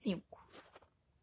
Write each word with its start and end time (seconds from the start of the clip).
5. 0.00 0.48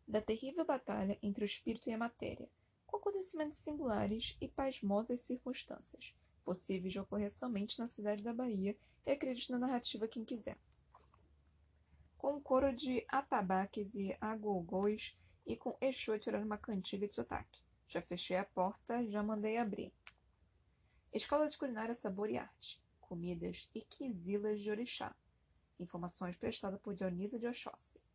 Da 0.08 0.22
terrível 0.22 0.64
batalha 0.64 1.18
entre 1.24 1.44
o 1.44 1.48
espírito 1.48 1.90
e 1.90 1.94
a 1.94 1.98
matéria, 1.98 2.48
com 2.86 2.98
acontecimentos 2.98 3.58
singulares 3.58 4.38
e 4.40 4.48
pasmosas 4.48 5.22
circunstâncias, 5.22 6.14
possíveis 6.46 6.94
de 6.94 7.00
ocorrer 7.00 7.32
somente 7.32 7.80
na 7.80 7.88
cidade 7.88 8.24
da 8.24 8.32
Bahia, 8.32 8.78
e 9.04 9.10
acredite 9.10 9.52
na 9.52 9.58
narrativa 9.58 10.08
quem 10.08 10.24
quiser. 10.24 10.60
Com 12.20 12.36
um 12.36 12.40
coro 12.40 12.72
de 12.72 13.04
atabaques 13.08 13.96
e 13.96 14.16
agogôs, 14.22 15.18
e 15.44 15.58
com 15.58 15.76
Exu 15.82 16.20
tirando 16.20 16.46
uma 16.46 16.60
cantiga 16.60 17.08
de 17.08 17.16
sotaque. 17.16 17.64
Já 17.88 18.00
fechei 18.04 18.38
a 18.38 18.46
porta, 18.46 19.04
já 19.10 19.24
mandei 19.24 19.58
abrir. 19.58 19.92
Escola 21.12 21.50
de 21.50 21.58
Culinária 21.58 21.96
Sabor 21.96 22.30
e 22.30 22.38
Arte. 22.38 22.80
Comidas 23.02 23.68
e 23.74 23.82
quisilas 23.82 24.62
de 24.62 24.70
orixá. 24.70 25.16
Informações 25.80 26.36
prestadas 26.36 26.80
por 26.80 26.94
Dionisa 26.94 27.40
de 27.40 27.48
Oxóssi. 27.48 28.06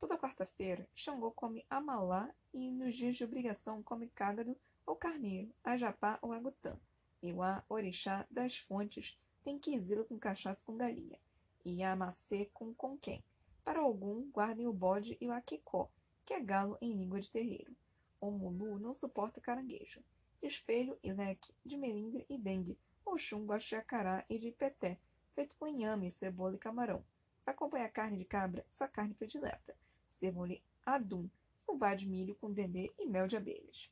Toda 0.00 0.16
quarta-feira, 0.16 0.88
Xangô 0.94 1.30
come 1.30 1.62
amalá 1.68 2.34
e 2.54 2.70
nos 2.70 2.96
dias 2.96 3.16
de 3.16 3.24
obrigação 3.24 3.82
come 3.82 4.08
cágado 4.08 4.56
ou 4.86 4.96
carneiro, 4.96 5.52
ajapá 5.62 6.18
ou 6.22 6.32
agutã. 6.32 6.74
Iuá, 7.22 7.62
orixá 7.68 8.26
das 8.30 8.56
fontes, 8.56 9.20
tem 9.44 9.58
quisila 9.58 10.02
com 10.04 10.18
cachaça 10.18 10.64
com 10.64 10.74
galinha. 10.74 11.18
E 11.62 11.82
amacê 11.82 12.48
com 12.54 12.72
conquém. 12.72 13.22
Para 13.62 13.80
algum, 13.80 14.22
guardem 14.30 14.66
o 14.66 14.72
bode 14.72 15.18
e 15.20 15.28
o 15.28 15.32
aquicó, 15.32 15.90
que 16.24 16.32
é 16.32 16.40
galo 16.40 16.78
em 16.80 16.96
língua 16.96 17.20
de 17.20 17.30
terreiro. 17.30 17.76
O 18.18 18.30
mulu 18.30 18.78
não 18.78 18.94
suporta 18.94 19.38
caranguejo. 19.38 20.02
De 20.40 20.48
espelho 20.48 20.98
e 21.02 21.12
leque, 21.12 21.52
de 21.62 21.76
melindre 21.76 22.24
e 22.26 22.38
dengue. 22.38 22.78
Oxum 23.04 23.44
gosta 23.44 23.68
de 23.68 23.74
acará 23.76 24.24
e 24.30 24.38
de 24.38 24.50
peté, 24.50 24.98
feito 25.34 25.54
com 25.56 25.66
inhame, 25.66 26.10
cebola 26.10 26.54
e 26.54 26.58
camarão. 26.58 27.04
Para 27.44 27.52
acompanhar 27.52 27.90
carne 27.90 28.16
de 28.16 28.24
cabra, 28.24 28.64
sua 28.70 28.88
carne 28.88 29.12
predileta. 29.12 29.76
Cebole 30.10 30.62
adum, 30.84 31.30
fubá 31.64 31.94
de 31.94 32.06
milho 32.06 32.34
com 32.34 32.52
dendê 32.52 32.92
e 32.98 33.06
mel 33.06 33.26
de 33.26 33.36
abelhas. 33.36 33.90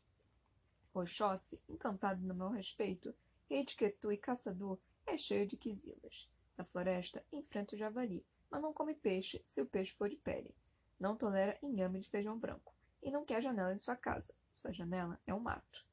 Oxóssi, 0.93 1.61
encantado 1.69 2.21
no 2.27 2.35
meu 2.35 2.51
respeito, 2.51 3.15
rei 3.49 3.65
de 3.65 3.77
Quetu 3.77 4.13
e 4.13 4.19
caçador, 4.19 4.79
é 5.07 5.17
cheio 5.17 5.47
de 5.47 5.57
quisilas. 5.57 6.29
Na 6.57 6.65
floresta, 6.65 7.25
enfrenta 7.33 7.77
o 7.77 7.79
javali, 7.79 8.27
mas 8.51 8.61
não 8.61 8.73
come 8.73 8.95
peixe 8.95 9.41
se 9.45 9.63
o 9.63 9.67
peixe 9.67 9.95
for 9.95 10.09
de 10.09 10.17
pele. 10.17 10.55
Não 10.99 11.17
tolera 11.17 11.57
inhame 11.63 12.01
de 12.01 12.11
feijão 12.11 12.39
branco. 12.39 12.75
E 13.01 13.11
não 13.11 13.25
quer 13.25 13.41
janela 13.41 13.73
em 13.73 13.79
sua 13.79 13.95
casa. 13.95 14.35
Sua 14.53 14.73
janela 14.73 15.21
é 15.27 15.33
um 15.33 15.39
mato. 15.39 15.87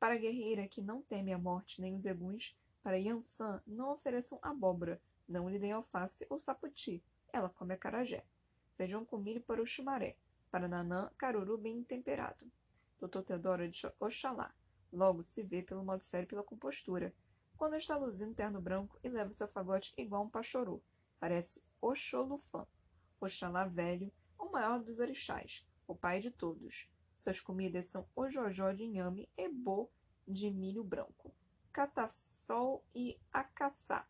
Para 0.00 0.14
a 0.14 0.18
guerreira 0.18 0.66
que 0.66 0.82
não 0.82 1.02
teme 1.02 1.32
a 1.32 1.38
morte 1.38 1.80
nem 1.80 1.94
os 1.94 2.04
eguns, 2.04 2.56
para 2.82 2.98
Yansan 2.98 3.62
não 3.66 3.92
ofereçam 3.92 4.38
abóbora, 4.42 5.00
não 5.28 5.48
lhe 5.48 5.58
deem 5.58 5.72
alface 5.72 6.26
ou 6.28 6.40
saputi. 6.40 7.02
Ela 7.32 7.48
come 7.48 7.74
acarajé. 7.74 8.24
Feijão 8.78 9.04
com 9.04 9.18
milho 9.18 9.40
para 9.40 9.60
o 9.60 9.66
chumaré. 9.66 10.16
Para 10.52 10.68
Nanã, 10.68 11.10
caruru 11.18 11.58
bem 11.58 11.82
temperado. 11.82 12.46
Doutor 13.00 13.24
Teodoro 13.24 13.68
de 13.68 13.82
Oxalá. 13.98 14.54
Logo 14.92 15.20
se 15.20 15.42
vê 15.42 15.64
pelo 15.64 15.84
modo 15.84 16.04
sério 16.04 16.26
e 16.26 16.28
pela 16.28 16.44
compostura. 16.44 17.12
Quando 17.56 17.74
está 17.74 17.96
luzindo 17.96 18.36
terno 18.36 18.60
branco 18.60 18.96
e 19.02 19.08
leva 19.08 19.32
seu 19.32 19.48
fagote 19.48 19.92
igual 19.96 20.22
um 20.22 20.30
pachorô. 20.30 20.80
Parece 21.18 21.64
Oxolufã. 21.80 22.68
Oxalá 23.20 23.64
velho, 23.64 24.12
o 24.38 24.48
maior 24.48 24.78
dos 24.80 25.00
orixás, 25.00 25.66
o 25.84 25.96
pai 25.96 26.20
de 26.20 26.30
todos. 26.30 26.88
Suas 27.16 27.40
comidas 27.40 27.86
são 27.86 28.08
ojojó 28.14 28.70
de 28.70 28.84
inhame 28.84 29.28
e 29.36 29.48
bo 29.48 29.90
de 30.26 30.52
milho 30.52 30.84
branco, 30.84 31.34
catassol 31.72 32.84
e 32.94 33.18
acaçá. 33.32 34.06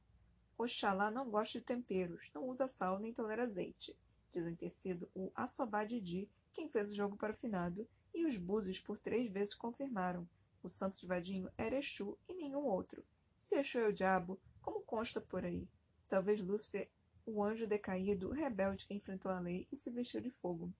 Oxalá 0.58 1.10
não 1.10 1.30
gosta 1.30 1.58
de 1.58 1.64
temperos, 1.64 2.30
não 2.34 2.46
usa 2.46 2.68
sal 2.68 2.98
nem 2.98 3.14
tolera 3.14 3.44
azeite. 3.44 3.96
Dizem 4.38 4.54
ter 4.54 4.70
sido 4.70 5.10
o 5.16 5.32
Assobadidi 5.34 6.30
quem 6.52 6.68
fez 6.68 6.92
o 6.92 6.94
jogo 6.94 7.16
para 7.16 7.32
o 7.32 7.36
finado, 7.36 7.88
e 8.14 8.24
os 8.24 8.36
búzios 8.36 8.78
por 8.78 8.96
três 8.96 9.28
vezes 9.28 9.52
confirmaram. 9.52 10.28
O 10.62 10.68
santo 10.68 10.96
de 10.96 11.08
Vadinho 11.08 11.50
era 11.58 11.76
Exu 11.76 12.16
e 12.28 12.34
nenhum 12.34 12.64
outro. 12.64 13.04
Se 13.36 13.56
Exu 13.56 13.80
é 13.80 13.88
o 13.88 13.92
diabo, 13.92 14.40
como 14.62 14.80
consta 14.82 15.20
por 15.20 15.44
aí? 15.44 15.68
Talvez 16.08 16.40
Lúcifer 16.40 16.88
o 17.26 17.42
anjo 17.42 17.66
decaído, 17.66 18.30
rebelde 18.30 18.86
que 18.86 18.94
enfrentou 18.94 19.32
a 19.32 19.40
lei 19.40 19.66
e 19.72 19.76
se 19.76 19.90
vestiu 19.90 20.20
de 20.20 20.30
fogo. 20.30 20.72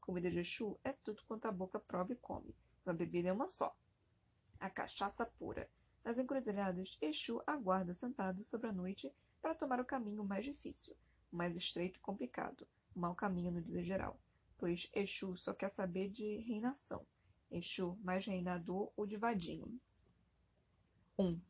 Comida 0.00 0.30
de 0.30 0.38
Exu 0.38 0.80
é 0.82 0.92
tudo 0.92 1.22
quanto 1.28 1.44
a 1.44 1.52
boca 1.52 1.78
prova 1.78 2.14
e 2.14 2.16
come. 2.16 2.56
Uma 2.86 2.94
bebida 2.94 3.28
é 3.28 3.32
uma 3.32 3.46
só. 3.46 3.76
A 4.58 4.70
cachaça 4.70 5.26
pura. 5.38 5.68
Nas 6.02 6.18
encruzilhadas, 6.18 6.96
Exu 6.98 7.42
aguarda 7.46 7.92
sentado 7.92 8.42
sobre 8.42 8.68
a 8.68 8.72
noite 8.72 9.12
para 9.42 9.54
tomar 9.54 9.80
o 9.80 9.84
caminho 9.84 10.24
mais 10.24 10.46
difícil, 10.46 10.96
mais 11.30 11.58
estreito 11.58 11.98
e 11.98 12.02
complicado, 12.02 12.66
mau 12.94 13.14
caminho 13.14 13.50
no 13.50 13.60
dizer 13.60 13.84
geral, 13.84 14.18
pois 14.58 14.88
Exu 14.94 15.36
só 15.36 15.52
quer 15.52 15.68
saber 15.68 16.08
de 16.08 16.38
reinação. 16.38 17.04
Exu, 17.50 17.98
mais 18.02 18.24
reinador, 18.24 18.90
o 18.96 19.04
de 19.04 19.16
vadinho. 19.16 19.78
1. 21.18 21.24
Um. 21.24 21.40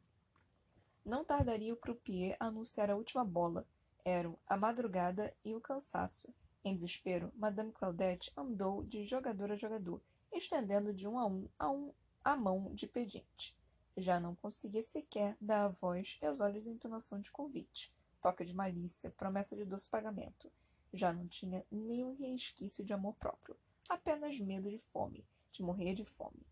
Não 1.05 1.25
tardaria 1.25 1.73
o 1.73 1.77
croupier 1.77 2.37
a 2.39 2.47
anunciar 2.47 2.91
a 2.91 2.97
última 2.97 3.25
bola, 3.25 3.67
eram 4.05 4.39
a 4.47 4.57
madrugada 4.57 5.35
e 5.45 5.55
o 5.55 5.61
cansaço. 5.61 6.35
Em 6.65 6.75
desespero, 6.75 7.33
Madame 7.37 7.73
Claudette 7.73 8.33
andou 8.37 8.85
de 8.85 9.05
jogador 9.05 9.51
a 9.51 9.57
jogador, 9.57 10.01
estendendo 10.33 10.93
de 10.93 11.09
um 11.09 11.19
a 11.19 11.27
um 11.27 11.49
a, 11.59 11.71
um, 11.71 11.93
a 12.25 12.37
mão 12.37 12.73
de 12.73 12.87
pedinte. 12.87 13.57
Já 13.97 14.19
não 14.19 14.35
conseguia 14.37 14.83
sequer 14.83 15.37
dar 15.41 15.65
a 15.65 15.69
voz 15.69 16.19
e 16.23 16.27
aos 16.27 16.41
olhos 16.41 16.67
entonação 16.67 17.21
de 17.21 17.31
convite, 17.31 17.93
toca 18.21 18.45
de 18.45 18.55
malícia, 18.55 19.11
promessa 19.11 19.57
de 19.57 19.65
doce 19.65 19.89
pagamento. 19.89 20.51
Já 20.93 21.13
não 21.13 21.27
tinha 21.27 21.65
nenhum 21.71 22.15
resquício 22.15 22.85
de 22.85 22.93
amor 22.93 23.15
próprio, 23.15 23.57
apenas 23.89 24.39
medo 24.39 24.71
de 24.71 24.79
fome, 24.79 25.25
de 25.51 25.63
morrer 25.63 25.95
de 25.95 26.05
fome. 26.05 26.47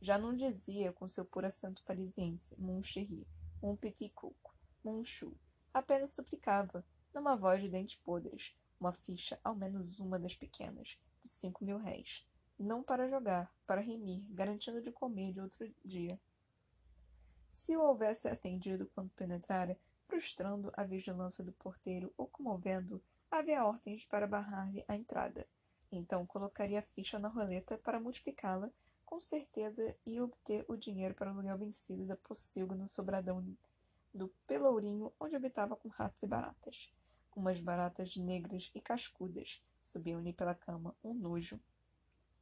Já 0.00 0.18
não 0.18 0.36
dizia 0.36 0.92
com 0.92 1.08
seu 1.08 1.24
puro 1.24 1.46
acento 1.46 1.82
parisiense, 1.84 2.54
mon 2.60 2.82
chéri, 2.82 3.26
mon 3.62 3.76
petit 3.76 4.10
coco, 4.10 4.54
mon 4.84 5.04
chou, 5.04 5.34
Apenas 5.72 6.12
suplicava, 6.12 6.84
numa 7.14 7.36
voz 7.36 7.62
de 7.62 7.68
dentes 7.68 7.96
podres, 7.96 8.56
uma 8.80 8.92
ficha, 8.92 9.38
ao 9.44 9.54
menos 9.54 10.00
uma 10.00 10.18
das 10.18 10.34
pequenas, 10.34 10.98
de 11.24 11.32
cinco 11.32 11.64
mil 11.64 11.78
réis. 11.78 12.26
Não 12.58 12.82
para 12.82 13.08
jogar, 13.08 13.52
para 13.66 13.80
remir, 13.80 14.24
garantindo 14.30 14.82
de 14.82 14.90
comer 14.90 15.32
de 15.32 15.40
outro 15.40 15.72
dia. 15.84 16.18
Se 17.48 17.76
o 17.76 17.82
houvesse 17.82 18.28
atendido 18.28 18.90
quando 18.94 19.10
penetrara, 19.10 19.78
frustrando 20.08 20.72
a 20.74 20.84
vigilância 20.84 21.44
do 21.44 21.52
porteiro 21.52 22.12
ou 22.16 22.26
comovendo, 22.26 23.02
havia 23.30 23.64
ordens 23.64 24.04
para 24.06 24.26
barrar-lhe 24.26 24.84
a 24.88 24.96
entrada. 24.96 25.46
Então 25.90 26.26
colocaria 26.26 26.80
a 26.80 26.82
ficha 26.94 27.18
na 27.18 27.28
roleta 27.28 27.78
para 27.78 28.00
multiplicá-la, 28.00 28.70
com 29.04 29.20
certeza 29.20 29.96
e 30.04 30.20
obter 30.20 30.64
o 30.68 30.76
dinheiro 30.76 31.14
para 31.14 31.30
o 31.30 31.32
aluguel 31.32 31.58
vencido 31.58 32.04
da 32.04 32.16
pocilga 32.16 32.74
no 32.74 32.88
sobradão 32.88 33.44
do 34.12 34.28
Pelourinho, 34.46 35.12
onde 35.18 35.36
habitava 35.36 35.76
com 35.76 35.88
ratos 35.88 36.22
e 36.22 36.26
baratas. 36.26 36.92
Umas 37.34 37.60
baratas 37.60 38.16
negras 38.16 38.70
e 38.74 38.80
cascudas 38.80 39.62
subiam-lhe 39.82 40.32
pela 40.32 40.54
cama 40.54 40.94
um 41.02 41.14
nojo. 41.14 41.60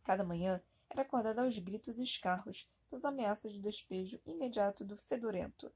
Cada 0.02 0.24
manhã 0.24 0.60
era 0.88 1.02
acordada 1.02 1.42
aos 1.42 1.58
gritos 1.58 1.98
e 1.98 2.02
escarros 2.02 2.68
das 2.90 3.04
ameaças 3.04 3.52
de 3.52 3.60
despejo 3.60 4.20
imediato 4.24 4.84
do 4.84 4.96
fedorento, 4.96 5.70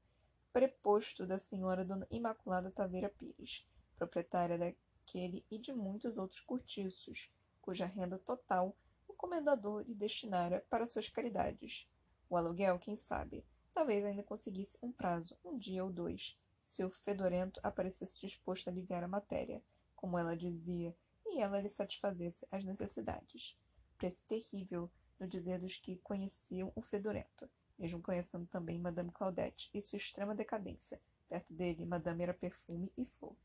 preposto 0.51 1.25
da 1.25 1.37
senhora 1.37 1.85
Dona 1.85 2.07
Imaculada 2.09 2.71
Taveira 2.71 3.09
Pires, 3.09 3.65
proprietária 3.95 4.57
daquele 5.01 5.45
e 5.49 5.57
de 5.57 5.73
muitos 5.73 6.17
outros 6.17 6.39
cortiços, 6.39 7.31
cuja 7.61 7.85
renda 7.85 8.17
total 8.17 8.75
o 9.07 9.13
comendador 9.13 9.83
lhe 9.83 9.93
destinara 9.93 10.65
para 10.69 10.85
suas 10.85 11.09
caridades. 11.09 11.89
O 12.29 12.37
aluguel, 12.37 12.79
quem 12.79 12.95
sabe, 12.95 13.43
Talvez 13.73 14.03
ainda 14.03 14.21
conseguisse 14.21 14.77
um 14.83 14.91
prazo, 14.91 15.37
um 15.45 15.57
dia 15.57 15.83
ou 15.83 15.91
dois, 15.91 16.37
se 16.61 16.83
o 16.83 16.89
fedorento 16.89 17.59
aparecesse 17.63 18.19
disposto 18.19 18.67
a 18.67 18.71
aliviar 18.71 19.03
a 19.03 19.07
matéria, 19.07 19.63
como 19.95 20.17
ela 20.17 20.35
dizia, 20.35 20.95
e 21.25 21.39
ela 21.39 21.61
lhe 21.61 21.69
satisfazesse 21.69 22.45
as 22.51 22.65
necessidades. 22.65 23.57
Preço 23.97 24.27
terrível, 24.27 24.91
no 25.17 25.27
dizer 25.27 25.59
dos 25.59 25.77
que 25.77 25.95
conheciam 25.97 26.71
o 26.75 26.81
fedorento, 26.81 27.49
mesmo 27.79 28.01
conhecendo 28.01 28.45
também 28.47 28.77
Madame 28.77 29.11
Claudette 29.11 29.69
e 29.73 29.81
sua 29.81 29.97
extrema 29.97 30.35
decadência. 30.35 31.01
Perto 31.29 31.53
dele, 31.53 31.85
Madame 31.85 32.23
era 32.23 32.33
perfume 32.33 32.91
e 32.97 33.05
flor. 33.05 33.35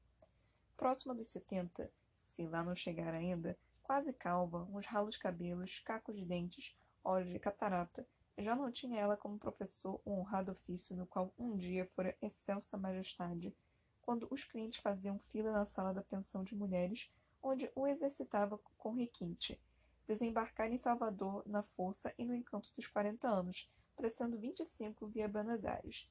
Próxima 0.77 1.15
dos 1.15 1.29
setenta, 1.29 1.91
se 2.17 2.47
lá 2.47 2.63
não 2.63 2.77
chegar 2.77 3.15
ainda, 3.15 3.59
quase 3.83 4.13
calva, 4.13 4.69
uns 4.71 4.87
ralos 4.87 5.17
cabelos, 5.17 5.81
cacos 5.81 6.15
de 6.15 6.25
dentes, 6.25 6.77
olhos 7.03 7.31
de 7.31 7.39
catarata, 7.39 8.07
já 8.39 8.55
não 8.55 8.71
tinha 8.71 9.01
ela 9.01 9.17
como 9.17 9.39
professor 9.39 10.01
o 10.05 10.13
honrado 10.13 10.53
ofício 10.53 10.95
no 10.95 11.07
qual 11.07 11.33
um 11.39 11.57
dia 11.57 11.87
fora 11.87 12.15
excelsa 12.21 12.77
majestade, 12.77 13.57
quando 14.03 14.29
os 14.31 14.45
clientes 14.45 14.79
faziam 14.79 15.19
fila 15.19 15.51
na 15.51 15.65
sala 15.65 15.95
da 15.95 16.03
pensão 16.03 16.45
de 16.45 16.55
mulheres, 16.55 17.11
onde 17.43 17.71
o 17.75 17.87
exercitava 17.87 18.61
com 18.77 18.93
requinte. 18.93 19.61
Desembarcar 20.07 20.71
em 20.71 20.79
Salvador 20.79 21.43
na 21.47 21.63
força 21.63 22.13
e 22.19 22.25
no 22.25 22.35
encanto 22.35 22.71
dos 22.77 22.87
quarenta 22.87 23.29
anos, 23.29 23.69
parecendo 23.97 24.39
vinte 24.39 24.61
e 24.61 24.65
cinco 24.65 25.07
via 25.07 25.27
Buenos 25.27 25.65
Aires, 25.65 26.09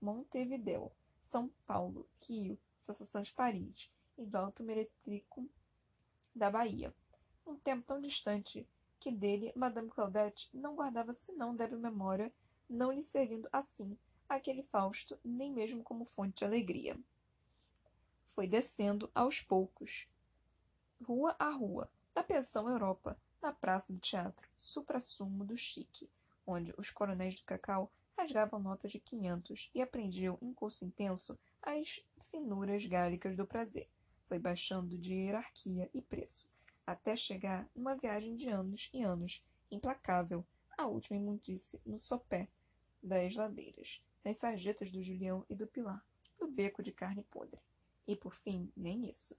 Montevideo, 0.00 0.90
São 1.22 1.48
Paulo, 1.66 2.08
Rio, 2.22 2.58
Sensação 2.82 3.22
de 3.22 3.32
Paris 3.32 3.88
e 4.18 4.26
do 4.26 4.36
Alto 4.36 4.64
Meretrico 4.64 5.48
da 6.34 6.50
Bahia. 6.50 6.92
Um 7.46 7.54
tempo 7.56 7.86
tão 7.86 8.00
distante 8.00 8.68
que 8.98 9.12
dele 9.12 9.52
Madame 9.54 9.88
Claudette 9.88 10.50
não 10.52 10.74
guardava 10.74 11.12
senão 11.12 11.54
débil 11.54 11.78
memória, 11.78 12.32
não 12.68 12.90
lhe 12.90 13.02
servindo 13.02 13.48
assim 13.52 13.96
aquele 14.28 14.64
Fausto 14.64 15.16
nem 15.24 15.52
mesmo 15.52 15.84
como 15.84 16.04
fonte 16.04 16.38
de 16.38 16.44
alegria. 16.44 16.98
Foi 18.26 18.48
descendo 18.48 19.08
aos 19.14 19.40
poucos, 19.40 20.08
rua 21.04 21.36
a 21.38 21.50
rua, 21.50 21.88
da 22.12 22.24
pensão 22.24 22.68
Europa, 22.68 23.16
na 23.40 23.52
praça 23.52 23.92
do 23.92 24.00
teatro, 24.00 24.48
supra-sumo 24.56 25.44
do 25.44 25.56
chique, 25.56 26.10
onde 26.44 26.74
os 26.76 26.90
coronéis 26.90 27.36
do 27.36 27.44
cacau 27.44 27.92
rasgavam 28.16 28.58
notas 28.58 28.90
de 28.90 28.98
quinhentos 28.98 29.70
e 29.72 29.80
aprendiam 29.80 30.36
em 30.42 30.52
curso 30.52 30.84
intenso 30.84 31.38
as 31.62 32.04
finuras 32.20 32.84
gálicas 32.86 33.36
do 33.36 33.46
prazer. 33.46 33.88
Foi 34.26 34.38
baixando 34.38 34.98
de 34.98 35.14
hierarquia 35.14 35.88
e 35.94 36.02
preço, 36.02 36.48
até 36.86 37.16
chegar 37.16 37.70
numa 37.74 37.96
viagem 37.96 38.36
de 38.36 38.48
anos 38.48 38.90
e 38.92 39.02
anos, 39.02 39.44
implacável, 39.70 40.44
a 40.76 40.86
última 40.86 41.16
imundice 41.16 41.80
no 41.86 41.98
sopé 41.98 42.48
das 43.02 43.34
ladeiras, 43.34 44.02
nas 44.24 44.38
sarjetas 44.38 44.90
do 44.90 45.02
Julião 45.02 45.44
e 45.48 45.54
do 45.54 45.66
Pilar, 45.66 46.04
no 46.40 46.48
beco 46.48 46.82
de 46.82 46.92
carne 46.92 47.22
podre. 47.24 47.60
E 48.06 48.16
por 48.16 48.34
fim, 48.34 48.72
nem 48.76 49.08
isso. 49.08 49.36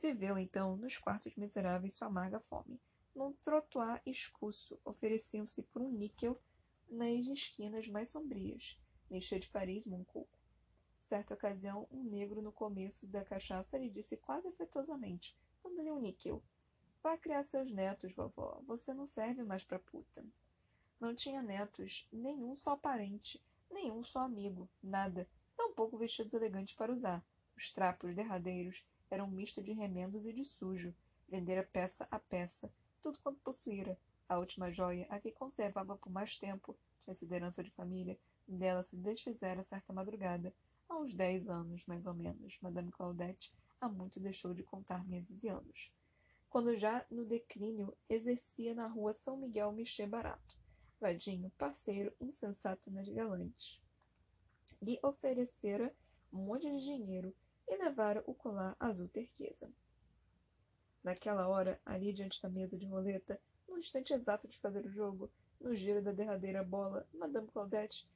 Viveu 0.00 0.38
então 0.38 0.76
nos 0.76 0.96
quartos 0.96 1.34
miseráveis 1.36 1.94
sua 1.94 2.08
amarga 2.08 2.40
fome. 2.40 2.80
Num 3.14 3.32
trotuar 3.32 4.00
escuso, 4.06 4.80
ofereciam-se 4.84 5.62
por 5.64 5.82
um 5.82 5.90
níquel 5.90 6.40
nas 6.88 7.26
esquinas 7.26 7.88
mais 7.88 8.08
sombrias. 8.08 8.80
Nichê 9.10 9.38
de 9.38 9.48
Paris, 9.48 9.86
Moncoco. 9.86 10.37
Certa 11.08 11.32
ocasião, 11.32 11.88
um 11.90 12.04
negro 12.04 12.42
no 12.42 12.52
começo 12.52 13.06
da 13.06 13.24
cachaça 13.24 13.78
lhe 13.78 13.88
disse 13.88 14.18
quase 14.18 14.46
afetuosamente, 14.46 15.34
dando-lhe 15.64 15.90
um 15.90 15.98
níquel. 15.98 16.42
Vá 17.02 17.16
criar 17.16 17.42
seus 17.44 17.72
netos, 17.72 18.12
vovó. 18.14 18.60
Você 18.66 18.92
não 18.92 19.06
serve 19.06 19.42
mais 19.42 19.64
pra 19.64 19.78
puta. 19.78 20.22
Não 21.00 21.14
tinha 21.14 21.40
netos, 21.40 22.06
nenhum 22.12 22.54
só 22.54 22.76
parente, 22.76 23.42
nenhum 23.70 24.04
só 24.04 24.18
amigo, 24.18 24.68
nada. 24.82 25.26
Tampouco 25.56 25.96
vestidos 25.96 26.34
elegantes 26.34 26.74
para 26.74 26.92
usar. 26.92 27.24
Os 27.56 27.72
trapos 27.72 28.14
derradeiros 28.14 28.84
eram 29.10 29.28
um 29.28 29.30
misto 29.30 29.62
de 29.62 29.72
remendos 29.72 30.26
e 30.26 30.32
de 30.34 30.44
sujo. 30.44 30.94
Vendera 31.26 31.62
peça 31.62 32.06
a 32.10 32.18
peça, 32.18 32.70
tudo 33.00 33.18
quanto 33.20 33.40
possuíra. 33.40 33.98
A 34.28 34.38
última 34.38 34.70
joia, 34.70 35.06
a 35.08 35.18
que 35.18 35.32
conservava 35.32 35.96
por 35.96 36.12
mais 36.12 36.36
tempo, 36.36 36.76
tinha 37.00 37.14
sido 37.14 37.32
herança 37.32 37.64
de 37.64 37.70
família, 37.70 38.20
dela 38.46 38.82
se 38.82 38.94
desfizera 38.94 39.62
certa 39.62 39.90
madrugada. 39.90 40.52
Uns 40.90 41.14
dez 41.14 41.48
anos, 41.48 41.84
mais 41.86 42.06
ou 42.06 42.14
menos, 42.14 42.58
Madame 42.60 42.90
Claudette 42.90 43.52
há 43.80 43.88
muito 43.88 44.18
deixou 44.18 44.54
de 44.54 44.62
contar 44.62 45.06
meses 45.06 45.44
e 45.44 45.48
anos. 45.48 45.92
Quando 46.48 46.76
já 46.76 47.04
no 47.10 47.24
declínio 47.24 47.96
exercia 48.08 48.74
na 48.74 48.86
rua 48.86 49.12
São 49.12 49.36
Miguel 49.36 49.70
Michê 49.70 50.06
Barato, 50.06 50.58
vadinho, 50.98 51.52
parceiro, 51.58 52.12
insensato 52.20 52.90
nas 52.90 53.08
galantes. 53.08 53.80
Lhe 54.82 54.98
oferecera 55.02 55.94
um 56.32 56.38
monte 56.38 56.68
de 56.70 56.80
dinheiro 56.80 57.34
e 57.68 57.76
levara 57.76 58.24
o 58.26 58.34
colar 58.34 58.74
azul 58.80 59.08
turquesa. 59.08 59.70
Naquela 61.04 61.46
hora, 61.48 61.80
ali 61.84 62.12
diante 62.12 62.42
da 62.42 62.48
mesa 62.48 62.76
de 62.76 62.86
roleta, 62.86 63.40
no 63.68 63.78
instante 63.78 64.12
exato 64.12 64.48
de 64.48 64.58
fazer 64.58 64.84
o 64.84 64.90
jogo, 64.90 65.30
no 65.60 65.74
giro 65.76 66.02
da 66.02 66.12
derradeira 66.12 66.64
bola, 66.64 67.06
Madame 67.12 67.46
Claudette, 67.48 68.08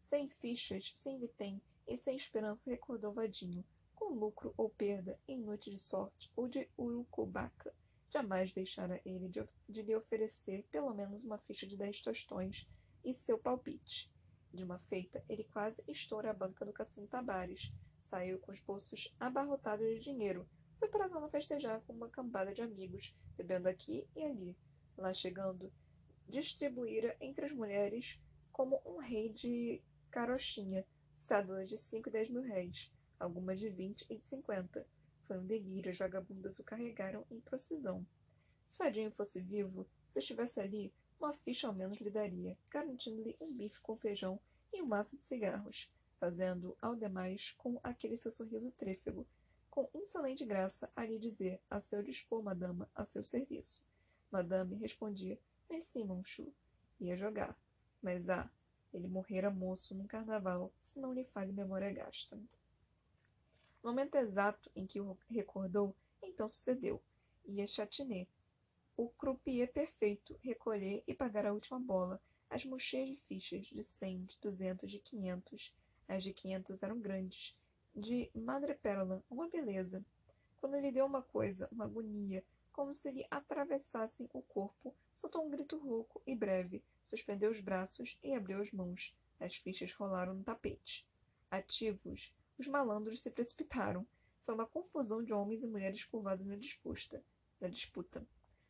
sem 0.00 0.28
fichas, 0.28 0.92
sem 0.94 1.18
vitém, 1.18 1.60
e 1.88 1.96
sem 1.96 2.16
esperança 2.16 2.70
recordou 2.70 3.12
Vadinho, 3.12 3.64
com 3.94 4.14
lucro 4.14 4.54
ou 4.56 4.70
perda, 4.70 5.18
em 5.26 5.40
noite 5.40 5.70
de 5.70 5.78
sorte 5.78 6.30
ou 6.36 6.46
de 6.46 6.68
urucubaca. 6.78 7.74
Jamais 8.10 8.52
deixara 8.52 9.00
ele 9.04 9.28
de, 9.28 9.42
de 9.68 9.82
lhe 9.82 9.96
oferecer 9.96 10.64
pelo 10.70 10.94
menos 10.94 11.24
uma 11.24 11.38
ficha 11.38 11.66
de 11.66 11.76
dez 11.76 12.00
tostões 12.00 12.68
e 13.04 13.12
seu 13.12 13.38
palpite. 13.38 14.10
De 14.52 14.64
uma 14.64 14.78
feita, 14.78 15.22
ele 15.28 15.44
quase 15.44 15.82
estoura 15.86 16.30
a 16.30 16.34
banca 16.34 16.64
do 16.64 16.72
Cassino 16.72 17.06
Tabares. 17.06 17.72
Saiu 17.98 18.38
com 18.38 18.52
os 18.52 18.60
bolsos 18.60 19.14
abarrotados 19.18 19.86
de 19.86 20.00
dinheiro. 20.00 20.48
Foi 20.78 20.88
para 20.88 21.04
a 21.04 21.08
zona 21.08 21.28
festejar 21.28 21.80
com 21.82 21.92
uma 21.92 22.08
cambada 22.08 22.54
de 22.54 22.62
amigos, 22.62 23.14
bebendo 23.36 23.68
aqui 23.68 24.06
e 24.14 24.22
ali. 24.22 24.56
Lá 24.96 25.12
chegando, 25.12 25.72
distribuíra 26.28 27.16
entre 27.20 27.46
as 27.46 27.52
mulheres 27.52 28.20
como 28.52 28.80
um 28.86 28.98
rei 28.98 29.28
de 29.28 29.82
carochinha, 30.10 30.84
cédulas 31.18 31.68
de 31.68 31.76
cinco 31.76 32.08
e 32.08 32.12
dez 32.12 32.30
mil 32.30 32.42
réis, 32.42 32.92
algumas 33.18 33.58
de 33.58 33.68
vinte 33.68 34.06
e 34.08 34.16
de 34.16 34.24
cinquenta. 34.24 34.86
Foi 35.26 35.38
um 35.38 35.44
delírio, 35.44 35.90
as 35.90 35.98
vagabundas 35.98 36.58
o 36.58 36.64
carregaram 36.64 37.26
em 37.30 37.40
procissão. 37.40 38.06
Se 38.66 38.78
Fadinho 38.78 39.10
fosse 39.10 39.40
vivo, 39.40 39.86
se 40.06 40.18
estivesse 40.20 40.60
ali, 40.60 40.92
uma 41.18 41.34
ficha 41.34 41.66
ao 41.66 41.74
menos 41.74 41.98
lhe 41.98 42.10
daria, 42.10 42.56
garantindo-lhe 42.70 43.36
um 43.40 43.52
bife 43.52 43.80
com 43.80 43.96
feijão 43.96 44.38
e 44.72 44.80
um 44.80 44.86
maço 44.86 45.18
de 45.18 45.24
cigarros, 45.24 45.92
fazendo 46.18 46.76
ao 46.80 46.94
demais 46.94 47.52
com 47.58 47.80
aquele 47.82 48.16
seu 48.16 48.30
sorriso 48.30 48.70
trêfego, 48.72 49.26
com 49.70 49.90
insolente 49.94 50.44
graça 50.44 50.90
a 50.94 51.04
lhe 51.04 51.18
dizer 51.18 51.60
a 51.68 51.80
seu 51.80 52.02
dispor, 52.02 52.42
madama, 52.42 52.88
a 52.94 53.04
seu 53.04 53.24
serviço. 53.24 53.84
Madame 54.30 54.76
respondia, 54.76 55.38
merci, 55.68 56.04
monchu. 56.04 56.52
Ia 57.00 57.16
jogar. 57.16 57.56
Mas 58.02 58.28
ah, 58.28 58.50
ele 58.92 59.08
morrera 59.08 59.50
moço 59.50 59.94
num 59.94 60.06
carnaval, 60.06 60.72
se 60.80 61.00
não 61.00 61.12
lhe 61.12 61.24
falhe 61.24 61.52
memória 61.52 61.92
gasta. 61.92 62.36
No 63.82 63.90
momento 63.90 64.16
exato 64.16 64.70
em 64.74 64.86
que 64.86 65.00
o 65.00 65.16
recordou, 65.28 65.94
então 66.22 66.48
sucedeu. 66.48 67.02
Ia 67.46 67.66
Chatinet, 67.66 68.28
o 68.96 69.08
croupier 69.10 69.72
perfeito, 69.72 70.36
recolher 70.42 71.02
e 71.06 71.14
pagar 71.14 71.46
a 71.46 71.52
última 71.52 71.78
bola, 71.78 72.20
as 72.50 72.64
mocheias 72.64 73.08
de 73.08 73.16
fichas 73.28 73.66
de 73.66 73.84
cem, 73.84 74.24
de 74.24 74.38
duzentos, 74.40 74.90
de 74.90 74.98
quinhentos. 74.98 75.72
As 76.08 76.24
de 76.24 76.32
quinhentos 76.32 76.82
eram 76.82 76.98
grandes, 76.98 77.56
de 77.94 78.30
madrepérola, 78.34 79.22
uma 79.30 79.48
beleza. 79.48 80.04
Quando 80.60 80.78
lhe 80.78 80.90
deu 80.90 81.06
uma 81.06 81.22
coisa, 81.22 81.68
uma 81.70 81.84
agonia, 81.84 82.42
como 82.72 82.92
se 82.94 83.10
lhe 83.10 83.26
atravessassem 83.30 84.28
o 84.32 84.42
corpo, 84.42 84.94
soltou 85.14 85.44
um 85.44 85.50
grito 85.50 85.78
rouco 85.78 86.22
e 86.26 86.34
breve, 86.34 86.82
suspendeu 87.08 87.50
os 87.50 87.60
braços 87.60 88.18
e 88.22 88.34
abriu 88.34 88.60
as 88.60 88.70
mãos. 88.70 89.16
As 89.40 89.54
fichas 89.56 89.92
rolaram 89.94 90.34
no 90.34 90.44
tapete. 90.44 91.06
Ativos, 91.50 92.34
os 92.58 92.66
malandros 92.66 93.22
se 93.22 93.30
precipitaram. 93.30 94.06
Foi 94.44 94.54
uma 94.54 94.66
confusão 94.66 95.22
de 95.22 95.32
homens 95.32 95.62
e 95.62 95.68
mulheres 95.68 96.04
curvados 96.04 96.44
na 96.44 96.56
disputa. 96.56 97.24
Na 97.60 97.68
disputa. 97.68 98.26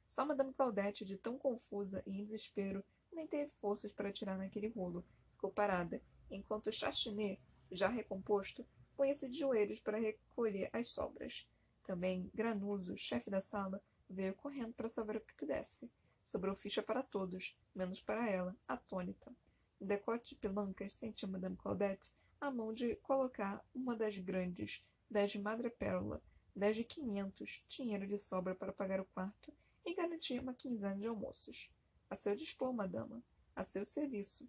Só 0.06 0.24
Madame 0.24 0.54
Claudette, 0.54 1.04
de 1.04 1.16
tão 1.16 1.36
confusa 1.36 2.02
e 2.06 2.10
em 2.12 2.24
desespero, 2.24 2.84
nem 3.12 3.26
teve 3.26 3.50
forças 3.60 3.92
para 3.92 4.08
atirar 4.08 4.38
naquele 4.38 4.68
rolo. 4.68 5.04
Ficou 5.32 5.50
parada, 5.50 6.00
enquanto 6.30 6.72
Chachinet, 6.72 7.40
já 7.70 7.88
recomposto, 7.88 8.64
punha-se 8.96 9.28
de 9.28 9.38
joelhos 9.38 9.80
para 9.80 9.98
recolher 9.98 10.70
as 10.72 10.88
sobras. 10.88 11.48
Também 11.84 12.30
Granuso, 12.34 12.96
chefe 12.96 13.30
da 13.30 13.40
sala, 13.40 13.82
veio 14.08 14.34
correndo 14.34 14.72
para 14.74 14.88
salvar 14.88 15.16
o 15.16 15.20
que 15.20 15.34
pudesse. 15.34 15.90
Sobrou 16.28 16.54
ficha 16.54 16.82
para 16.82 17.02
todos, 17.02 17.56
menos 17.74 18.02
para 18.02 18.28
ela, 18.28 18.54
atônita. 18.68 19.34
No 19.80 19.86
decote 19.86 20.34
de 20.34 20.38
pilancas 20.38 20.92
sentiu 20.92 21.26
Madame 21.26 21.56
Claudette 21.56 22.12
a 22.38 22.50
mão 22.50 22.74
de 22.74 22.96
colocar 22.96 23.64
uma 23.74 23.96
das 23.96 24.18
grandes, 24.18 24.84
dez 25.10 25.32
de 25.32 25.38
madrepérola, 25.38 26.22
dez 26.54 26.76
de 26.76 26.84
quinhentos, 26.84 27.64
dinheiro 27.66 28.06
de 28.06 28.18
sobra 28.18 28.54
para 28.54 28.74
pagar 28.74 29.00
o 29.00 29.06
quarto 29.06 29.50
e 29.86 29.94
garantir 29.94 30.38
uma 30.38 30.52
quinzena 30.52 30.96
de 30.96 31.06
almoços. 31.06 31.72
A 32.10 32.14
seu 32.14 32.36
dispor, 32.36 32.74
madama, 32.74 33.22
a 33.56 33.64
seu 33.64 33.86
serviço. 33.86 34.46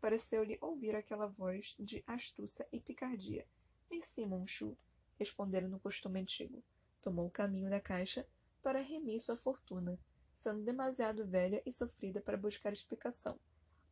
Pareceu-lhe 0.00 0.56
ouvir 0.62 0.96
aquela 0.96 1.26
voz 1.26 1.76
de 1.78 2.02
astúcia 2.06 2.66
e 2.72 2.80
picardia. 2.80 3.46
Merci, 3.90 4.24
Monchu, 4.24 4.78
responderam 5.18 5.68
no 5.68 5.78
costume 5.78 6.20
antigo. 6.20 6.64
Tomou 7.02 7.26
o 7.26 7.30
caminho 7.30 7.68
da 7.68 7.82
caixa 7.82 8.26
para 8.62 8.80
remir 8.80 9.20
sua 9.20 9.36
fortuna 9.36 10.00
sendo 10.38 10.62
demasiado 10.62 11.26
velha 11.26 11.60
e 11.66 11.72
sofrida 11.72 12.20
para 12.20 12.36
buscar 12.36 12.72
explicação. 12.72 13.38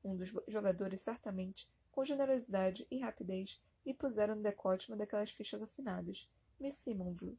Um 0.03 0.17
dos 0.17 0.33
jogadores, 0.47 1.03
certamente, 1.03 1.69
com 1.91 2.05
generosidade 2.05 2.87
e 2.89 3.01
rapidez, 3.01 3.61
lhe 3.85 3.93
puseram 3.93 4.37
no 4.37 4.43
decote 4.43 4.89
uma 4.89 4.97
daquelas 4.97 5.33
fichas 5.33 5.61
afinadas. 5.61 6.31
Messi 6.59 6.95
Monville. 6.95 7.39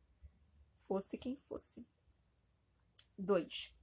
Fosse 0.88 1.18
quem 1.18 1.38
fosse. 1.38 1.88
2. 3.18 3.74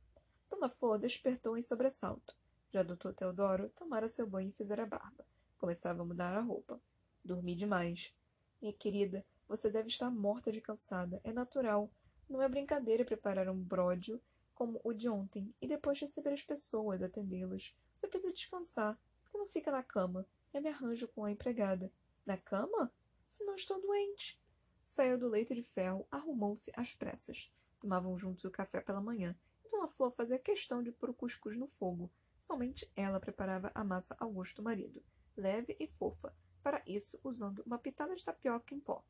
Dona 0.51 0.69
Flor 0.69 0.99
despertou 0.99 1.57
em 1.57 1.63
sobressalto. 1.63 2.37
Já 2.71 2.83
doutor 2.83 3.15
Teodoro 3.15 3.71
tomara 3.71 4.09
seu 4.09 4.29
banho 4.29 4.51
e 4.51 4.53
fizera 4.53 4.87
barba. 4.87 5.25
Começava 5.59 6.03
a 6.03 6.05
mudar 6.05 6.37
a 6.37 6.43
roupa. 6.43 6.81
Dormi 7.25 7.55
demais. 7.55 8.15
Minha 8.61 8.75
querida, 8.75 9.25
você 9.49 9.71
deve 9.71 9.89
estar 9.89 10.11
morta 10.11 10.53
de 10.53 10.61
cansada. 10.61 11.21
É 11.25 11.33
natural. 11.33 11.91
Não 12.29 12.43
é 12.43 12.49
brincadeira 12.49 13.05
preparar 13.05 13.49
um 13.49 13.59
bródio 13.59 14.21
como 14.55 14.81
o 14.85 14.93
de 14.93 15.09
ontem, 15.09 15.55
e 15.61 15.67
depois 15.67 16.01
receber 16.01 16.33
as 16.33 16.43
pessoas, 16.43 17.03
atendê-las. 17.03 17.75
Você 17.97 18.07
precisa 18.09 18.33
descansar. 18.33 18.99
Por 19.25 19.33
que 19.33 19.39
não 19.39 19.47
fica 19.47 19.71
na 19.71 19.83
cama? 19.83 20.27
Eu 20.53 20.63
me 20.63 20.69
arranjo 20.69 21.09
com 21.09 21.25
a 21.25 21.31
empregada. 21.31 21.93
Na 22.25 22.37
cama? 22.37 22.93
Se 23.29 23.45
não 23.45 23.57
estou 23.57 23.81
doente. 23.81 24.41
Saiu 24.85 25.19
do 25.19 25.29
leito 25.29 25.55
de 25.55 25.63
ferro, 25.63 26.07
arrumou-se 26.11 26.71
às 26.75 26.95
pressas. 26.95 27.53
Tomavam 27.81 28.19
juntos 28.19 28.45
o 28.45 28.51
café 28.51 28.81
pela 28.81 29.01
manhã, 29.01 29.37
e 29.65 29.69
Dona 29.69 29.89
Flor 29.89 30.13
fazia 30.13 30.39
questão 30.39 30.83
de 30.83 30.93
pôr 30.93 31.11
o 31.11 31.15
cuscuz 31.15 31.57
no 31.57 31.67
fogo. 31.67 32.11
Somente 32.39 32.91
ela 32.95 33.21
preparava 33.21 33.71
a 33.75 33.83
massa 33.83 34.15
ao 34.19 34.31
gosto 34.31 34.57
do 34.57 34.63
marido, 34.63 35.03
leve 35.37 35.77
e 35.81 35.87
fofa, 35.87 36.35
para 36.63 36.83
isso 36.87 37.19
usando 37.25 37.63
uma 37.65 37.79
pitada 37.79 38.15
de 38.15 38.25
tapioca 38.25 38.75
em 38.75 38.81
pó. 38.81 39.03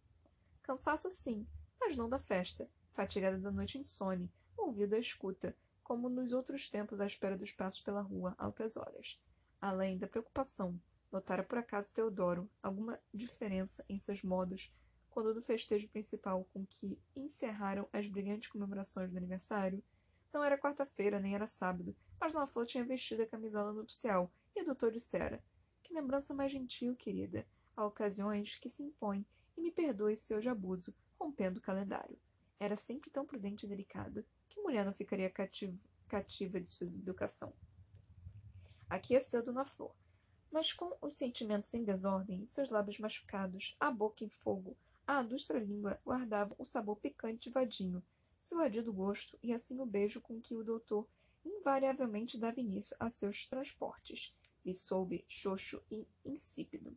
Cansaço 0.62 1.10
sim, 1.10 1.46
mas 1.80 1.96
não 1.96 2.08
da 2.08 2.18
festa, 2.18 2.68
fatigada 2.92 3.38
da 3.38 3.50
noite 3.50 3.78
insone, 3.78 4.30
ouvido 4.56 4.94
à 4.94 4.98
escuta, 4.98 5.56
como 5.82 6.08
nos 6.08 6.32
outros 6.32 6.68
tempos 6.68 7.00
à 7.00 7.06
espera 7.06 7.36
dos 7.36 7.52
passos 7.52 7.80
pela 7.80 8.00
rua, 8.00 8.34
altas 8.38 8.76
horas. 8.76 9.20
Além 9.60 9.98
da 9.98 10.06
preocupação, 10.06 10.80
notara 11.10 11.42
por 11.42 11.58
acaso 11.58 11.92
Teodoro 11.92 12.48
alguma 12.62 12.98
diferença 13.12 13.84
em 13.88 13.98
seus 13.98 14.22
modos 14.22 14.72
quando 15.14 15.32
do 15.32 15.40
festejo 15.40 15.88
principal 15.88 16.44
com 16.52 16.66
que 16.66 16.98
encerraram 17.14 17.88
as 17.92 18.08
brilhantes 18.08 18.50
comemorações 18.50 19.12
do 19.12 19.16
aniversário? 19.16 19.80
Não 20.32 20.42
era 20.42 20.58
quarta-feira, 20.58 21.20
nem 21.20 21.36
era 21.36 21.46
sábado, 21.46 21.94
mas 22.20 22.32
Dona 22.32 22.48
Flor 22.48 22.66
tinha 22.66 22.84
vestido 22.84 23.22
a 23.22 23.26
camisola 23.26 23.72
nupcial, 23.72 24.28
e 24.56 24.62
o 24.62 24.64
doutor 24.64 24.90
dissera 24.90 25.40
Que 25.84 25.94
lembrança 25.94 26.34
mais 26.34 26.50
gentil, 26.50 26.96
querida. 26.96 27.46
Há 27.76 27.86
ocasiões 27.86 28.56
que 28.56 28.68
se 28.68 28.82
impõe, 28.82 29.24
e 29.56 29.60
me 29.60 29.70
perdoe 29.70 30.16
se 30.16 30.34
hoje 30.34 30.48
abuso, 30.48 30.92
rompendo 31.16 31.60
o 31.60 31.62
calendário. 31.62 32.18
Era 32.58 32.74
sempre 32.74 33.08
tão 33.08 33.24
prudente 33.24 33.66
e 33.66 33.68
delicado. 33.68 34.24
Que 34.54 34.60
mulher 34.60 34.84
não 34.86 34.94
ficaria 34.94 35.28
cativa, 35.28 35.76
cativa 36.08 36.60
de 36.60 36.70
sua 36.70 36.86
educação? 36.86 37.52
Aqueceu 38.88 39.42
Dona 39.42 39.66
Flor, 39.66 39.94
mas 40.50 40.72
com 40.72 40.96
os 41.02 41.14
sentimentos 41.14 41.74
em 41.74 41.82
desordem, 41.82 42.46
seus 42.46 42.70
lábios 42.70 42.98
machucados, 42.98 43.76
a 43.80 43.90
boca 43.90 44.24
em 44.24 44.28
fogo, 44.28 44.76
a 45.06 45.18
adustra 45.18 45.58
língua 45.58 46.00
guardava 46.04 46.54
o 46.58 46.64
sabor 46.64 46.96
picante 46.96 47.48
de 47.48 47.50
vadinho, 47.50 48.02
seu 48.38 48.60
adido 48.60 48.92
gosto 48.92 49.38
e 49.42 49.52
assim 49.52 49.80
o 49.80 49.86
beijo 49.86 50.20
com 50.20 50.40
que 50.40 50.54
o 50.54 50.62
doutor 50.62 51.08
invariavelmente 51.44 52.38
dava 52.38 52.60
início 52.60 52.96
a 53.00 53.10
seus 53.10 53.46
transportes. 53.46 54.34
Lhe 54.64 54.74
soube 54.74 55.24
xoxo 55.28 55.82
e 55.90 56.06
insípido. 56.24 56.96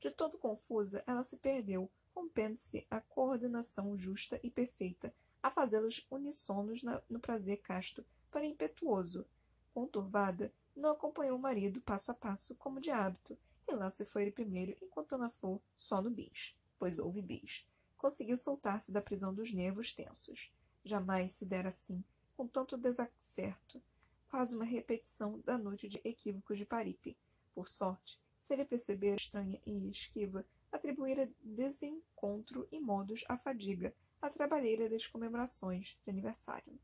De 0.00 0.10
todo 0.10 0.38
confusa, 0.38 1.02
ela 1.06 1.24
se 1.24 1.38
perdeu, 1.38 1.90
rompendo-se 2.14 2.86
a 2.90 3.00
coordenação 3.00 3.98
justa 3.98 4.38
e 4.42 4.50
perfeita, 4.50 5.12
a 5.42 5.50
fazê-los 5.50 6.06
unissonos 6.10 6.82
no 7.08 7.20
prazer 7.20 7.58
casto 7.58 8.04
para 8.30 8.44
impetuoso. 8.44 9.26
Conturbada, 9.72 10.52
não 10.74 10.90
acompanhou 10.90 11.36
o 11.36 11.40
marido 11.40 11.80
passo 11.80 12.10
a 12.10 12.14
passo, 12.14 12.54
como 12.56 12.80
de 12.80 12.90
hábito, 12.90 13.36
e 13.68 13.74
lá 13.74 13.90
se 13.90 14.06
foi 14.06 14.22
ele 14.22 14.30
primeiro, 14.30 14.76
enquanto 14.82 15.14
Ana 15.14 15.30
Flor, 15.30 15.60
só 15.76 16.00
no 16.00 16.10
bis, 16.10 16.56
pois 16.78 16.98
houve 16.98 17.20
bis, 17.20 17.66
conseguiu 17.96 18.36
soltar-se 18.38 18.92
da 18.92 19.02
prisão 19.02 19.34
dos 19.34 19.52
nervos 19.52 19.92
tensos. 19.92 20.52
Jamais 20.84 21.32
se 21.32 21.44
dera 21.44 21.68
assim, 21.68 22.02
com 22.36 22.46
tanto 22.46 22.76
desacerto, 22.76 23.82
quase 24.30 24.56
uma 24.56 24.64
repetição 24.64 25.40
da 25.40 25.58
noite 25.58 25.88
de 25.88 26.00
equívocos 26.04 26.56
de 26.56 26.64
Paripe. 26.64 27.16
Por 27.54 27.68
sorte, 27.68 28.20
se 28.38 28.54
ele 28.54 28.64
perceber 28.64 29.16
estranha 29.16 29.60
e 29.66 29.90
esquiva, 29.90 30.44
atribuíra 30.70 31.28
desencontro 31.42 32.68
e 32.70 32.78
modos 32.78 33.24
à 33.28 33.36
fadiga, 33.36 33.92
à 34.20 34.28
trabalheira 34.28 34.88
das 34.88 35.06
comemorações 35.06 35.98
de 36.04 36.10
aniversário. 36.10 36.78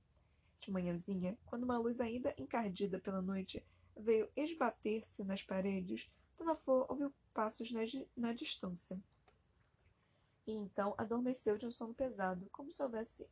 De 0.61 0.71
manhãzinha, 0.71 1.37
quando 1.45 1.65
uma 1.65 1.79
luz 1.79 2.01
ainda 2.01 2.35
encardida 2.39 2.99
pela 2.99 3.21
noite 3.21 3.65
veio 3.97 4.29
esbater-se 4.37 5.25
nas 5.25 5.43
paredes, 5.43 6.11
Dona 6.39 6.57
Flor 6.57 6.87
ouviu 6.89 7.13
passos 7.33 7.71
na, 7.71 7.81
na 8.17 8.33
distância. 8.33 9.01
E 10.47 10.53
então 10.53 10.95
adormeceu 10.97 11.57
de 11.57 11.67
um 11.67 11.71
sono 11.71 11.95
pesado, 11.95 12.49
como 12.51 12.73
se 12.73 12.83
houvesse 12.83 13.29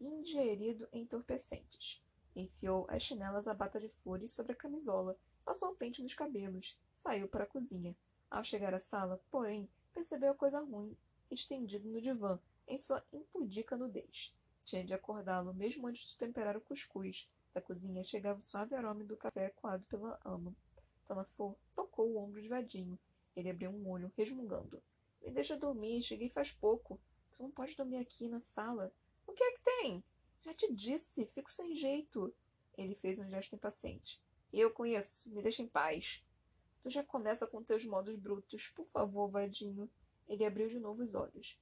ingerido 0.00 0.88
entorpecentes. 0.92 2.02
Enfiou 2.34 2.86
as 2.88 3.02
chinelas 3.02 3.48
à 3.48 3.54
bata 3.54 3.80
de 3.80 3.88
flores 3.88 4.30
sobre 4.32 4.52
a 4.52 4.56
camisola, 4.56 5.18
passou 5.44 5.70
o 5.70 5.76
pente 5.76 6.02
nos 6.02 6.14
cabelos, 6.14 6.78
saiu 6.94 7.28
para 7.28 7.44
a 7.44 7.48
cozinha. 7.48 7.96
Ao 8.30 8.44
chegar 8.44 8.74
à 8.74 8.78
sala, 8.78 9.20
porém, 9.30 9.68
percebeu 9.92 10.30
a 10.30 10.34
coisa 10.34 10.60
ruim, 10.60 10.96
estendido 11.30 11.88
no 11.88 12.00
divã, 12.00 12.38
em 12.68 12.78
sua 12.78 13.04
impudica 13.12 13.76
nudez. 13.76 14.34
Tinha 14.64 14.84
de 14.84 14.94
acordá-lo 14.94 15.54
mesmo 15.54 15.86
antes 15.86 16.08
de 16.08 16.16
temperar 16.16 16.56
o 16.56 16.60
cuscuz, 16.60 17.28
da 17.58 17.60
cozinha 17.60 18.04
chegava 18.04 18.38
o 18.38 18.42
suave 18.42 18.74
aroma 18.74 19.02
do 19.02 19.16
café 19.16 19.50
coado 19.50 19.84
pela 19.86 20.16
ama. 20.24 20.54
Dona 21.08 21.24
Flor 21.24 21.56
tocou 21.74 22.08
o 22.08 22.18
ombro 22.18 22.40
de 22.40 22.48
Vadinho. 22.48 22.98
Ele 23.34 23.50
abriu 23.50 23.70
um 23.70 23.88
olho, 23.88 24.12
resmungando. 24.16 24.82
Me 25.22 25.30
deixa 25.32 25.56
dormir, 25.56 26.02
cheguei 26.02 26.28
faz 26.28 26.52
pouco. 26.52 27.00
Tu 27.32 27.42
não 27.42 27.50
pode 27.50 27.74
dormir 27.76 27.96
aqui 27.96 28.28
na 28.28 28.40
sala. 28.40 28.92
O 29.26 29.32
que 29.32 29.42
é 29.42 29.52
que 29.52 29.60
tem? 29.64 30.04
Já 30.42 30.54
te 30.54 30.72
disse, 30.72 31.26
fico 31.26 31.50
sem 31.50 31.74
jeito. 31.74 32.32
Ele 32.76 32.94
fez 32.94 33.18
um 33.18 33.28
gesto 33.28 33.56
impaciente. 33.56 34.22
Eu 34.52 34.70
conheço, 34.70 35.28
me 35.30 35.42
deixa 35.42 35.62
em 35.62 35.66
paz. 35.66 36.24
Tu 36.80 36.90
já 36.90 37.02
começa 37.02 37.46
com 37.46 37.62
teus 37.62 37.84
modos 37.84 38.14
brutos. 38.16 38.68
Por 38.68 38.86
favor, 38.86 39.28
Vadinho. 39.28 39.90
Ele 40.28 40.44
abriu 40.44 40.68
de 40.68 40.78
novo 40.78 41.02
os 41.02 41.14
olhos. 41.14 41.58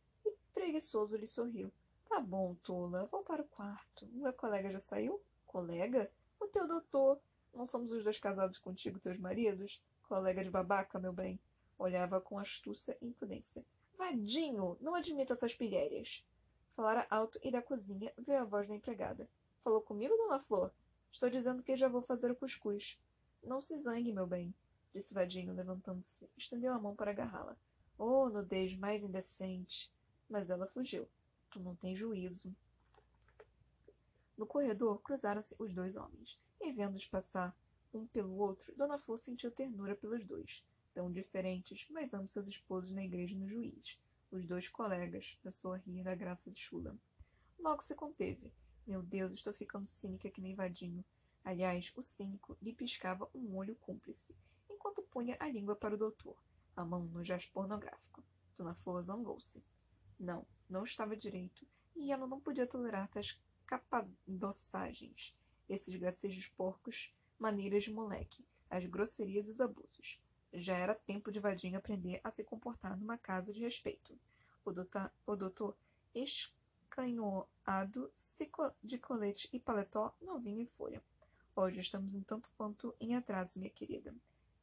Preguiçoso 0.67 1.17
lhe 1.17 1.29
sorriu. 1.29 1.73
Tá 2.09 2.19
bom, 2.19 2.57
tola. 2.65 3.07
Vou 3.07 3.23
para 3.23 3.41
o 3.41 3.47
quarto. 3.47 4.05
Meu 4.09 4.33
colega 4.33 4.69
já 4.69 4.81
saiu? 4.81 5.23
Colega? 5.47 6.11
O 6.41 6.49
teu 6.49 6.67
doutor. 6.67 7.21
Não 7.55 7.65
somos 7.65 7.93
os 7.93 8.03
dois 8.03 8.19
casados 8.19 8.59
contigo, 8.59 8.99
teus 8.99 9.17
maridos? 9.17 9.81
Colega 10.09 10.43
de 10.43 10.51
babaca, 10.51 10.99
meu 10.99 11.13
bem. 11.13 11.39
Olhava 11.79 12.21
com 12.21 12.37
astúcia 12.37 12.99
e 13.01 13.07
impudência. 13.07 13.65
Vadinho, 13.97 14.77
não 14.81 14.97
admita 14.97 15.35
essas 15.35 15.55
pilhérias. 15.55 16.27
Falara 16.75 17.07
alto 17.11 17.39
e 17.45 17.53
da 17.53 17.63
cozinha 17.63 18.13
veio 18.19 18.41
a 18.41 18.45
voz 18.45 18.67
da 18.67 18.75
empregada. 18.75 19.31
Falou 19.63 19.81
comigo, 19.81 20.17
dona 20.17 20.41
Flor? 20.41 20.73
Estou 21.13 21.31
dizendo 21.31 21.63
que 21.63 21.77
já 21.77 21.87
vou 21.87 22.03
fazer 22.03 22.33
o 22.33 22.37
cuscuz. 22.37 22.99
Não 23.41 23.61
se 23.61 23.79
zangue, 23.79 24.13
meu 24.13 24.27
bem, 24.27 24.53
disse 24.93 25.15
Vadinho, 25.15 25.55
levantando-se. 25.55 26.29
Estendeu 26.37 26.73
a 26.73 26.79
mão 26.81 26.97
para 26.97 27.13
agarrá-la. 27.13 27.57
Oh, 27.97 28.29
nudez 28.29 28.77
mais 28.77 29.05
indecente! 29.05 29.95
Mas 30.28 30.50
ela 30.50 30.66
fugiu. 30.66 31.09
Tu 31.50 31.61
não 31.61 31.76
tens 31.76 31.99
juízo. 31.99 32.54
No 34.37 34.47
corredor 34.47 35.00
cruzaram-se 35.00 35.56
os 35.59 35.73
dois 35.73 35.97
homens, 35.97 36.38
e 36.61 36.73
vendo-os 36.73 37.06
passar 37.06 37.56
um 37.95 38.06
pelo 38.06 38.37
outro, 38.37 38.75
Dona 38.76 38.99
Flor 38.99 39.18
sentiu 39.18 39.50
ternura 39.50 39.97
pelos 39.97 40.25
dois, 40.26 40.62
tão 40.92 41.11
diferentes, 41.11 41.87
mas 41.90 42.12
ambos 42.12 42.33
seus 42.33 42.47
esposos 42.47 42.92
na 42.92 43.04
igreja 43.04 43.35
e 43.35 43.38
no 43.38 43.49
juiz. 43.49 43.99
Os 44.30 44.47
dois 44.47 44.68
colegas, 44.68 45.38
pensou 45.42 45.73
a 45.73 45.78
rir 45.78 46.02
da 46.02 46.14
graça 46.14 46.50
de 46.50 46.61
Chula. 46.61 46.95
Logo 47.59 47.83
se 47.83 47.95
conteve. 47.95 48.52
Meu 48.87 49.02
Deus, 49.02 49.33
estou 49.33 49.52
ficando 49.52 49.87
cínica 49.87 50.30
que 50.30 50.40
nem 50.40 50.54
vadinho. 50.54 51.04
Aliás, 51.42 51.92
o 51.97 52.02
cínico 52.02 52.59
lhe 52.61 52.75
piscava 52.75 53.28
um 53.35 53.56
olho 53.56 53.76
cúmplice, 53.76 54.37
enquanto 54.68 55.02
punha 55.02 55.37
a 55.40 55.49
língua 55.49 55.75
para 55.75 55.95
o 55.95 55.99
doutor, 55.99 56.37
a 56.76 56.85
mão 56.85 57.04
no 57.04 57.25
gesto 57.25 57.50
pornográfico. 57.52 58.23
Dona 58.56 58.75
Flor 58.75 59.02
zangou-se. 59.02 59.64
Não, 60.19 60.47
não 60.69 60.85
estava 60.85 61.17
direito, 61.17 61.67
e 61.95 62.13
ela 62.13 62.27
não 62.27 62.41
podia 62.41 62.67
tolerar 62.67 63.09
tais 63.09 63.41
capadossagens, 63.67 65.35
esses 65.69 65.95
gracejos 65.97 66.49
porcos, 66.49 67.13
maneiras 67.39 67.85
de 67.85 67.93
moleque, 67.93 68.45
as 68.71 68.85
grosserias 68.87 69.47
e 69.47 69.51
os 69.51 69.61
abusos. 69.61 70.21
Já 70.53 70.77
era 70.77 70.95
tempo 70.95 71.31
de 71.31 71.41
Vadinho 71.41 71.79
aprender 71.79 72.21
a 72.25 72.31
se 72.31 72.45
comportar 72.45 72.97
numa 72.97 73.19
casa 73.19 73.53
de 73.53 73.61
respeito. 73.61 74.19
O 74.65 74.73
doutor, 74.73 75.13
o 75.27 75.37
doutor 75.37 75.77
escanhoado, 76.15 78.11
de 78.83 78.99
colete 78.99 79.49
e 79.53 79.61
paletó, 79.61 80.15
novinho 80.21 80.63
em 80.63 80.67
folha. 80.67 81.03
Hoje 81.55 81.81
estamos 81.81 82.15
em 82.15 82.23
tanto 82.23 82.51
quanto 82.57 82.95
em 83.01 83.15
atraso, 83.17 83.59
minha 83.59 83.71
querida. 83.71 84.15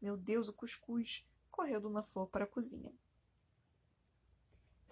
Meu 0.01 0.17
Deus, 0.17 0.47
o 0.47 0.53
cuscuz! 0.53 1.25
Correu 1.51 1.79
Dona 1.79 2.01
Flor 2.01 2.27
para 2.27 2.45
a 2.45 2.47
cozinha. 2.47 2.91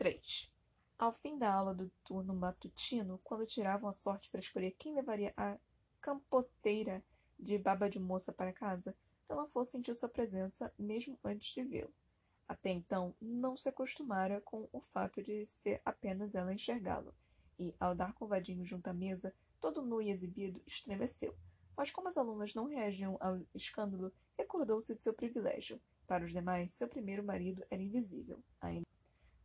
3. 0.01 0.51
Ao 0.97 1.13
fim 1.13 1.37
da 1.37 1.53
aula 1.53 1.75
do 1.75 1.87
turno 2.03 2.33
matutino, 2.33 3.21
quando 3.23 3.45
tiravam 3.45 3.87
a 3.87 3.93
sorte 3.93 4.31
para 4.31 4.39
escolher 4.39 4.71
quem 4.71 4.95
levaria 4.95 5.31
a 5.37 5.59
campoteira 6.01 7.03
de 7.37 7.55
baba 7.59 7.87
de 7.87 7.99
moça 7.99 8.33
para 8.33 8.51
casa, 8.51 8.95
Dona 9.29 9.45
Flor 9.45 9.63
sentiu 9.63 9.93
sua 9.93 10.09
presença 10.09 10.73
mesmo 10.75 11.19
antes 11.23 11.53
de 11.53 11.63
vê-lo. 11.63 11.93
Até 12.47 12.71
então, 12.71 13.13
não 13.21 13.55
se 13.55 13.69
acostumara 13.69 14.41
com 14.41 14.67
o 14.73 14.81
fato 14.81 15.21
de 15.21 15.45
ser 15.45 15.79
apenas 15.85 16.33
ela 16.33 16.51
enxergá-lo, 16.51 17.13
e, 17.59 17.75
ao 17.79 17.93
dar 17.93 18.15
com 18.15 18.25
o 18.25 18.27
vadinho 18.27 18.65
junto 18.65 18.87
à 18.87 18.93
mesa, 18.93 19.31
todo 19.59 19.83
nu 19.83 20.01
e 20.01 20.09
exibido, 20.09 20.63
estremeceu. 20.65 21.37
Mas 21.77 21.91
como 21.91 22.07
as 22.07 22.17
alunas 22.17 22.55
não 22.55 22.65
reagiam 22.65 23.17
ao 23.19 23.39
escândalo, 23.53 24.11
recordou-se 24.35 24.95
de 24.95 25.01
seu 25.03 25.13
privilégio. 25.13 25.79
Para 26.07 26.25
os 26.25 26.31
demais, 26.31 26.73
seu 26.73 26.87
primeiro 26.87 27.23
marido 27.23 27.63
era 27.69 27.83
invisível. 27.83 28.43
Ainda 28.59 28.90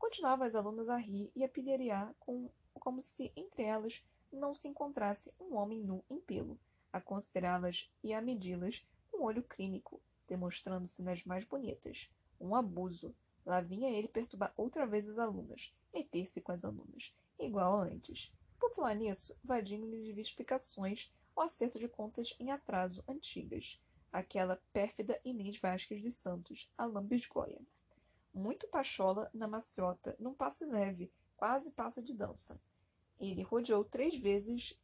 Continuavam 0.06 0.46
as 0.46 0.54
alunas 0.54 0.88
a 0.88 0.96
rir 0.96 1.32
e 1.34 1.42
a 1.42 1.48
pilhariar 1.48 2.14
com, 2.20 2.48
como 2.74 3.00
se 3.00 3.32
entre 3.34 3.64
elas 3.64 4.04
não 4.32 4.54
se 4.54 4.68
encontrasse 4.68 5.34
um 5.40 5.56
homem 5.56 5.82
nu 5.82 6.04
em 6.08 6.20
pelo, 6.20 6.56
a 6.92 7.00
considerá-las 7.00 7.90
e 8.04 8.14
a 8.14 8.22
medi-las 8.22 8.86
com 9.10 9.24
olho 9.24 9.42
clínico, 9.42 10.00
demonstrando-se 10.28 11.02
nas 11.02 11.24
mais 11.24 11.44
bonitas. 11.44 12.08
Um 12.40 12.54
abuso. 12.54 13.16
Lá 13.44 13.60
vinha 13.60 13.90
ele 13.90 14.06
perturbar 14.06 14.54
outra 14.56 14.86
vez 14.86 15.08
as 15.08 15.18
alunas, 15.18 15.74
meter-se 15.92 16.40
com 16.40 16.52
as 16.52 16.64
alunas, 16.64 17.12
igual 17.36 17.80
a 17.80 17.86
antes. 17.86 18.32
Por 18.60 18.72
falar 18.72 18.94
nisso, 18.94 19.36
Vadinho 19.42 19.90
lhe 19.90 20.04
devia 20.04 20.22
explicações 20.22 21.12
o 21.34 21.40
acerto 21.40 21.80
de 21.80 21.88
contas 21.88 22.32
em 22.38 22.52
atraso 22.52 23.02
antigas, 23.08 23.82
aquela 24.12 24.62
pérfida 24.72 25.20
Inês 25.24 25.58
Vasques 25.58 26.00
dos 26.00 26.14
Santos, 26.14 26.70
a 26.78 26.86
lambisgoia. 26.86 27.60
Muito 28.36 28.68
pachola 28.68 29.30
na 29.32 29.48
maciota, 29.48 30.14
num 30.18 30.34
passe 30.34 30.66
leve, 30.66 31.10
quase 31.38 31.72
passo 31.72 32.02
de 32.02 32.12
dança. 32.12 32.60
Ele 33.18 33.42
rodeou 33.42 33.82
três 33.82 34.18
vezes 34.18 34.78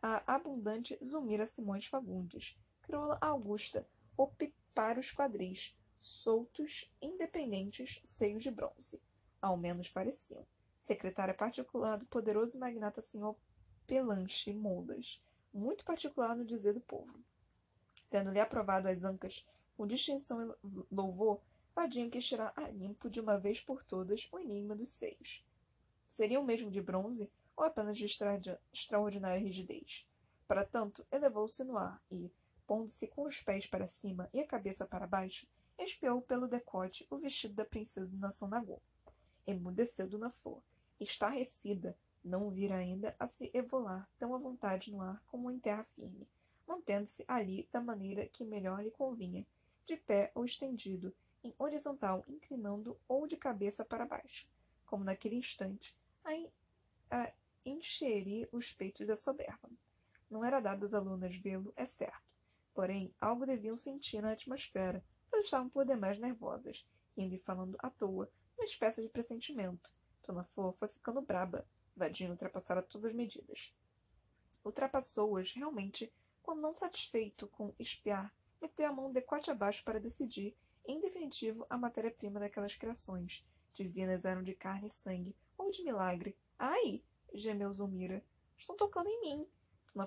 a 0.00 0.22
abundante 0.34 0.98
Zulmira 1.04 1.44
Simões 1.44 1.84
Fagundes, 1.84 2.58
crioula 2.80 3.18
augusta, 3.20 3.86
opipar 4.16 4.98
os 4.98 5.12
quadris, 5.12 5.76
soltos, 5.98 6.90
independentes, 7.02 8.00
seios 8.02 8.42
de 8.42 8.50
bronze. 8.50 9.02
Ao 9.38 9.54
menos 9.54 9.90
pareciam. 9.90 10.46
Secretária 10.78 11.34
particular 11.34 11.98
do 11.98 12.06
poderoso 12.06 12.58
magnata 12.58 13.02
senhor 13.02 13.36
Pelanche 13.86 14.50
Moldas, 14.54 15.22
muito 15.52 15.84
particular 15.84 16.34
no 16.34 16.42
dizer 16.42 16.72
do 16.72 16.80
povo. 16.80 17.22
Tendo-lhe 18.08 18.40
aprovado 18.40 18.88
as 18.88 19.04
ancas 19.04 19.46
com 19.76 19.86
distinção 19.86 20.42
e 20.42 20.86
louvor, 20.90 21.42
Vadinho 21.74 22.10
quis 22.10 22.26
tirar 22.26 22.52
a 22.54 22.68
limpo 22.68 23.10
de 23.10 23.20
uma 23.20 23.36
vez 23.36 23.60
por 23.60 23.84
todas 23.84 24.28
o 24.30 24.38
enigma 24.38 24.76
dos 24.76 24.90
seios. 24.90 25.44
Seriam 26.06 26.44
mesmo 26.44 26.70
de 26.70 26.80
bronze 26.80 27.28
ou 27.56 27.64
apenas 27.64 27.98
de 27.98 28.04
extra 28.04 28.40
extraordinária 28.72 29.40
rigidez? 29.40 30.06
Para 30.46 30.64
tanto, 30.64 31.04
elevou-se 31.10 31.64
no 31.64 31.76
ar 31.76 32.00
e, 32.10 32.30
pondo-se 32.66 33.08
com 33.08 33.22
os 33.22 33.40
pés 33.40 33.66
para 33.66 33.88
cima 33.88 34.28
e 34.32 34.40
a 34.40 34.46
cabeça 34.46 34.86
para 34.86 35.06
baixo, 35.06 35.48
espiou 35.76 36.22
pelo 36.22 36.46
decote 36.46 37.06
o 37.10 37.18
vestido 37.18 37.54
da 37.54 37.64
princesa 37.64 38.06
da 38.06 38.18
nação 38.18 38.48
Nagô. 38.48 38.80
Emudeceu 39.46 40.08
Dona 40.08 40.30
Flor, 40.30 40.62
estarrecida, 41.00 41.96
não 42.24 42.50
vira 42.50 42.76
ainda 42.76 43.16
a 43.18 43.26
se 43.26 43.50
evolar 43.52 44.08
tão 44.18 44.34
à 44.34 44.38
vontade 44.38 44.92
no 44.92 45.00
ar 45.00 45.22
como 45.26 45.50
em 45.50 45.58
terra 45.58 45.84
firme, 45.84 46.28
mantendo-se 46.66 47.24
ali 47.26 47.68
da 47.72 47.80
maneira 47.80 48.26
que 48.28 48.44
melhor 48.44 48.82
lhe 48.82 48.90
convinha, 48.90 49.44
de 49.86 49.96
pé 49.96 50.30
ou 50.34 50.44
estendido, 50.44 51.14
em 51.44 51.54
horizontal, 51.58 52.24
inclinando 52.26 52.98
ou 53.06 53.26
de 53.26 53.36
cabeça 53.36 53.84
para 53.84 54.06
baixo, 54.06 54.48
como 54.86 55.04
naquele 55.04 55.36
instante, 55.36 55.96
a, 57.10 57.32
encherir 57.64 58.48
os 58.50 58.72
peitos 58.72 59.06
da 59.06 59.16
soberba. 59.16 59.70
Não 60.30 60.44
era 60.44 60.60
dado 60.60 60.84
às 60.84 60.94
alunas 60.94 61.36
vê-lo, 61.36 61.72
é 61.76 61.86
certo. 61.86 62.24
Porém, 62.74 63.14
algo 63.20 63.46
deviam 63.46 63.76
sentir 63.76 64.20
na 64.20 64.32
atmosfera, 64.32 65.04
pois 65.30 65.44
estavam 65.44 65.68
por 65.68 65.86
demais 65.86 66.18
nervosas, 66.18 66.86
indo 67.16 67.34
e 67.34 67.38
falando 67.38 67.76
à 67.78 67.88
toa, 67.90 68.30
uma 68.56 68.64
espécie 68.64 69.02
de 69.02 69.08
pressentimento. 69.08 69.92
Dona 70.26 70.44
Flor 70.44 70.72
foi 70.74 70.88
ficando 70.88 71.22
braba, 71.22 71.66
Vadinho 71.96 72.32
ultrapassara 72.32 72.82
todas 72.82 73.10
as 73.10 73.16
medidas. 73.16 73.72
Ultrapassou-as 74.64 75.52
realmente 75.52 76.12
quando, 76.42 76.60
não 76.60 76.74
satisfeito 76.74 77.46
com 77.48 77.74
espiar, 77.78 78.34
meteu 78.60 78.88
a 78.88 78.92
mão 78.92 79.12
decote 79.12 79.50
abaixo 79.50 79.84
para 79.84 80.00
decidir, 80.00 80.56
em 80.86 81.00
definitivo, 81.00 81.66
a 81.70 81.78
matéria-prima 81.78 82.38
daquelas 82.38 82.76
criações. 82.76 83.44
Divinas 83.72 84.24
eram 84.24 84.42
de 84.42 84.54
carne 84.54 84.88
e 84.88 84.90
sangue, 84.90 85.36
ou 85.56 85.70
de 85.70 85.82
milagre. 85.82 86.36
Ai! 86.58 87.02
gemeu 87.32 87.72
Zulmira. 87.72 88.24
Estão 88.56 88.76
tocando 88.76 89.08
em 89.08 89.20
mim. 89.20 89.48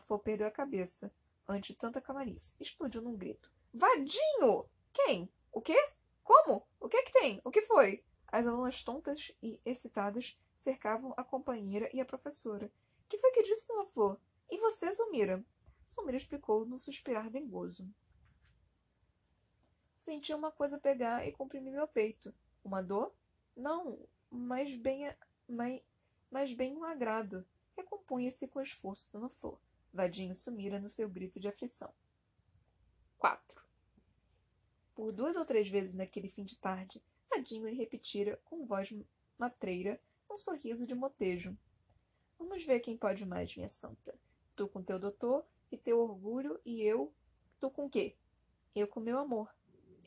Flor 0.06 0.20
perdeu 0.20 0.48
a 0.48 0.52
cabeça. 0.52 1.14
Ante 1.48 1.74
tanta 1.74 2.02
camarice, 2.02 2.56
explodiu 2.60 3.02
num 3.02 3.16
grito. 3.16 3.52
Vadinho! 3.74 4.66
Quem? 4.94 5.30
O 5.52 5.62
quê? 5.62 5.78
Como? 6.24 6.68
O 6.80 6.90
que 6.90 6.98
é 6.98 7.04
que 7.04 7.12
tem? 7.12 7.42
O 7.44 7.52
que 7.52 7.62
foi? 7.62 8.04
As 8.28 8.46
alunas 8.46 8.84
tontas 8.84 9.32
e 9.42 9.60
excitadas 9.66 10.38
cercavam 10.58 11.14
a 11.16 11.24
companheira 11.24 11.90
e 11.94 12.02
a 12.02 12.06
professora. 12.06 12.72
Que 13.08 13.18
foi 13.18 13.32
que 13.32 13.44
disse, 13.44 13.72
Flor? 13.94 14.20
E 14.50 14.58
você, 14.58 14.92
Zumira? 14.92 15.44
Zumira 15.90 16.18
explicou 16.18 16.66
num 16.66 16.78
suspirar 16.78 17.30
dengoso. 17.30 17.90
Senti 19.98 20.32
uma 20.32 20.52
coisa 20.52 20.78
pegar 20.78 21.28
e 21.28 21.32
comprimir 21.32 21.74
meu 21.74 21.88
peito. 21.88 22.32
Uma 22.64 22.84
dor? 22.84 23.12
Não, 23.56 23.98
mas 24.30 24.76
bem, 24.76 25.12
mas, 25.50 25.82
mas 26.30 26.54
bem 26.54 26.78
um 26.78 26.84
agrado. 26.84 27.44
Recompunha-se 27.76 28.48
com 28.48 28.62
esforço 28.62 29.12
Dona 29.12 29.28
Flor. 29.28 29.60
Vadinho 29.92 30.36
sumira 30.36 30.80
no 30.80 30.88
seu 30.88 31.10
grito 31.10 31.40
de 31.40 31.48
aflição. 31.48 31.92
4. 33.18 33.66
Por 34.94 35.12
duas 35.12 35.36
ou 35.36 35.44
três 35.44 35.68
vezes 35.68 35.96
naquele 35.96 36.30
fim 36.30 36.44
de 36.44 36.60
tarde, 36.60 37.04
Vadinho 37.28 37.68
lhe 37.68 37.76
repetira, 37.76 38.40
com 38.46 38.68
voz 38.68 38.94
matreira, 39.36 40.00
um 40.30 40.38
sorriso 40.38 40.86
de 40.86 40.94
motejo. 40.94 41.58
Vamos 42.38 42.64
ver 42.64 42.82
quem 42.82 42.96
pode 42.96 43.26
mais, 43.26 43.56
minha 43.56 43.68
santa. 43.68 44.14
Tu 44.56 44.68
com 44.68 44.84
teu 44.84 45.00
doutor 45.00 45.44
e 45.72 45.78
teu 45.78 46.00
orgulho, 46.00 46.62
e 46.64 46.84
eu. 46.84 47.12
Tu 47.60 47.68
com 47.72 47.90
quê? 47.90 48.16
Eu 48.76 48.88
com 48.88 49.00
meu 49.00 49.18
amor. 49.18 49.57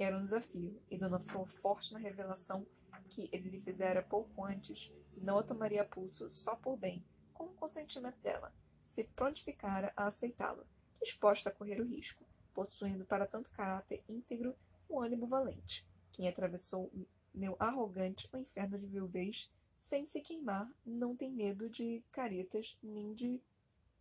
Era 0.02 0.16
um 0.16 0.24
desafio, 0.24 0.80
e 0.90 0.96
Dona 0.96 1.20
Flor, 1.20 1.46
forte 1.46 1.92
na 1.92 1.98
revelação 1.98 2.66
que 3.10 3.28
ele 3.30 3.50
lhe 3.50 3.60
fizera 3.60 4.02
pouco 4.02 4.42
antes, 4.42 4.90
não 5.14 5.38
a 5.38 5.42
tomaria 5.42 5.84
pulso 5.84 6.30
só 6.30 6.56
por 6.56 6.78
bem, 6.78 7.04
com 7.34 7.44
o 7.44 7.54
consentimento 7.54 8.18
dela, 8.20 8.50
se 8.82 9.04
prontificara 9.04 9.92
a 9.94 10.06
aceitá-lo, 10.06 10.66
disposta 11.02 11.50
a 11.50 11.52
correr 11.52 11.82
o 11.82 11.84
risco, 11.84 12.24
possuindo 12.54 13.04
para 13.04 13.26
tanto 13.26 13.52
caráter 13.52 14.02
íntegro 14.08 14.56
um 14.88 15.00
ânimo 15.00 15.28
valente. 15.28 15.86
Quem 16.12 16.26
atravessou 16.26 16.90
meu 17.34 17.54
arrogante 17.58 18.26
o 18.32 18.38
inferno 18.38 18.78
de 18.78 18.86
viuvez 18.86 19.52
sem 19.78 20.06
se 20.06 20.22
queimar, 20.22 20.66
não 20.82 21.14
tem 21.14 21.30
medo 21.30 21.68
de 21.68 22.02
caretas 22.10 22.78
nem 22.82 23.12
de 23.12 23.38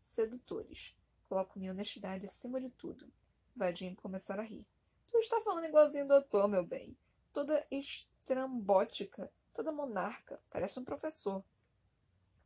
sedutores. 0.01 0.95
Coloco 1.27 1.59
minha 1.59 1.73
honestidade 1.73 2.25
acima 2.25 2.61
de 2.61 2.69
tudo. 2.69 3.11
Vadinho 3.53 3.97
começar 3.97 4.39
a 4.39 4.43
rir. 4.43 4.65
Tu 5.11 5.17
está 5.19 5.41
falando 5.41 5.65
igualzinho 5.65 6.07
doutor, 6.07 6.47
meu 6.47 6.63
bem. 6.63 6.97
Toda 7.33 7.65
estrambótica, 7.71 9.31
toda 9.53 9.71
monarca. 9.71 10.39
Parece 10.49 10.79
um 10.79 10.85
professor. 10.85 11.43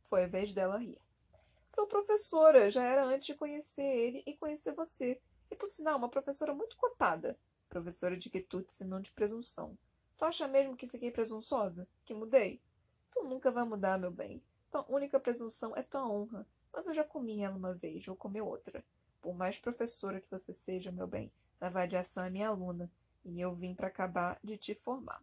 Foi 0.04 0.24
a 0.24 0.28
vez 0.28 0.52
dela 0.52 0.78
rir. 0.78 0.98
Sou 1.74 1.86
professora, 1.86 2.70
já 2.70 2.84
era 2.84 3.04
antes 3.04 3.26
de 3.26 3.34
conhecer 3.34 3.82
ele 3.82 4.22
e 4.26 4.36
conhecer 4.36 4.72
você. 4.72 5.20
E 5.50 5.56
por 5.56 5.66
sinal, 5.66 5.98
uma 5.98 6.08
professora 6.08 6.54
muito 6.54 6.76
cotada. 6.76 7.38
Professora 7.68 8.16
de 8.16 8.30
quitute, 8.30 8.84
não 8.84 9.00
de 9.00 9.12
presunção. 9.12 9.76
Tu 10.16 10.24
acha 10.24 10.46
mesmo 10.46 10.76
que 10.76 10.88
fiquei 10.88 11.10
presunçosa? 11.10 11.88
Que 12.04 12.14
mudei? 12.14 12.60
Tu 13.12 13.24
nunca 13.24 13.50
vai 13.50 13.64
mudar, 13.64 13.98
meu 13.98 14.10
bem. 14.10 14.42
Tua 14.70 14.84
única 14.88 15.18
presunção 15.18 15.76
é 15.76 15.82
tua 15.82 16.06
honra. 16.08 16.46
Mas 16.72 16.86
eu 16.86 16.94
já 16.94 17.04
comi 17.04 17.42
ela 17.42 17.56
uma 17.56 17.74
vez, 17.74 18.04
vou 18.04 18.16
comer 18.16 18.42
outra. 18.42 18.84
Por 19.20 19.34
mais 19.34 19.58
professora 19.58 20.20
que 20.20 20.30
você 20.30 20.52
seja, 20.52 20.90
meu 20.92 21.06
bem, 21.06 21.32
na 21.60 21.68
vadiação 21.68 22.24
é 22.24 22.30
minha 22.30 22.48
aluna, 22.48 22.90
e 23.24 23.40
eu 23.40 23.54
vim 23.54 23.74
para 23.74 23.88
acabar 23.88 24.38
de 24.42 24.56
te 24.56 24.74
formar. 24.74 25.22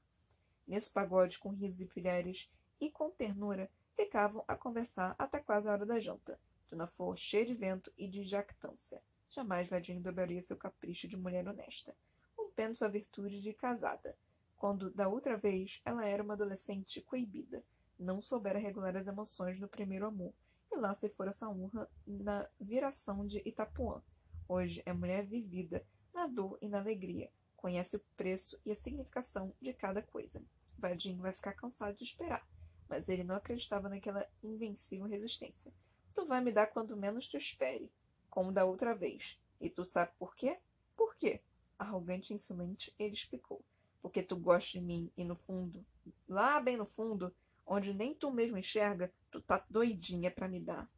Nesse 0.68 0.92
pagode 0.92 1.38
com 1.38 1.50
risos 1.50 1.82
e 1.82 1.86
pilhares 1.86 2.50
e 2.80 2.90
com 2.90 3.12
ternura, 3.12 3.70
ficavam 3.96 4.44
a 4.48 4.56
conversar 4.56 5.16
até 5.18 5.40
quase 5.40 5.68
a 5.68 5.74
hora 5.74 5.86
da 5.86 6.00
janta. 6.00 6.40
Dona 6.70 6.88
Flor 6.88 7.18
cheia 7.18 7.46
de 7.46 7.54
vento 7.54 7.92
e 7.98 8.08
de 8.08 8.24
jactância. 8.24 9.02
Jamais 9.30 9.68
Vadinho 9.68 10.02
dobraria 10.02 10.42
seu 10.42 10.58
capricho 10.58 11.08
de 11.08 11.18
mulher 11.18 11.48
honesta, 11.48 11.96
rompendo 12.38 12.76
sua 12.76 12.88
virtude 12.88 13.42
de 13.42 13.54
casada, 13.54 14.18
quando, 14.58 14.92
da 14.92 15.08
outra 15.08 15.36
vez, 15.38 15.82
ela 15.84 16.06
era 16.06 16.22
uma 16.22 16.36
adolescente 16.36 17.02
coibida, 17.02 17.64
não 17.98 18.22
soubera 18.22 18.60
regular 18.60 18.96
as 18.96 19.08
emoções 19.08 19.60
no 19.60 19.68
primeiro 19.68 20.06
amor, 20.06 20.34
e 20.72 20.76
lá 20.76 20.94
se 20.94 21.10
fora 21.10 21.34
sua 21.34 21.50
honra 21.50 21.90
na 22.06 22.48
viração 22.60 23.26
de 23.26 23.42
Itapuã. 23.44 24.02
Hoje 24.48 24.84
é 24.86 24.94
mulher 24.94 25.26
vivida, 25.26 25.84
na 26.14 26.28
dor 26.28 26.58
e 26.62 26.68
na 26.68 26.80
alegria, 26.80 27.32
conhece 27.56 27.96
o 27.96 28.04
preço 28.18 28.60
e 28.66 28.72
a 28.72 28.76
significação 28.76 29.54
de 29.62 29.74
cada 29.74 30.02
coisa. 30.02 30.42
Vadinho 30.78 31.22
vai 31.22 31.32
ficar 31.32 31.54
cansado 31.54 31.96
de 31.96 32.04
esperar, 32.04 32.46
mas 32.90 33.08
ele 33.08 33.24
não 33.24 33.36
acreditava 33.36 33.88
naquela 33.88 34.28
invencível 34.44 35.08
resistência. 35.08 35.72
Tu 36.14 36.26
vai 36.26 36.42
me 36.42 36.52
dar 36.52 36.68
quando 36.68 36.98
menos 36.98 37.28
tu 37.28 37.38
espere, 37.38 37.92
como 38.30 38.52
da 38.52 38.66
outra 38.66 38.96
vez. 38.96 39.40
E 39.60 39.70
tu 39.70 39.86
sabe 39.86 40.12
por 40.18 40.36
quê? 40.36 40.60
Por 40.98 41.16
quê? 41.16 41.42
Arrogante 41.78 42.34
e 42.34 42.36
insolente, 42.36 42.94
ele 42.98 43.14
explicou. 43.14 43.64
Porque 44.02 44.24
tu 44.24 44.36
gosta 44.36 44.72
de 44.72 44.82
mim 44.82 45.12
e 45.16 45.24
no 45.24 45.36
fundo, 45.36 45.86
lá 46.28 46.60
bem 46.60 46.76
no 46.76 46.86
fundo, 46.86 47.34
onde 47.66 47.94
nem 47.94 48.16
tu 48.16 48.32
mesmo 48.32 48.58
enxerga, 48.58 49.14
tu 49.30 49.40
tá 49.40 49.64
doidinha 49.70 50.32
para 50.32 50.48
me 50.48 50.60
dar. 50.60 50.90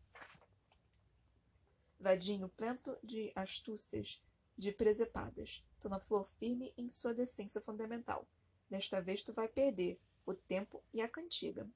Vadinho, 2.00 2.50
plento 2.50 2.98
de 3.04 3.32
astúcias, 3.36 4.22
de 4.58 4.72
presepadas, 4.72 5.64
Dona 5.82 6.00
Flor 6.00 6.28
firme 6.28 6.74
em 6.78 6.90
sua 6.90 7.14
decência 7.14 7.60
fundamental. 7.60 8.28
Desta 8.70 9.02
vez 9.02 9.22
tu 9.22 9.34
vai 9.34 9.48
perder 9.48 10.00
o 10.26 10.34
tempo 10.34 10.84
e 10.94 11.02
a 11.02 11.08
cantiga. 11.08 11.70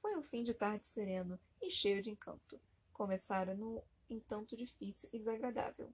Foi 0.00 0.16
um 0.16 0.22
fim 0.22 0.42
de 0.42 0.54
tarde 0.54 0.86
sereno 0.86 1.38
e 1.60 1.70
cheio 1.70 2.02
de 2.02 2.10
encanto. 2.10 2.60
Começara 2.92 3.54
no 3.54 3.82
entanto 4.08 4.56
difícil 4.56 5.08
e 5.12 5.18
desagradável. 5.18 5.92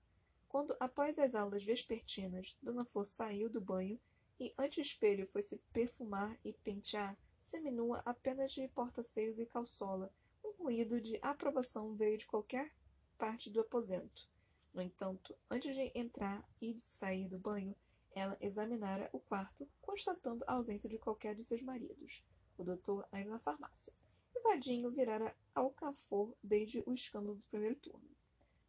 Quando, 0.48 0.76
após 0.80 1.18
as 1.18 1.34
aulas 1.34 1.64
vespertinas, 1.64 2.56
Dona 2.60 2.84
Flor 2.84 3.06
saiu 3.06 3.48
do 3.48 3.60
banho 3.60 4.00
e 4.38 4.52
ante 4.58 4.80
o 4.80 4.82
espelho 4.82 5.26
foi 5.28 5.42
se 5.42 5.58
perfumar 5.72 6.36
e 6.44 6.52
pentear, 6.52 7.16
seminua 7.40 8.02
apenas 8.04 8.52
de 8.52 8.66
porta-seios 8.68 9.38
e 9.38 9.46
calçola. 9.46 10.12
Um 10.44 10.64
ruído 10.64 11.00
de 11.00 11.18
aprovação 11.22 11.94
veio 11.94 12.18
de 12.18 12.26
qualquer 12.26 12.72
parte 13.16 13.50
do 13.50 13.60
aposento. 13.60 14.28
No 14.72 14.80
entanto, 14.80 15.36
antes 15.50 15.74
de 15.74 15.90
entrar 15.94 16.48
e 16.60 16.72
de 16.72 16.80
sair 16.80 17.28
do 17.28 17.38
banho, 17.38 17.74
ela 18.12 18.36
examinara 18.40 19.08
o 19.12 19.20
quarto, 19.20 19.68
constatando 19.80 20.44
a 20.46 20.54
ausência 20.54 20.88
de 20.88 20.98
qualquer 20.98 21.34
de 21.34 21.44
seus 21.44 21.62
maridos. 21.62 22.24
O 22.56 22.64
doutor 22.64 23.06
ainda 23.10 23.30
na 23.30 23.38
farmácia. 23.38 23.92
E 24.34 24.40
Vadinho 24.40 24.90
virara 24.90 25.36
alcafor 25.54 26.34
desde 26.42 26.82
o 26.86 26.92
escândalo 26.92 27.36
do 27.36 27.42
primeiro 27.50 27.76
turno. 27.76 28.08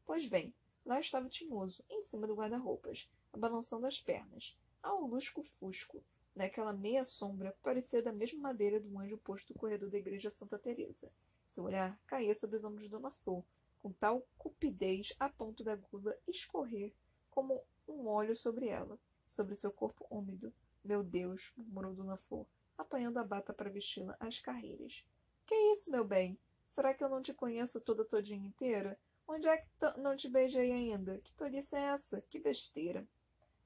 Pois 0.05 0.27
bem, 0.27 0.53
lá 0.85 0.99
estava 0.99 1.29
Tinhoso, 1.29 1.83
em 1.89 2.03
cima 2.03 2.27
do 2.27 2.35
guarda-roupas, 2.35 3.09
balançando 3.37 3.85
as 3.85 3.99
pernas, 3.99 4.57
ao 4.81 5.05
lusco-fusco, 5.05 6.03
naquela 6.35 6.73
meia 6.73 7.05
sombra 7.05 7.55
parecia 7.61 8.01
da 8.01 8.11
mesma 8.11 8.41
madeira 8.41 8.79
do 8.79 8.97
anjo 8.97 9.17
posto 9.17 9.53
do 9.53 9.59
corredor 9.59 9.89
da 9.89 9.97
igreja 9.97 10.29
Santa 10.29 10.57
Teresa. 10.57 11.11
Seu 11.47 11.65
olhar 11.65 11.99
caía 12.07 12.33
sobre 12.33 12.57
os 12.57 12.65
ombros 12.65 12.83
de 12.83 12.89
Dona 12.89 13.11
Flor, 13.11 13.43
com 13.81 13.91
tal 13.93 14.25
cupidez 14.37 15.13
a 15.19 15.27
ponto 15.27 15.63
da 15.63 15.75
gula 15.75 16.15
escorrer 16.27 16.93
como 17.29 17.63
um 17.87 18.07
óleo 18.07 18.35
sobre 18.35 18.67
ela, 18.67 18.99
sobre 19.27 19.55
seu 19.55 19.71
corpo 19.71 20.05
úmido. 20.09 20.53
Meu 20.83 21.03
Deus, 21.03 21.51
murmurou 21.57 21.93
Dona 21.93 22.17
Flor, 22.17 22.45
apanhando 22.77 23.17
a 23.17 23.23
bata 23.23 23.53
para 23.53 23.69
vesti-la 23.69 24.15
às 24.19 24.39
carreiras. 24.39 25.05
Que 25.45 25.53
é 25.53 25.71
isso, 25.73 25.91
meu 25.91 26.03
bem? 26.03 26.37
Será 26.65 26.93
que 26.93 27.03
eu 27.03 27.09
não 27.09 27.21
te 27.21 27.33
conheço 27.33 27.81
toda 27.81 28.05
todinha 28.05 28.45
inteira? 28.45 28.97
Onde 29.27 29.47
é 29.47 29.57
que 29.57 29.67
não 29.97 30.15
te 30.15 30.29
beijei 30.29 30.71
ainda? 30.71 31.19
Que 31.19 31.33
tolice 31.33 31.75
é 31.75 31.81
essa? 31.81 32.21
Que 32.21 32.39
besteira! 32.39 33.05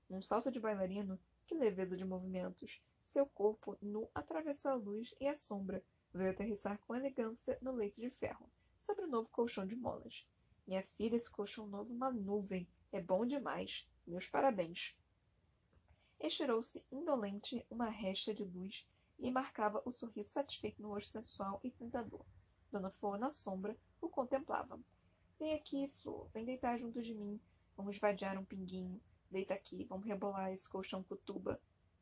Num 0.09 0.21
salto 0.21 0.51
de 0.51 0.59
bailarino, 0.59 1.19
que 1.47 1.55
leveza 1.55 1.97
de 1.97 2.05
movimentos! 2.05 2.81
Seu 3.03 3.25
corpo 3.25 3.77
nu 3.81 4.09
atravessou 4.13 4.71
a 4.71 4.75
luz 4.75 5.13
e 5.19 5.27
a 5.27 5.35
sombra, 5.35 5.83
veio 6.13 6.31
aterrissar 6.31 6.79
com 6.79 6.95
elegância 6.95 7.57
no 7.61 7.71
leito 7.71 8.01
de 8.01 8.09
ferro, 8.09 8.49
sobre 8.85 9.05
o 9.05 9.09
novo 9.09 9.27
colchão 9.29 9.65
de 9.65 9.75
molas. 9.75 10.27
Minha 10.67 10.83
filha, 10.83 11.15
esse 11.15 11.29
colchão 11.29 11.65
novo 11.65 11.91
uma 11.91 12.11
nuvem. 12.11 12.67
É 12.91 13.01
bom 13.01 13.25
demais. 13.25 13.89
Meus 14.05 14.27
parabéns. 14.27 14.95
Estirou-se 16.19 16.85
indolente 16.91 17.65
uma 17.69 17.89
resta 17.89 18.33
de 18.33 18.43
luz 18.43 18.87
e 19.17 19.31
marcava 19.31 19.81
o 19.85 19.91
sorriso 19.91 20.29
satisfeito 20.29 20.81
no 20.81 20.89
rosto 20.89 21.11
sensual 21.11 21.59
e 21.63 21.71
tentador. 21.71 22.23
Dona 22.71 22.91
Flor, 22.91 23.17
na 23.17 23.31
sombra, 23.31 23.75
o 23.99 24.07
contemplava. 24.07 24.79
Vem 25.39 25.53
aqui, 25.55 25.87
Flor, 26.01 26.29
vem 26.31 26.45
deitar 26.45 26.77
junto 26.77 27.01
de 27.01 27.13
mim. 27.13 27.39
Vamos 27.75 27.97
vadiar 27.97 28.37
um 28.37 28.45
pinguinho. 28.45 29.01
Deita 29.31 29.55
aqui, 29.55 29.85
vamos 29.85 30.07
rebolar 30.07 30.53
esse 30.53 30.69
colchão 30.69 31.03
cutuba. 31.03 31.59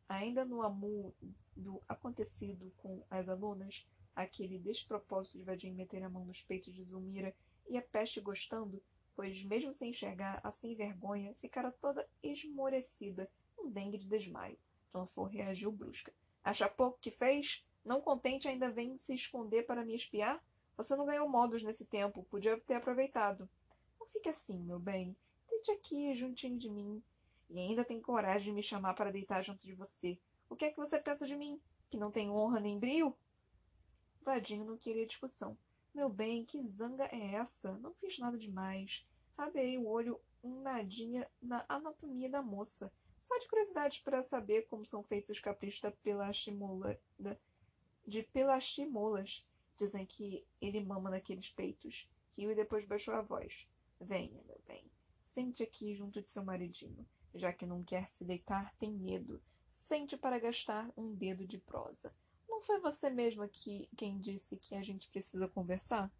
Ainda 0.07 0.43
no 0.43 0.61
amor 0.61 1.13
do 1.55 1.81
acontecido 1.87 2.73
com 2.77 3.03
as 3.09 3.27
alunas, 3.29 3.87
aquele 4.15 4.59
despropósito 4.59 5.37
de 5.37 5.43
Vadim 5.43 5.71
meter 5.71 6.03
a 6.03 6.09
mão 6.09 6.25
nos 6.25 6.41
peitos 6.41 6.73
de 6.73 6.83
Zulmira 6.83 7.35
e 7.67 7.77
a 7.77 7.81
peste 7.81 8.21
gostando, 8.21 8.81
pois, 9.15 9.43
mesmo 9.43 9.73
sem 9.73 9.91
enxergar, 9.91 10.39
a 10.43 10.51
sem 10.51 10.75
vergonha, 10.75 11.33
ficara 11.35 11.71
toda 11.71 12.07
esmorecida, 12.21 13.29
um 13.57 13.69
dengue 13.69 13.97
de 13.97 14.07
desmaio. 14.07 14.57
Dona 14.91 15.07
Flor 15.07 15.27
reagiu 15.27 15.71
brusca. 15.71 16.13
Acha 16.43 16.69
pouco 16.69 16.99
que 16.99 17.09
fez? 17.09 17.65
Não 17.83 18.01
contente, 18.01 18.47
ainda 18.47 18.71
vem 18.71 18.97
se 18.97 19.13
esconder 19.13 19.65
para 19.65 19.83
me 19.83 19.95
espiar? 19.95 20.43
Você 20.77 20.95
não 20.95 21.05
ganhou 21.05 21.27
modos 21.29 21.63
nesse 21.63 21.85
tempo, 21.85 22.25
podia 22.29 22.59
ter 22.61 22.75
aproveitado. 22.75 23.49
Não 23.99 24.07
fique 24.07 24.29
assim, 24.29 24.59
meu 24.59 24.79
bem. 24.79 25.15
Deite 25.49 25.71
aqui, 25.71 26.15
juntinho 26.15 26.57
de 26.57 26.69
mim. 26.69 27.01
E 27.49 27.59
ainda 27.59 27.85
tem 27.85 28.01
coragem 28.01 28.47
de 28.47 28.53
me 28.53 28.63
chamar 28.63 28.93
para 28.93 29.11
deitar 29.11 29.43
junto 29.43 29.65
de 29.65 29.73
você. 29.73 30.17
O 30.49 30.55
que 30.55 30.65
é 30.65 30.71
que 30.71 30.77
você 30.77 30.99
pensa 30.99 31.27
de 31.27 31.35
mim? 31.35 31.61
Que 31.89 31.97
não 31.97 32.11
tenho 32.11 32.33
honra 32.33 32.59
nem 32.59 32.79
brio? 32.79 33.15
Vadinho 34.23 34.65
não 34.65 34.77
queria 34.77 35.05
discussão. 35.05 35.57
Meu 35.93 36.09
bem, 36.09 36.43
que 36.43 36.65
zanga 36.67 37.05
é 37.11 37.35
essa? 37.35 37.73
Não 37.79 37.93
fiz 37.93 38.17
nada 38.17 38.37
demais. 38.37 39.05
Rabei 39.37 39.77
o 39.77 39.87
olho 39.87 40.19
um 40.43 40.61
nadinha 40.61 41.29
na 41.41 41.65
anatomia 41.69 42.29
da 42.29 42.41
moça. 42.41 42.91
Só 43.21 43.37
de 43.37 43.47
curiosidade 43.47 44.01
para 44.03 44.21
saber 44.21 44.67
como 44.67 44.85
são 44.85 45.03
feitos 45.03 45.31
os 45.31 45.39
caprichos 45.39 45.81
da 45.81 45.91
pelachimola, 45.91 46.99
da, 47.17 47.37
de 48.05 48.23
pelachimolas. 48.23 49.45
Dizem 49.75 50.05
que 50.05 50.45
ele 50.59 50.83
mama 50.83 51.09
naqueles 51.09 51.49
peitos. 51.49 52.09
Riu 52.37 52.51
e 52.51 52.55
depois 52.55 52.85
baixou 52.85 53.13
a 53.13 53.21
voz. 53.21 53.67
Venha, 53.99 54.41
meu 54.45 54.61
bem. 54.67 54.83
Sente 55.25 55.63
aqui 55.63 55.95
junto 55.95 56.21
de 56.21 56.29
seu 56.29 56.43
maridinho. 56.43 57.07
Já 57.33 57.53
que 57.53 57.65
não 57.65 57.83
quer 57.83 58.07
se 58.09 58.25
deitar, 58.25 58.73
tem 58.77 58.91
medo. 58.91 59.41
Sente 59.69 60.17
para 60.17 60.39
gastar 60.39 60.91
um 60.95 61.13
dedo 61.15 61.47
de 61.47 61.57
prosa. 61.57 62.13
Não 62.53 62.61
foi 62.61 62.79
você 62.79 63.09
mesma 63.09 63.47
que 63.47 63.89
quem 63.97 64.19
disse 64.19 64.57
que 64.57 64.75
a 64.75 64.83
gente 64.83 65.09
precisa 65.09 65.47
conversar? 65.47 66.11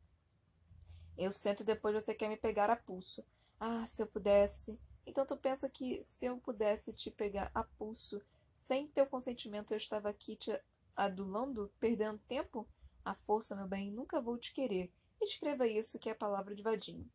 Eu 1.15 1.31
sento 1.31 1.63
depois 1.63 1.93
você 1.93 2.15
quer 2.15 2.27
me 2.27 2.35
pegar 2.35 2.71
a 2.71 2.75
pulso. 2.75 3.23
Ah, 3.59 3.85
se 3.85 4.01
eu 4.01 4.07
pudesse. 4.07 4.79
Então 5.05 5.27
tu 5.27 5.37
pensa 5.37 5.69
que 5.69 6.03
se 6.03 6.25
eu 6.25 6.35
pudesse 6.39 6.91
te 6.91 7.11
pegar 7.11 7.51
a 7.53 7.63
pulso, 7.63 8.19
sem 8.51 8.87
teu 8.87 9.05
consentimento 9.05 9.71
eu 9.71 9.77
estava 9.77 10.09
aqui 10.09 10.35
te 10.35 10.59
adulando, 10.95 11.71
perdendo 11.79 12.17
tempo? 12.27 12.67
A 13.05 13.13
força, 13.13 13.55
meu 13.55 13.67
bem, 13.67 13.91
nunca 13.91 14.19
vou 14.19 14.35
te 14.35 14.53
querer. 14.53 14.91
Escreva 15.21 15.67
isso 15.67 15.99
que 15.99 16.09
é 16.09 16.13
a 16.13 16.15
palavra 16.15 16.55
de 16.55 16.63
vadinho. 16.63 17.07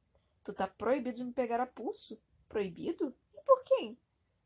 Tu 0.44 0.52
tá 0.52 0.68
proibido 0.68 1.16
de 1.16 1.24
me 1.24 1.32
pegar 1.32 1.58
a 1.58 1.66
pulso? 1.66 2.22
Proibido? 2.48 3.12
E 3.34 3.42
por 3.42 3.64
quem? 3.64 3.98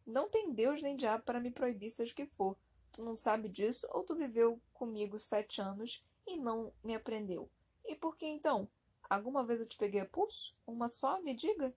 Não 0.07 0.31
tem 0.31 0.51
Deus 0.51 0.81
nem 0.81 0.97
diabo 0.97 1.25
para 1.25 1.41
me 1.41 1.51
proibir, 1.51 1.91
seja 1.91 2.11
o 2.11 2.17
que 2.17 2.25
for. 2.25 2.57
Tu 2.92 3.02
não 3.02 3.16
sabe 3.16 3.48
disso 3.48 3.87
ou 3.90 4.02
tu 4.05 4.14
viveu 4.14 4.61
comigo 4.74 5.18
sete 5.18 5.61
anos 5.61 6.05
e 6.26 6.37
não 6.37 6.72
me 6.85 6.94
aprendeu? 6.94 7.50
E 7.85 7.94
por 7.94 8.16
que 8.16 8.26
então? 8.26 8.68
Alguma 9.09 9.44
vez 9.44 9.61
eu 9.61 9.66
te 9.66 9.76
peguei 9.76 10.00
a 10.00 10.07
pulso? 10.07 10.55
Uma 10.66 10.88
só, 10.88 11.20
me 11.20 11.35
diga? 11.35 11.74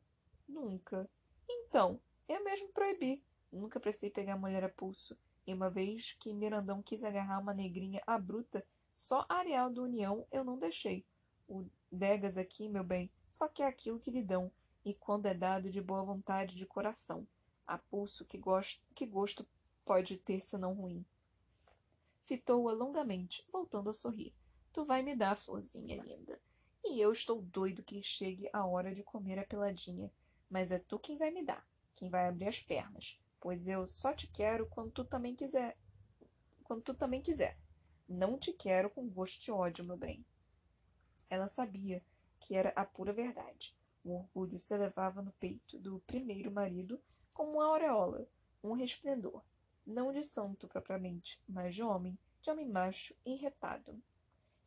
Nunca. 0.47 1.09
Então, 1.49 1.99
eu 2.27 2.43
mesmo 2.43 2.69
proibi. 2.69 3.23
Nunca 3.51 3.79
precisei 3.79 4.09
pegar 4.09 4.37
mulher 4.37 4.63
a 4.63 4.69
pulso. 4.69 5.17
E 5.47 5.53
uma 5.53 5.69
vez 5.69 6.15
que 6.19 6.33
Mirandão 6.33 6.81
quis 6.81 7.03
agarrar 7.03 7.39
uma 7.39 7.53
negrinha 7.53 8.01
a 8.05 8.17
bruta, 8.17 8.65
só 8.93 9.25
a 9.29 9.35
Areal 9.35 9.69
do 9.69 9.83
União 9.83 10.25
eu 10.31 10.43
não 10.43 10.57
deixei. 10.57 11.05
O 11.47 11.65
Degas 11.91 12.37
aqui, 12.37 12.67
meu 12.67 12.83
bem, 12.83 13.11
só 13.31 13.47
quer 13.47 13.67
aquilo 13.67 13.99
que 13.99 14.11
lhe 14.11 14.23
dão, 14.23 14.51
e 14.83 14.93
quando 14.93 15.27
é 15.27 15.33
dado 15.33 15.69
de 15.69 15.81
boa 15.81 16.03
vontade 16.03 16.55
de 16.55 16.65
coração. 16.65 17.27
A 17.67 17.77
pulso 17.77 18.25
que 18.25 18.37
gosto, 18.37 18.81
que 18.93 19.05
gosto 19.05 19.45
pode 19.85 20.17
ter 20.17 20.41
senão 20.41 20.73
ruim. 20.73 21.05
Fitou-a 22.23 22.73
longamente, 22.73 23.47
voltando 23.51 23.91
a 23.91 23.93
sorrir. 23.93 24.33
Tu 24.73 24.83
vai 24.83 25.03
me 25.03 25.15
dar, 25.15 25.37
florzinha 25.37 26.01
linda. 26.01 26.41
E 26.83 26.99
eu 26.99 27.11
estou 27.11 27.41
doido 27.41 27.83
que 27.83 28.01
chegue 28.01 28.49
a 28.51 28.65
hora 28.65 28.93
de 28.93 29.03
comer 29.03 29.37
a 29.37 29.45
peladinha. 29.45 30.11
Mas 30.49 30.71
é 30.71 30.79
tu 30.79 30.97
quem 30.97 31.17
vai 31.17 31.29
me 31.29 31.45
dar, 31.45 31.65
quem 31.95 32.09
vai 32.09 32.27
abrir 32.27 32.47
as 32.47 32.59
pernas. 32.59 33.21
Pois 33.39 33.67
eu 33.67 33.87
só 33.87 34.11
te 34.11 34.27
quero 34.27 34.65
quando 34.67 34.91
tu 34.91 35.05
também 35.05 35.35
quiser. 35.35 35.77
Quando 36.63 36.81
tu 36.81 36.93
também 36.95 37.21
quiser. 37.21 37.57
Não 38.09 38.37
te 38.39 38.51
quero 38.51 38.89
com 38.89 39.07
gosto 39.07 39.41
de 39.41 39.51
ódio, 39.51 39.85
meu 39.85 39.97
bem. 39.97 40.25
Ela 41.29 41.47
sabia 41.47 42.03
que 42.39 42.55
era 42.55 42.69
a 42.69 42.85
pura 42.85 43.13
verdade. 43.13 43.75
O 44.03 44.15
orgulho 44.15 44.59
se 44.59 44.73
elevava 44.73 45.21
no 45.21 45.31
peito 45.33 45.77
do 45.79 45.99
primeiro 46.01 46.51
marido 46.51 46.99
como 47.33 47.53
uma 47.53 47.65
aureola, 47.65 48.27
um 48.63 48.73
resplendor 48.73 49.43
não 49.85 50.11
de 50.11 50.23
santo 50.23 50.67
propriamente, 50.67 51.39
mas 51.47 51.75
de 51.75 51.83
homem, 51.83 52.17
de 52.41 52.49
homem 52.49 52.67
macho 52.67 53.13
e 53.25 53.35
retado. 53.35 54.01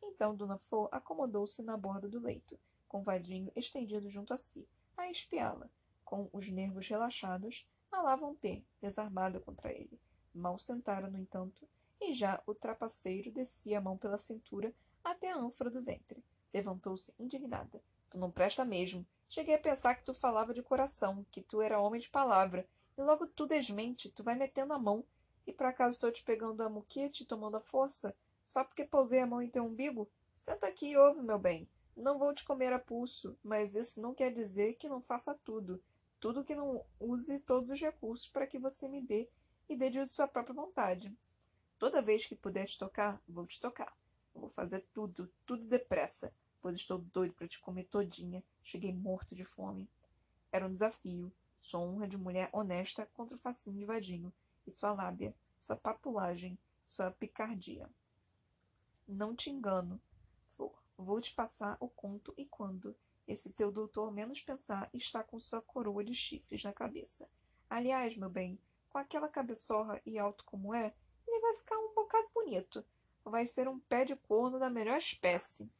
Então 0.01 0.35
Dona 0.35 0.57
Flor 0.57 0.89
acomodou-se 0.91 1.61
na 1.61 1.75
borda 1.75 2.07
do 2.07 2.19
leito, 2.19 2.59
com 2.87 2.99
o 2.99 3.03
vadinho 3.03 3.51
estendido 3.55 4.09
junto 4.09 4.33
a 4.33 4.37
si, 4.37 4.67
a 4.97 5.09
espiá-la, 5.09 5.69
com 6.03 6.29
os 6.31 6.49
nervos 6.49 6.87
relaxados, 6.87 7.67
a 7.91 8.01
lá 8.01 8.15
vão 8.15 8.35
ter, 8.35 8.63
desarmada 8.81 9.39
contra 9.39 9.71
ele. 9.71 9.99
Mal 10.33 10.59
sentara, 10.59 11.09
no 11.09 11.17
entanto, 11.17 11.67
e 11.99 12.13
já 12.13 12.41
o 12.45 12.53
trapaceiro 12.53 13.31
descia 13.31 13.79
a 13.79 13.81
mão 13.81 13.97
pela 13.97 14.17
cintura 14.17 14.73
até 15.03 15.31
a 15.31 15.37
ânfora 15.37 15.69
do 15.69 15.81
ventre. 15.81 16.23
Levantou-se 16.53 17.13
indignada. 17.19 17.81
Tu 18.09 18.17
não 18.17 18.31
presta 18.31 18.63
mesmo. 18.65 19.05
Cheguei 19.27 19.55
a 19.55 19.59
pensar 19.59 19.95
que 19.95 20.03
tu 20.03 20.13
falava 20.13 20.53
de 20.53 20.63
coração, 20.63 21.25
que 21.31 21.41
tu 21.41 21.61
era 21.61 21.79
homem 21.79 22.01
de 22.01 22.09
palavra, 22.09 22.67
e 22.99 23.01
logo 23.01 23.25
tu 23.27 23.47
desmente, 23.47 24.11
tu 24.11 24.21
vai 24.21 24.35
metendo 24.35 24.73
a 24.73 24.77
mão. 24.77 25.05
E 25.47 25.53
por 25.53 25.65
acaso 25.65 25.91
estou 25.91 26.11
te 26.11 26.21
pegando 26.21 26.61
a 26.61 26.69
muquete, 26.69 27.25
tomando 27.25 27.55
a 27.55 27.61
força? 27.61 28.13
Só 28.45 28.61
porque 28.61 28.83
pousei 28.83 29.21
a 29.21 29.25
mão 29.25 29.41
em 29.41 29.49
teu 29.49 29.63
umbigo? 29.63 30.09
Senta 30.35 30.67
aqui 30.67 30.89
e 30.89 30.97
ouve, 30.97 31.21
meu 31.21 31.39
bem. 31.39 31.65
Não 31.95 32.19
vou 32.19 32.35
te 32.35 32.43
comer 32.43 32.73
a 32.73 32.77
pulso, 32.77 33.37
mas 33.41 33.73
isso 33.73 34.01
não 34.01 34.13
quer 34.13 34.33
dizer 34.33 34.73
que 34.73 34.89
não 34.89 35.01
faça 35.01 35.33
tudo. 35.45 35.81
Tudo 36.19 36.43
que 36.43 36.53
não 36.53 36.83
use 36.99 37.39
todos 37.39 37.69
os 37.69 37.79
recursos 37.79 38.27
para 38.27 38.45
que 38.45 38.59
você 38.59 38.89
me 38.89 39.01
dê 39.01 39.29
e 39.69 39.77
dê 39.77 39.89
de 39.89 40.05
sua 40.05 40.27
própria 40.27 40.53
vontade. 40.53 41.15
Toda 41.77 42.01
vez 42.01 42.25
que 42.25 42.35
puder 42.35 42.65
te 42.65 42.77
tocar, 42.77 43.21
vou 43.25 43.47
te 43.47 43.61
tocar. 43.61 43.95
vou 44.35 44.49
fazer 44.49 44.85
tudo, 44.93 45.31
tudo 45.45 45.63
depressa, 45.63 46.33
pois 46.61 46.75
estou 46.75 46.97
doido 46.97 47.33
para 47.33 47.47
te 47.47 47.59
comer 47.61 47.85
todinha. 47.85 48.43
Cheguei 48.61 48.93
morto 48.93 49.33
de 49.35 49.45
fome. 49.45 49.89
Era 50.51 50.67
um 50.67 50.73
desafio, 50.73 51.31
sua 51.59 51.79
honra 51.79 52.07
de 52.07 52.17
mulher 52.17 52.49
honesta 52.51 53.05
contra 53.13 53.35
o 53.35 53.39
fascínio 53.39 53.79
de 53.79 53.85
vadinho, 53.85 54.33
e 54.65 54.71
sua 54.71 54.93
lábia, 54.93 55.35
sua 55.59 55.75
papulagem, 55.75 56.57
sua 56.85 57.11
picardia. 57.11 57.89
Não 59.07 59.35
te 59.35 59.49
engano, 59.49 59.99
Flor. 60.47 60.73
Vou 60.97 61.19
te 61.19 61.33
passar 61.33 61.77
o 61.79 61.87
conto 61.87 62.33
e 62.37 62.45
quando. 62.45 62.95
Esse 63.27 63.53
teu 63.53 63.71
doutor, 63.71 64.11
menos 64.11 64.41
pensar, 64.41 64.89
está 64.93 65.23
com 65.23 65.39
sua 65.39 65.61
coroa 65.61 66.03
de 66.03 66.13
chifres 66.13 66.63
na 66.63 66.73
cabeça. 66.73 67.29
Aliás, 67.69 68.17
meu 68.17 68.29
bem, 68.29 68.59
com 68.89 68.97
aquela 68.97 69.29
cabeçorra 69.29 70.01
e 70.05 70.17
alto 70.17 70.43
como 70.45 70.73
é, 70.73 70.93
ele 71.27 71.39
vai 71.39 71.55
ficar 71.55 71.77
um 71.77 71.93
bocado 71.93 72.27
bonito. 72.33 72.83
Vai 73.23 73.45
ser 73.45 73.67
um 73.67 73.79
pé 73.79 74.05
de 74.05 74.15
corno 74.15 74.57
da 74.57 74.69
melhor 74.69 74.97
espécie. 74.97 75.71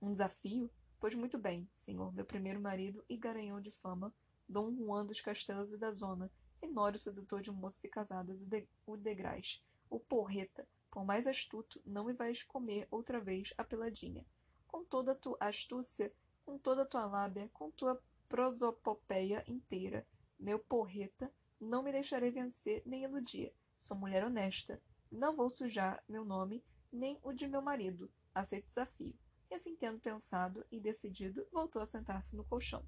Um 0.00 0.12
desafio? 0.12 0.70
Pois 1.02 1.16
muito 1.16 1.36
bem, 1.36 1.68
senhor, 1.74 2.14
meu 2.14 2.24
primeiro 2.24 2.60
marido 2.60 3.04
e 3.08 3.16
garanhão 3.16 3.60
de 3.60 3.72
fama, 3.72 4.14
Dom 4.48 4.72
Juan 4.76 5.04
dos 5.04 5.20
Castelos 5.20 5.72
e 5.72 5.76
da 5.76 5.90
Zona, 5.90 6.30
Tenório 6.60 6.96
sedutor 6.96 7.42
de 7.42 7.50
moças 7.50 7.82
e 7.82 7.88
casadas, 7.88 8.40
o, 8.40 8.46
de, 8.46 8.68
o 8.86 8.96
degrais, 8.96 9.60
o 9.90 9.98
porreta, 9.98 10.64
por 10.92 11.04
mais 11.04 11.26
astuto, 11.26 11.82
não 11.84 12.04
me 12.04 12.12
vais 12.12 12.44
comer 12.44 12.86
outra 12.88 13.18
vez 13.18 13.52
a 13.58 13.64
peladinha. 13.64 14.24
Com 14.68 14.84
toda 14.84 15.10
a 15.10 15.16
tua 15.16 15.36
astúcia, 15.40 16.14
com 16.46 16.56
toda 16.56 16.82
a 16.82 16.86
tua 16.86 17.04
lábia, 17.04 17.50
com 17.52 17.68
tua 17.72 18.00
prosopopeia 18.28 19.42
inteira, 19.48 20.06
meu 20.38 20.60
porreta, 20.60 21.32
não 21.60 21.82
me 21.82 21.90
deixarei 21.90 22.30
vencer 22.30 22.80
nem 22.86 23.02
iludir. 23.02 23.52
Sou 23.76 23.96
mulher 23.96 24.24
honesta. 24.24 24.80
Não 25.10 25.34
vou 25.34 25.50
sujar 25.50 26.00
meu 26.08 26.24
nome, 26.24 26.62
nem 26.92 27.18
o 27.24 27.32
de 27.32 27.48
meu 27.48 27.60
marido. 27.60 28.08
Aceito 28.32 28.66
o 28.66 28.68
desafio. 28.68 29.21
E 29.52 29.54
assim, 29.54 29.76
tendo 29.76 30.00
pensado 30.00 30.64
e 30.72 30.80
decidido, 30.80 31.46
voltou 31.52 31.82
a 31.82 31.84
sentar-se 31.84 32.34
no 32.34 32.42
colchão. 32.42 32.82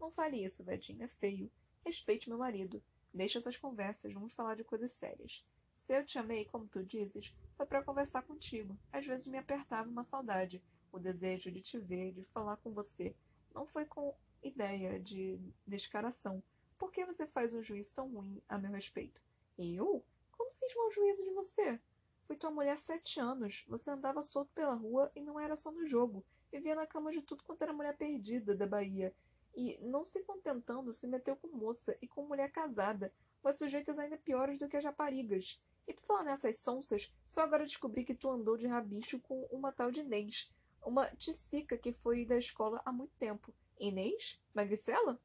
Não 0.00 0.10
fale 0.10 0.44
isso, 0.44 0.64
Vedinho, 0.64 1.04
é 1.04 1.06
feio. 1.06 1.48
Respeite 1.84 2.28
meu 2.28 2.36
marido. 2.36 2.82
Deixa 3.14 3.38
essas 3.38 3.56
conversas, 3.56 4.12
vamos 4.12 4.34
falar 4.34 4.56
de 4.56 4.64
coisas 4.64 4.90
sérias. 4.90 5.46
Se 5.72 5.96
eu 5.96 6.04
te 6.04 6.18
amei, 6.18 6.46
como 6.46 6.66
tu 6.66 6.82
dizes, 6.82 7.32
foi 7.56 7.64
para 7.64 7.84
conversar 7.84 8.22
contigo. 8.22 8.76
Às 8.92 9.06
vezes 9.06 9.28
me 9.28 9.38
apertava 9.38 9.88
uma 9.88 10.02
saudade, 10.02 10.60
o 10.90 10.98
desejo 10.98 11.48
de 11.48 11.60
te 11.60 11.78
ver, 11.78 12.10
de 12.10 12.24
falar 12.24 12.56
com 12.56 12.72
você. 12.72 13.14
Não 13.54 13.64
foi 13.64 13.84
com 13.84 14.12
ideia 14.42 14.98
de 14.98 15.38
descaração. 15.64 16.42
Por 16.76 16.90
que 16.90 17.06
você 17.06 17.24
faz 17.24 17.54
um 17.54 17.62
juízo 17.62 17.94
tão 17.94 18.12
ruim 18.12 18.42
a 18.48 18.58
meu 18.58 18.72
respeito? 18.72 19.22
Eu? 19.56 20.04
Quando 20.32 20.56
fiz 20.56 20.74
mau 20.74 20.90
juízo 20.90 21.22
de 21.22 21.30
você? 21.30 21.80
Fui 22.30 22.36
tua 22.36 22.52
mulher 22.52 22.78
sete 22.78 23.18
anos. 23.18 23.64
Você 23.66 23.90
andava 23.90 24.22
solto 24.22 24.52
pela 24.54 24.72
rua 24.72 25.10
e 25.16 25.20
não 25.20 25.40
era 25.40 25.56
só 25.56 25.72
no 25.72 25.84
jogo. 25.84 26.24
Vivia 26.52 26.76
na 26.76 26.86
cama 26.86 27.10
de 27.10 27.22
tudo 27.22 27.42
quanto 27.42 27.62
era 27.62 27.72
mulher 27.72 27.96
perdida 27.96 28.54
da 28.54 28.68
Bahia. 28.68 29.12
E, 29.52 29.76
não 29.82 30.04
se 30.04 30.22
contentando, 30.22 30.92
se 30.92 31.08
meteu 31.08 31.34
com 31.34 31.48
moça 31.48 31.98
e 32.00 32.06
com 32.06 32.24
mulher 32.24 32.52
casada, 32.52 33.12
mas 33.42 33.58
sujeitas 33.58 33.98
ainda 33.98 34.16
piores 34.16 34.60
do 34.60 34.68
que 34.68 34.76
as 34.76 34.84
raparigas. 34.84 35.60
E 35.88 35.92
por 35.92 36.04
falar 36.04 36.22
nessas 36.22 36.60
sonsas, 36.60 37.12
só 37.26 37.40
agora 37.42 37.66
descobri 37.66 38.04
que 38.04 38.14
tu 38.14 38.30
andou 38.30 38.56
de 38.56 38.68
rabicho 38.68 39.18
com 39.18 39.48
uma 39.50 39.72
tal 39.72 39.90
de 39.90 39.98
Inês, 39.98 40.54
uma 40.86 41.06
ticica 41.16 41.76
que 41.76 41.92
foi 41.94 42.24
da 42.24 42.38
escola 42.38 42.80
há 42.84 42.92
muito 42.92 43.12
tempo. 43.18 43.52
Inês? 43.76 44.40
Magricela? 44.54 45.20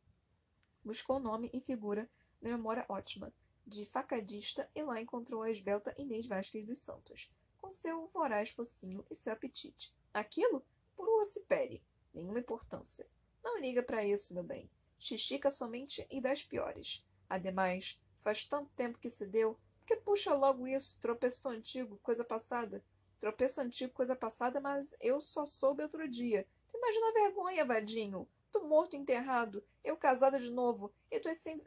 Buscou 0.84 1.20
nome 1.20 1.52
e 1.54 1.62
figura 1.62 2.10
na 2.42 2.50
memória 2.50 2.84
ótima, 2.90 3.32
de 3.66 3.86
facadista, 3.86 4.70
e 4.76 4.84
lá 4.84 5.02
encontrou 5.02 5.42
a 5.42 5.52
esbelta 5.52 5.94
Inês 5.98 6.28
Vasques 6.28 6.66
dos 6.66 6.80
Santos, 6.80 7.32
com 7.58 7.72
seu 7.72 8.08
voraz 8.08 8.50
focinho 8.52 9.06
e 9.10 9.16
seu 9.16 9.34
apetite. 9.34 9.96
Aquilo? 10.14 10.64
Por 10.96 11.10
ocipere. 11.22 11.84
Nenhuma 12.14 12.40
importância. 12.40 13.08
Não 13.44 13.60
liga 13.60 13.84
para 13.84 14.06
isso, 14.06 14.34
meu 14.34 14.44
bem. 14.44 14.70
Xixica 14.98 15.50
somente 15.50 16.06
e 16.10 16.22
das 16.22 16.44
piores. 16.44 17.06
Ademais, 17.30 18.00
faz 18.22 18.46
tanto 18.46 18.72
tempo 18.76 19.00
que 19.00 19.10
se 19.10 19.26
deu, 19.26 19.60
que 19.86 19.96
puxa 19.96 20.34
logo 20.34 20.68
isso, 20.68 21.00
tropeço 21.00 21.48
antigo, 21.50 22.00
coisa 22.02 22.24
passada. 22.24 22.84
Tropeço 23.20 23.62
antigo, 23.62 23.94
coisa 23.94 24.16
passada, 24.16 24.60
mas 24.60 24.96
eu 25.00 25.20
só 25.20 25.46
soube 25.46 25.84
outro 25.84 26.08
dia. 26.08 26.48
Tu 26.72 26.78
imagina 26.78 27.10
a 27.10 27.14
vergonha, 27.14 27.66
vadinho. 27.66 28.28
Tu 28.52 28.64
morto 28.64 28.96
enterrado, 28.96 29.64
eu 29.84 29.98
casada 29.98 30.40
de 30.40 30.50
novo, 30.50 30.94
e 31.12 31.20
tu 31.20 31.34
sem, 31.36 31.62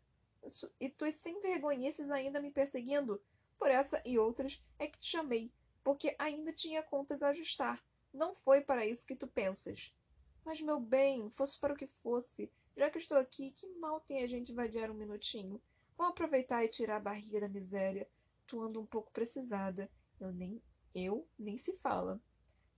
e 0.80 0.88
tu 0.88 1.10
sem 1.12 1.40
vergonhices 1.40 2.10
ainda 2.10 2.40
me 2.40 2.50
perseguindo. 2.50 3.20
Por 3.58 3.70
essa 3.70 4.00
e 4.04 4.18
outras 4.18 4.62
é 4.78 4.86
que 4.86 4.98
te 4.98 5.10
chamei, 5.10 5.52
porque 5.82 6.14
ainda 6.18 6.52
tinha 6.52 6.82
contas 6.82 7.22
a 7.22 7.28
ajustar. 7.28 7.84
Não 8.12 8.34
foi 8.34 8.60
para 8.60 8.86
isso 8.86 9.06
que 9.06 9.16
tu 9.16 9.26
pensas. 9.26 9.94
Mas, 10.44 10.60
meu 10.60 10.80
bem, 10.80 11.30
fosse 11.30 11.58
para 11.58 11.74
o 11.74 11.76
que 11.76 11.86
fosse, 11.86 12.50
já 12.78 12.88
que 12.88 12.98
estou 12.98 13.18
aqui, 13.18 13.50
que 13.50 13.68
mal 13.74 14.00
tem 14.00 14.22
a 14.22 14.26
gente 14.28 14.52
vadiar 14.52 14.88
um 14.88 14.94
minutinho? 14.94 15.60
Vamos 15.96 16.12
aproveitar 16.12 16.64
e 16.64 16.68
tirar 16.68 16.98
a 16.98 17.00
barriga 17.00 17.40
da 17.40 17.48
miséria. 17.48 18.08
Tu 18.46 18.62
anda 18.62 18.78
um 18.78 18.86
pouco 18.86 19.10
precisada. 19.10 19.90
Eu 20.20 20.32
nem. 20.32 20.62
Eu 20.94 21.26
nem 21.36 21.58
se 21.58 21.76
fala. 21.76 22.20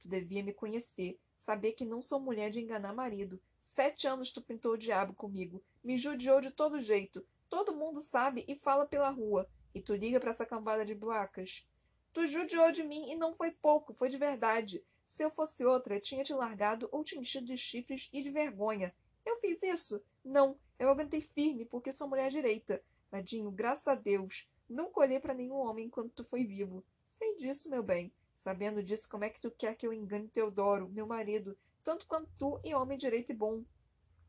Tu 0.00 0.08
devia 0.08 0.42
me 0.42 0.54
conhecer, 0.54 1.20
saber 1.38 1.72
que 1.72 1.84
não 1.84 2.00
sou 2.00 2.18
mulher 2.18 2.50
de 2.50 2.60
enganar 2.60 2.94
marido. 2.94 3.38
Sete 3.60 4.06
anos 4.06 4.32
tu 4.32 4.40
pintou 4.40 4.72
o 4.72 4.78
diabo 4.78 5.12
comigo. 5.12 5.62
Me 5.84 5.98
judiou 5.98 6.40
de 6.40 6.50
todo 6.50 6.80
jeito. 6.80 7.22
Todo 7.50 7.74
mundo 7.74 8.00
sabe 8.00 8.44
e 8.46 8.54
fala 8.54 8.86
pela 8.86 9.10
rua. 9.10 9.46
E 9.74 9.82
tu 9.82 9.92
liga 9.92 10.20
para 10.20 10.30
essa 10.30 10.46
cambada 10.46 10.86
de 10.86 10.94
buacas. 10.94 11.68
Tu 12.12 12.26
judiou 12.28 12.70
de 12.70 12.84
mim 12.84 13.10
e 13.10 13.16
não 13.16 13.34
foi 13.34 13.50
pouco, 13.50 13.92
foi 13.92 14.08
de 14.08 14.16
verdade. 14.16 14.84
Se 15.06 15.24
eu 15.24 15.30
fosse 15.30 15.64
outra, 15.64 16.00
tinha 16.00 16.22
te 16.22 16.32
largado 16.32 16.88
ou 16.92 17.02
te 17.02 17.18
enchido 17.18 17.46
de 17.46 17.58
chifres 17.58 18.08
e 18.12 18.22
de 18.22 18.30
vergonha. 18.30 18.94
Eu 19.26 19.36
fiz 19.38 19.60
isso? 19.64 20.00
Não, 20.24 20.56
eu 20.78 20.88
aguentei 20.88 21.20
firme 21.20 21.64
porque 21.64 21.92
sou 21.92 22.08
mulher 22.08 22.30
direita. 22.30 22.82
Vadinho, 23.10 23.50
graças 23.50 23.88
a 23.88 23.96
Deus, 23.96 24.48
nunca 24.68 25.00
olhei 25.00 25.18
para 25.18 25.34
nenhum 25.34 25.56
homem 25.56 25.86
enquanto 25.86 26.12
tu 26.12 26.24
foi 26.24 26.44
vivo. 26.44 26.84
Sei 27.08 27.36
disso, 27.36 27.68
meu 27.68 27.82
bem. 27.82 28.12
Sabendo 28.36 28.82
disso, 28.82 29.10
como 29.10 29.24
é 29.24 29.28
que 29.28 29.40
tu 29.40 29.50
quer 29.50 29.74
que 29.74 29.84
eu 29.86 29.92
engane 29.92 30.28
Teodoro, 30.28 30.88
meu 30.88 31.06
marido, 31.06 31.58
tanto 31.82 32.06
quanto 32.06 32.30
tu 32.38 32.60
e 32.64 32.74
homem 32.74 32.96
direito 32.96 33.32
e 33.32 33.34
bom? 33.34 33.64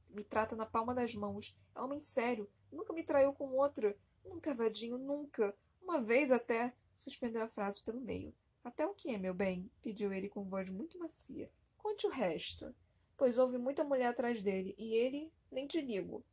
Me 0.09 0.23
trata 0.23 0.55
na 0.55 0.65
palma 0.65 0.93
das 0.93 1.13
mãos. 1.13 1.55
É 1.75 1.79
homem 1.79 1.99
sério. 1.99 2.49
Nunca 2.71 2.93
me 2.93 3.03
traiu 3.03 3.33
com 3.33 3.49
outra. 3.53 3.95
Nunca, 4.23 4.53
Vadinho, 4.53 4.97
nunca. 4.97 5.55
Uma 5.81 6.01
vez 6.01 6.31
até. 6.31 6.73
Suspendeu 6.95 7.43
a 7.43 7.47
frase 7.47 7.83
pelo 7.83 7.99
meio. 7.99 8.33
Até 8.63 8.85
o 8.85 8.93
que, 8.93 9.17
meu 9.17 9.33
bem? 9.33 9.71
pediu 9.81 10.13
ele 10.13 10.29
com 10.29 10.43
voz 10.43 10.69
muito 10.69 10.99
macia. 10.99 11.51
Conte 11.77 12.05
o 12.05 12.11
resto. 12.11 12.75
Pois 13.17 13.37
houve 13.37 13.57
muita 13.57 13.83
mulher 13.83 14.07
atrás 14.07 14.41
dele, 14.41 14.75
e 14.77 14.93
ele 14.93 15.31
nem 15.51 15.67
te 15.67 15.81
digo. 15.81 16.23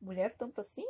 Mulher 0.00 0.36
tanto 0.36 0.60
assim? 0.60 0.86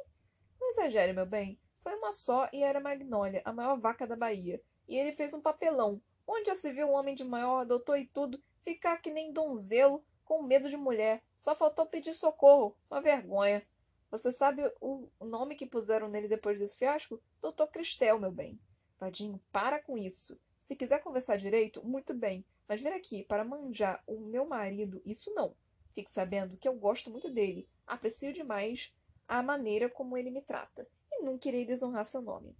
Não 0.61 0.69
exagere, 0.71 1.12
meu 1.12 1.27
bem. 1.27 1.59
Foi 1.83 1.95
uma 1.97 2.12
só 2.12 2.49
e 2.53 2.62
era 2.62 2.81
Magnólia, 2.81 3.43
a 3.45 3.53
maior 3.53 3.79
vaca 3.79 4.07
da 4.07 4.17
Bahia. 4.17 4.62
E 4.88 4.97
ele 4.97 5.12
fez 5.12 5.35
um 5.35 5.40
papelão. 5.40 6.01
Onde 6.27 6.47
já 6.47 6.55
se 6.55 6.73
viu 6.73 6.87
um 6.87 6.95
homem 6.95 7.14
de 7.14 7.25
maior, 7.25 7.67
doutor 7.67 7.99
e 7.99 8.07
tudo, 8.07 8.43
ficar 8.62 8.97
que 8.99 9.11
nem 9.11 9.33
donzelo, 9.33 10.05
com 10.25 10.43
medo 10.43 10.71
de 10.71 10.77
mulher. 10.77 11.23
Só 11.37 11.55
faltou 11.55 11.87
pedir 11.87 12.14
socorro. 12.14 12.77
Uma 12.90 13.03
vergonha. 13.03 13.67
Você 14.14 14.31
sabe 14.31 14.62
o 14.81 15.09
nome 15.20 15.57
que 15.57 15.66
puseram 15.66 16.09
nele 16.09 16.29
depois 16.29 16.57
desse 16.57 16.77
fiasco? 16.77 17.20
Doutor 17.42 17.66
Cristel, 17.66 18.16
meu 18.16 18.31
bem. 18.31 18.61
Vadinho, 18.96 19.42
para 19.50 19.83
com 19.83 19.98
isso. 19.98 20.38
Se 20.61 20.77
quiser 20.77 21.03
conversar 21.03 21.37
direito, 21.37 21.85
muito 21.85 22.14
bem, 22.14 22.44
mas 22.68 22.81
vir 22.81 22.92
aqui 22.92 23.24
para 23.24 23.44
manjar 23.44 24.05
o 24.07 24.20
meu 24.20 24.46
marido, 24.46 25.03
isso 25.05 25.35
não. 25.35 25.57
Fique 25.96 26.12
sabendo 26.12 26.57
que 26.57 26.68
eu 26.68 26.77
gosto 26.77 27.11
muito 27.11 27.29
dele, 27.29 27.68
aprecio 27.85 28.33
demais 28.33 28.94
a 29.27 29.42
maneira 29.42 29.90
como 29.90 30.16
ele 30.16 30.31
me 30.31 30.42
trata, 30.42 30.88
e 31.11 31.24
nunca 31.24 31.48
irei 31.48 31.64
desonrar 31.64 32.07
seu 32.07 32.22
nome. 32.22 32.55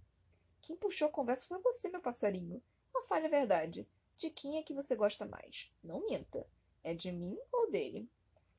Quem 0.61 0.75
puxou 0.75 1.07
a 1.07 1.11
conversa 1.11 1.47
foi 1.47 1.61
você, 1.61 1.89
meu 1.89 2.01
passarinho. 2.01 2.61
Não 2.93 3.01
fale 3.03 3.27
a 3.27 3.29
verdade. 3.29 3.87
De 4.17 4.29
quem 4.29 4.57
é 4.57 4.61
que 4.61 4.73
você 4.73 4.93
gosta 4.93 5.25
mais? 5.25 5.71
Não 5.81 6.05
minta. 6.05 6.45
É 6.83 6.93
de 6.93 7.13
mim 7.13 7.39
ou 7.49 7.71
dele? 7.71 8.09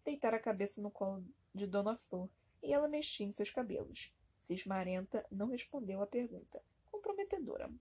Deitar 0.03 0.33
a 0.33 0.41
cabeça 0.41 0.81
no 0.81 0.91
colo 0.91 1.23
de 1.55 1.67
Dona 1.67 1.99
Flor 2.09 2.31
e 2.67 2.73
ela 2.73 2.89
mexia 2.89 3.25
em 3.25 3.33
seus 3.33 3.51
cabelos. 3.51 4.13
Cismarenta 4.37 5.25
não 5.31 5.49
respondeu 5.49 6.03
à 6.03 6.07
pergunta, 6.07 6.63
comprometedora. 6.91 7.73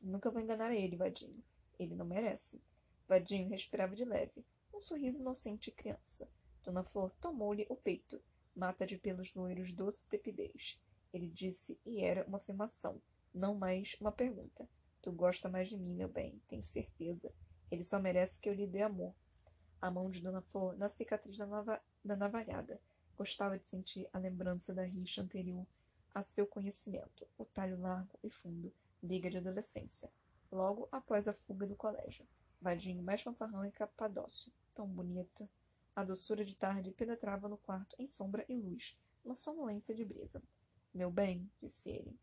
Nunca 0.00 0.30
vou 0.30 0.40
enganar 0.40 0.74
ele, 0.74 0.96
Vadinho. 0.96 1.42
Ele 1.78 1.94
não 1.94 2.06
merece. 2.06 2.62
Vadinho 3.06 3.48
respirava 3.48 3.94
de 3.94 4.04
leve, 4.04 4.44
um 4.72 4.80
sorriso 4.80 5.20
inocente 5.20 5.70
de 5.70 5.76
criança. 5.76 6.30
Dona 6.64 6.84
Flor 6.84 7.10
tomou-lhe 7.20 7.66
o 7.68 7.76
peito, 7.76 8.20
mata 8.54 8.86
de 8.86 8.98
pelos 8.98 9.34
loiros 9.34 9.72
doce 9.72 10.08
tepidez. 10.08 10.80
Ele 11.12 11.28
disse, 11.28 11.80
e 11.86 12.02
era 12.02 12.26
uma 12.26 12.38
afirmação, 12.38 13.00
não 13.32 13.54
mais 13.54 13.96
uma 14.00 14.12
pergunta. 14.12 14.68
Tu 15.00 15.12
gosta 15.12 15.48
mais 15.48 15.68
de 15.68 15.76
mim, 15.76 15.94
meu 15.94 16.08
bem, 16.08 16.40
tenho 16.48 16.62
certeza. 16.62 17.32
Ele 17.70 17.84
só 17.84 17.98
merece 17.98 18.40
que 18.40 18.48
eu 18.48 18.54
lhe 18.54 18.66
dê 18.66 18.82
amor. 18.82 19.14
A 19.80 19.90
mão 19.90 20.10
de 20.10 20.20
Dona 20.20 20.42
Flor 20.42 20.76
na 20.76 20.88
cicatriz 20.88 21.38
da, 21.38 21.46
nava 21.46 21.80
da 22.04 22.16
navalhada. 22.16 22.80
Gostava 23.18 23.58
de 23.58 23.68
sentir 23.68 24.08
a 24.12 24.18
lembrança 24.18 24.72
da 24.72 24.84
rixa 24.84 25.20
anterior 25.20 25.66
a 26.14 26.22
seu 26.22 26.46
conhecimento, 26.46 27.26
o 27.36 27.44
talho 27.44 27.80
largo 27.80 28.16
e 28.22 28.30
fundo, 28.30 28.72
liga 29.02 29.28
de 29.28 29.38
adolescência, 29.38 30.08
logo 30.52 30.88
após 30.92 31.26
a 31.26 31.32
fuga 31.32 31.66
do 31.66 31.74
colégio. 31.74 32.24
Vadinho 32.60 33.02
mais 33.02 33.20
fanfarrão 33.20 33.64
e 33.64 33.72
capadócio, 33.72 34.52
tão 34.72 34.86
bonito. 34.86 35.48
A 35.96 36.04
doçura 36.04 36.44
de 36.44 36.54
tarde 36.54 36.92
penetrava 36.92 37.48
no 37.48 37.58
quarto 37.58 37.96
em 37.98 38.06
sombra 38.06 38.44
e 38.48 38.54
luz, 38.54 38.96
uma 39.24 39.34
sonolência 39.34 39.96
de 39.96 40.04
brisa. 40.04 40.40
Meu 40.94 41.10
bem, 41.10 41.50
disse 41.60 41.90
ele, 41.90 42.16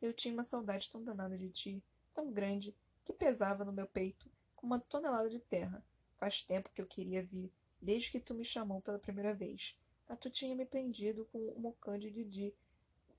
eu 0.00 0.14
tinha 0.14 0.32
uma 0.32 0.44
saudade 0.44 0.90
tão 0.90 1.04
danada 1.04 1.36
de 1.36 1.50
ti, 1.50 1.84
tão 2.14 2.32
grande, 2.32 2.74
que 3.04 3.12
pesava 3.12 3.66
no 3.66 3.72
meu 3.72 3.86
peito 3.86 4.30
como 4.56 4.72
uma 4.72 4.80
tonelada 4.80 5.28
de 5.28 5.40
terra. 5.40 5.84
Faz 6.16 6.42
tempo 6.42 6.70
que 6.74 6.80
eu 6.80 6.86
queria 6.86 7.22
vir, 7.22 7.52
desde 7.80 8.10
que 8.10 8.18
tu 8.18 8.34
me 8.34 8.46
chamou 8.46 8.80
pela 8.80 8.98
primeira 8.98 9.34
vez. 9.34 9.76
Mas 10.12 10.20
tu 10.20 10.28
tinha 10.28 10.54
me 10.54 10.66
prendido 10.66 11.26
com 11.32 11.38
o 11.38 11.58
mocã 11.58 11.98
de 11.98 12.10
Didi 12.10 12.54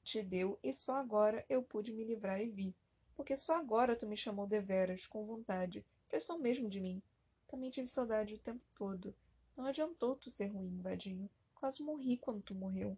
te 0.04 0.22
deu, 0.22 0.60
e 0.62 0.76
só 0.76 0.98
agora 0.98 1.44
eu 1.50 1.64
pude 1.64 1.92
me 1.92 2.04
livrar 2.04 2.40
e 2.40 2.48
vi. 2.48 2.76
Porque 3.18 3.36
só 3.36 3.56
agora 3.56 3.96
tu 3.96 4.06
me 4.06 4.16
chamou 4.16 4.46
deveras, 4.46 5.08
com 5.08 5.26
vontade, 5.26 5.84
pressão 6.08 6.38
mesmo 6.38 6.70
de 6.70 6.80
mim. 6.80 7.02
Também 7.48 7.72
tive 7.72 7.88
saudade 7.88 8.36
o 8.36 8.38
tempo 8.38 8.62
todo. 8.76 9.12
Não 9.58 9.66
adiantou 9.66 10.16
tu 10.16 10.30
ser 10.30 10.50
ruim, 10.50 10.82
vadinho. 10.84 11.28
Quase 11.56 11.82
morri 11.82 12.16
quando 12.16 12.44
tu 12.44 12.54
morreu. 12.54 12.96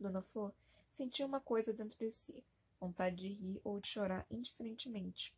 Dona 0.00 0.20
Flor 0.20 0.52
sentia 0.90 1.24
uma 1.24 1.38
coisa 1.38 1.72
dentro 1.72 1.96
de 1.96 2.10
si, 2.10 2.42
vontade 2.80 3.14
de 3.14 3.28
rir 3.28 3.60
ou 3.62 3.78
de 3.78 3.86
chorar 3.86 4.26
indiferentemente, 4.28 5.32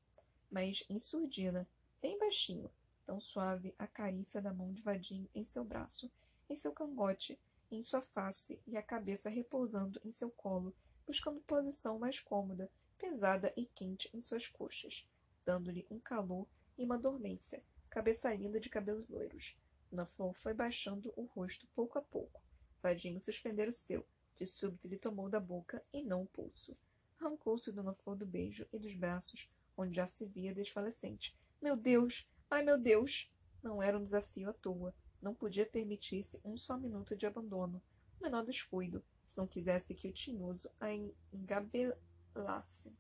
mas 0.51 0.83
em 0.89 0.99
surdina, 0.99 1.69
bem 2.01 2.19
baixinho, 2.19 2.71
tão 3.05 3.21
suave 3.21 3.75
a 3.79 3.87
carícia 3.87 4.41
da 4.41 4.51
mão 4.51 4.73
de 4.73 4.81
Vadinho 4.81 5.29
em 5.35 5.45
seu 5.45 5.63
braço, 5.63 6.11
em 6.49 6.57
seu 6.57 6.73
cangote, 6.73 7.39
em 7.71 7.83
sua 7.83 8.03
face 8.03 8.61
e 8.67 8.77
a 8.77 8.83
cabeça 8.83 9.29
repousando 9.29 10.01
em 10.05 10.13
seu 10.13 10.31
colo, 10.31 10.75
buscando 11.07 11.41
posição 11.41 11.99
mais 11.99 12.21
cômoda, 12.21 12.71
pesada 12.99 13.53
e 13.57 13.67
quente 13.67 14.09
em 14.15 14.21
suas 14.21 14.49
coxas, 14.49 15.09
dando-lhe 15.45 15.87
um 15.91 15.99
calor 15.99 16.47
e 16.79 16.85
uma 16.85 16.99
dormência, 16.99 17.63
cabeça 17.91 18.33
linda 18.35 18.61
de 18.61 18.69
cabelos 18.69 19.09
loiros. 19.09 19.57
Na 19.91 20.07
flor 20.07 20.35
foi 20.35 20.55
baixando 20.55 21.13
o 21.17 21.25
rosto 21.25 21.67
pouco 21.75 21.99
a 21.99 22.03
pouco. 22.03 22.43
Vadinho 22.83 23.21
suspendera 23.21 23.71
o 23.71 23.73
seu, 23.73 24.07
de 24.37 24.47
súbito 24.47 24.89
lhe 24.89 24.99
tomou 24.99 25.29
da 25.29 25.39
boca 25.39 25.83
e 25.93 26.03
não 26.03 26.23
o 26.23 26.27
pulso. 26.27 26.77
Arrancou-se 27.21 27.73
Dona 27.73 27.95
Flor 27.95 28.17
do 28.17 28.27
beijo 28.27 28.67
e 28.73 28.79
dos 28.79 28.95
braços, 28.95 29.49
onde 29.77 29.95
já 29.95 30.07
se 30.07 30.27
via 30.27 30.55
desfalecente. 30.55 31.37
Meu 31.63 31.77
Deus! 31.77 32.29
Ai, 32.51 32.63
meu 32.63 32.79
Deus! 32.79 33.33
Não 33.63 33.83
era 33.83 33.99
um 33.99 34.05
desafio 34.05 34.51
à 34.51 34.53
toa. 34.53 34.95
Não 35.25 35.35
podia 35.35 35.65
permitir-se 35.65 36.39
um 36.45 36.55
só 36.55 36.77
minuto 36.77 37.17
de 37.17 37.25
abandono, 37.25 37.83
o 38.21 38.23
menor 38.23 38.45
descuido, 38.45 39.03
se 39.25 39.39
não 39.39 39.47
quisesse 39.47 39.95
que 39.95 40.07
o 40.07 40.13
tinhoso 40.13 40.71
a 40.79 40.89
engabelasse. 41.33 42.95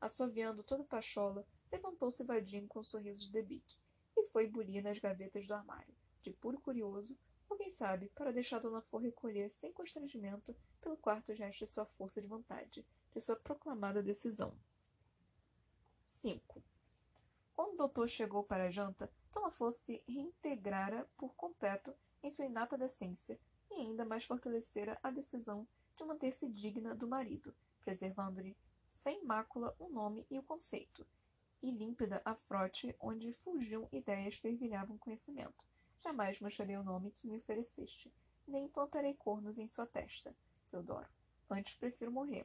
Assoviando 0.00 0.62
toda 0.62 0.84
pachola, 0.84 1.44
levantou-se 1.72 2.22
vadinho 2.22 2.68
com 2.68 2.78
um 2.78 2.84
sorriso 2.84 3.22
de 3.22 3.32
debique 3.32 3.76
e 4.16 4.24
foi 4.28 4.46
bulir 4.46 4.80
nas 4.80 5.00
gavetas 5.00 5.48
do 5.48 5.54
armário, 5.54 5.92
de 6.22 6.30
puro 6.30 6.60
curioso, 6.60 7.18
ou 7.50 7.56
quem 7.56 7.72
sabe, 7.72 8.08
para 8.14 8.32
deixar 8.32 8.60
Dona 8.60 8.80
Flor 8.80 9.02
recolher 9.02 9.50
sem 9.50 9.72
constrangimento 9.72 10.54
pelo 10.80 10.96
quarto 10.96 11.34
gesto 11.34 11.64
de 11.64 11.72
sua 11.72 11.86
força 11.86 12.22
de 12.22 12.28
vontade, 12.28 12.86
de 13.12 13.20
sua 13.20 13.34
proclamada 13.34 14.00
decisão. 14.00 14.56
5. 16.06 16.62
Quando 17.52 17.74
o 17.74 17.78
doutor 17.78 18.08
chegou 18.08 18.44
para 18.44 18.66
a 18.66 18.70
janta, 18.70 19.12
Dona 19.38 19.52
Flor 19.52 19.72
se 19.72 20.02
reintegrara 20.08 21.08
por 21.16 21.32
completo 21.36 21.94
em 22.24 22.30
sua 22.30 22.46
inata 22.46 22.76
decência 22.76 23.38
e 23.70 23.74
ainda 23.74 24.04
mais 24.04 24.24
fortalecera 24.24 24.98
a 25.00 25.12
decisão 25.12 25.66
de 25.96 26.04
manter-se 26.04 26.50
digna 26.50 26.92
do 26.92 27.06
marido, 27.06 27.54
preservando-lhe 27.80 28.56
sem 28.90 29.24
mácula 29.24 29.72
o 29.78 29.88
nome 29.88 30.26
e 30.28 30.36
o 30.40 30.42
conceito, 30.42 31.06
e 31.62 31.70
límpida 31.70 32.20
a 32.24 32.34
frote 32.34 32.96
onde 32.98 33.32
fugiam 33.32 33.88
ideias 33.92 34.34
fervilhavam 34.34 34.98
conhecimento. 34.98 35.64
Jamais 36.02 36.40
mancharei 36.40 36.76
o 36.76 36.82
nome 36.82 37.12
que 37.12 37.28
me 37.28 37.38
ofereceste, 37.38 38.12
nem 38.44 38.64
implantarei 38.64 39.14
cornos 39.14 39.56
em 39.56 39.68
sua 39.68 39.86
testa, 39.86 40.34
Teodoro. 40.68 41.06
Antes 41.48 41.76
prefiro 41.76 42.10
morrer. 42.10 42.44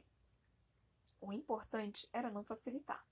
O 1.20 1.32
importante 1.32 2.08
era 2.12 2.30
não 2.30 2.44
facilitar. 2.44 3.04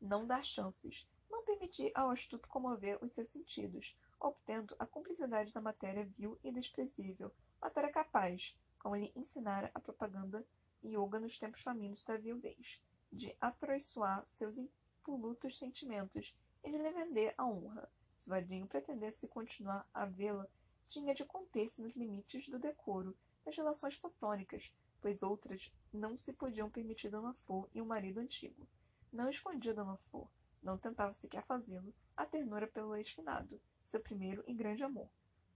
Não 0.00 0.26
dar 0.26 0.44
chances, 0.44 1.06
não 1.32 1.42
permitir 1.42 1.90
ao 1.94 2.10
astuto 2.10 2.46
comover 2.46 3.02
os 3.02 3.12
seus 3.12 3.30
sentidos, 3.30 3.96
obtendo 4.20 4.76
a 4.78 4.86
cumplicidade 4.86 5.52
da 5.52 5.60
matéria 5.60 6.04
vil 6.04 6.38
e 6.44 6.52
desprezível, 6.52 7.32
matéria 7.60 7.90
capaz, 7.90 8.56
como 8.78 8.94
lhe 8.94 9.10
ensinara 9.16 9.70
a 9.74 9.80
propaganda 9.80 10.44
yoga 10.84 11.18
nos 11.18 11.38
tempos 11.38 11.62
famintos 11.62 12.04
da 12.04 12.16
viuvez, 12.16 12.80
de 13.10 13.34
atraiçoar 13.40 14.22
seus 14.26 14.58
impolutos 14.58 15.58
sentimentos 15.58 16.36
e 16.62 16.70
de 16.70 16.76
lhe 16.76 16.92
vender 16.92 17.34
a 17.38 17.46
honra. 17.46 17.90
Se 18.18 18.28
Vadinho 18.28 18.66
pretendesse 18.66 19.26
continuar 19.26 19.88
a 19.92 20.04
vê-la, 20.04 20.46
tinha 20.86 21.14
de 21.14 21.24
conter-se 21.24 21.82
nos 21.82 21.94
limites 21.96 22.48
do 22.48 22.58
decoro, 22.58 23.16
das 23.44 23.56
relações 23.56 23.96
platônicas, 23.96 24.72
pois 25.00 25.22
outras 25.22 25.72
não 25.92 26.16
se 26.16 26.32
podiam 26.32 26.70
permitir 26.70 27.10
Dona 27.10 27.34
Flor 27.46 27.68
e 27.74 27.80
um 27.80 27.86
marido 27.86 28.20
antigo. 28.20 28.68
Não 29.12 29.28
escondia 29.28 29.74
Dona 29.74 29.96
Flor, 29.96 30.28
não 30.62 30.78
tentava 30.78 31.12
sequer 31.12 31.44
fazê-lo, 31.44 31.92
a 32.16 32.24
ternura 32.24 32.66
pelo 32.66 32.94
ex-finado, 32.94 33.60
seu 33.82 34.00
primeiro 34.00 34.44
e 34.46 34.54
grande 34.54 34.82
amor. 34.82 35.08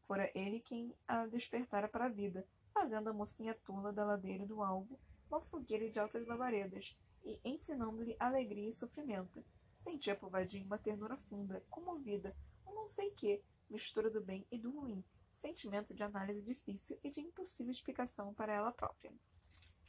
Fora 0.06 0.30
ele 0.34 0.60
quem 0.60 0.94
a 1.06 1.26
despertara 1.26 1.88
para 1.88 2.06
a 2.06 2.10
vida, 2.10 2.46
fazendo 2.72 3.08
a 3.08 3.12
mocinha 3.12 3.54
tula 3.64 3.92
da 3.92 4.04
ladeira 4.04 4.46
do 4.46 4.62
alvo 4.62 4.98
uma 5.28 5.40
fogueira 5.40 5.90
de 5.90 5.98
altas 5.98 6.26
labaredas 6.26 6.96
e 7.24 7.40
ensinando-lhe 7.44 8.16
alegria 8.18 8.68
e 8.68 8.72
sofrimento. 8.72 9.44
Sentia 9.76 10.14
por 10.14 10.30
Vadinho 10.30 10.64
uma 10.66 10.78
ternura 10.78 11.16
funda, 11.28 11.62
comovida, 11.68 12.34
um 12.66 12.74
não 12.74 12.88
sei 12.88 13.10
que, 13.10 13.42
mistura 13.68 14.10
do 14.10 14.20
bem 14.20 14.46
e 14.50 14.58
do 14.58 14.70
ruim, 14.70 15.04
sentimento 15.32 15.92
de 15.92 16.02
análise 16.02 16.42
difícil 16.42 16.98
e 17.02 17.10
de 17.10 17.20
impossível 17.20 17.72
explicação 17.72 18.32
para 18.32 18.54
ela 18.54 18.72
própria. 18.72 19.12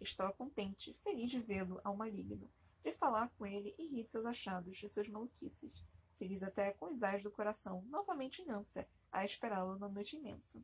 Estava 0.02 0.34
contente, 0.34 0.94
feliz 1.04 1.32
de 1.32 1.40
vê-lo 1.40 1.80
ao 1.84 1.96
maligno, 1.96 2.50
de 2.88 2.94
falar 2.94 3.30
com 3.38 3.46
ele 3.46 3.76
e 3.78 3.86
rir 3.86 4.06
de 4.06 4.12
seus 4.14 4.26
achados, 4.26 4.78
de 4.78 4.88
suas 4.88 5.10
maluquices. 5.10 5.84
Feliz 6.18 6.42
até 6.42 6.72
com 6.72 6.94
os 6.94 7.04
ais 7.04 7.22
do 7.22 7.30
coração, 7.30 7.84
novamente 7.90 8.42
em 8.42 8.50
ânsia, 8.50 8.88
a 9.12 9.26
esperá-lo 9.26 9.78
na 9.78 9.90
noite 9.90 10.16
imensa. 10.16 10.64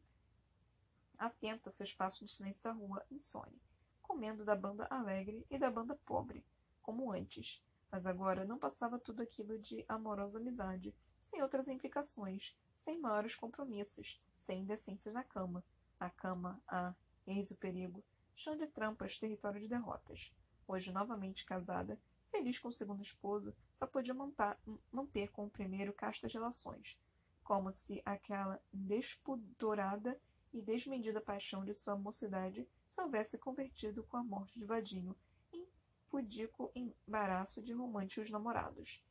Atenta 1.18 1.68
a 1.68 1.72
seus 1.72 1.94
passos 1.94 2.22
no 2.22 2.30
silêncio 2.30 2.64
da 2.64 2.72
rua, 2.72 3.06
insone, 3.12 3.62
comendo 4.02 4.46
da 4.46 4.56
banda 4.56 4.88
alegre 4.90 5.46
e 5.50 5.60
da 5.60 5.70
banda 5.70 6.00
pobre, 6.06 6.46
como 6.82 7.12
antes. 7.12 7.62
Mas 7.92 8.08
agora 8.08 8.46
não 8.46 8.58
passava 8.58 8.98
tudo 8.98 9.22
aquilo 9.22 9.60
de 9.60 9.84
amorosa 9.90 10.40
amizade, 10.40 10.96
sem 11.22 11.42
outras 11.42 11.68
implicações, 11.68 12.58
sem 12.74 13.00
maiores 13.00 13.36
compromissos, 13.36 14.22
sem 14.38 14.62
indecências 14.62 15.14
na 15.14 15.26
cama. 15.26 15.62
A 16.00 16.10
cama, 16.10 16.62
ah, 16.70 16.96
eis 17.28 17.52
o 17.52 17.58
perigo, 17.58 18.02
chão 18.34 18.56
de 18.56 18.66
trampas, 18.68 19.20
território 19.20 19.60
de 19.60 19.68
derrotas. 19.68 20.34
Hoje 20.66 20.92
novamente 20.94 21.46
casada, 21.46 22.00
feliz 22.34 22.58
com 22.58 22.70
o 22.70 22.74
segundo 22.74 23.04
esposo, 23.04 23.56
só 23.76 23.86
podia 23.86 24.12
montar, 24.12 24.60
manter 24.92 25.30
com 25.30 25.46
o 25.46 25.50
primeiro 25.52 25.94
castas 25.94 26.34
relações, 26.34 26.98
como 27.44 27.72
se 27.72 28.02
aquela 28.04 28.60
despudorada 28.74 30.20
e 30.52 30.60
desmedida 30.60 31.22
paixão 31.22 31.64
de 31.64 31.76
sua 31.76 31.96
mocidade 31.96 32.68
se 32.88 33.00
houvesse 33.00 33.38
convertido 33.38 34.04
com 34.06 34.18
a 34.18 34.24
morte 34.24 34.58
de 34.58 34.66
Vadinho 34.66 35.16
em 35.52 35.68
pudico 36.10 36.72
embaraço 36.74 37.62
de 37.62 37.72
românticos 37.72 38.32
namorados, 38.32 39.04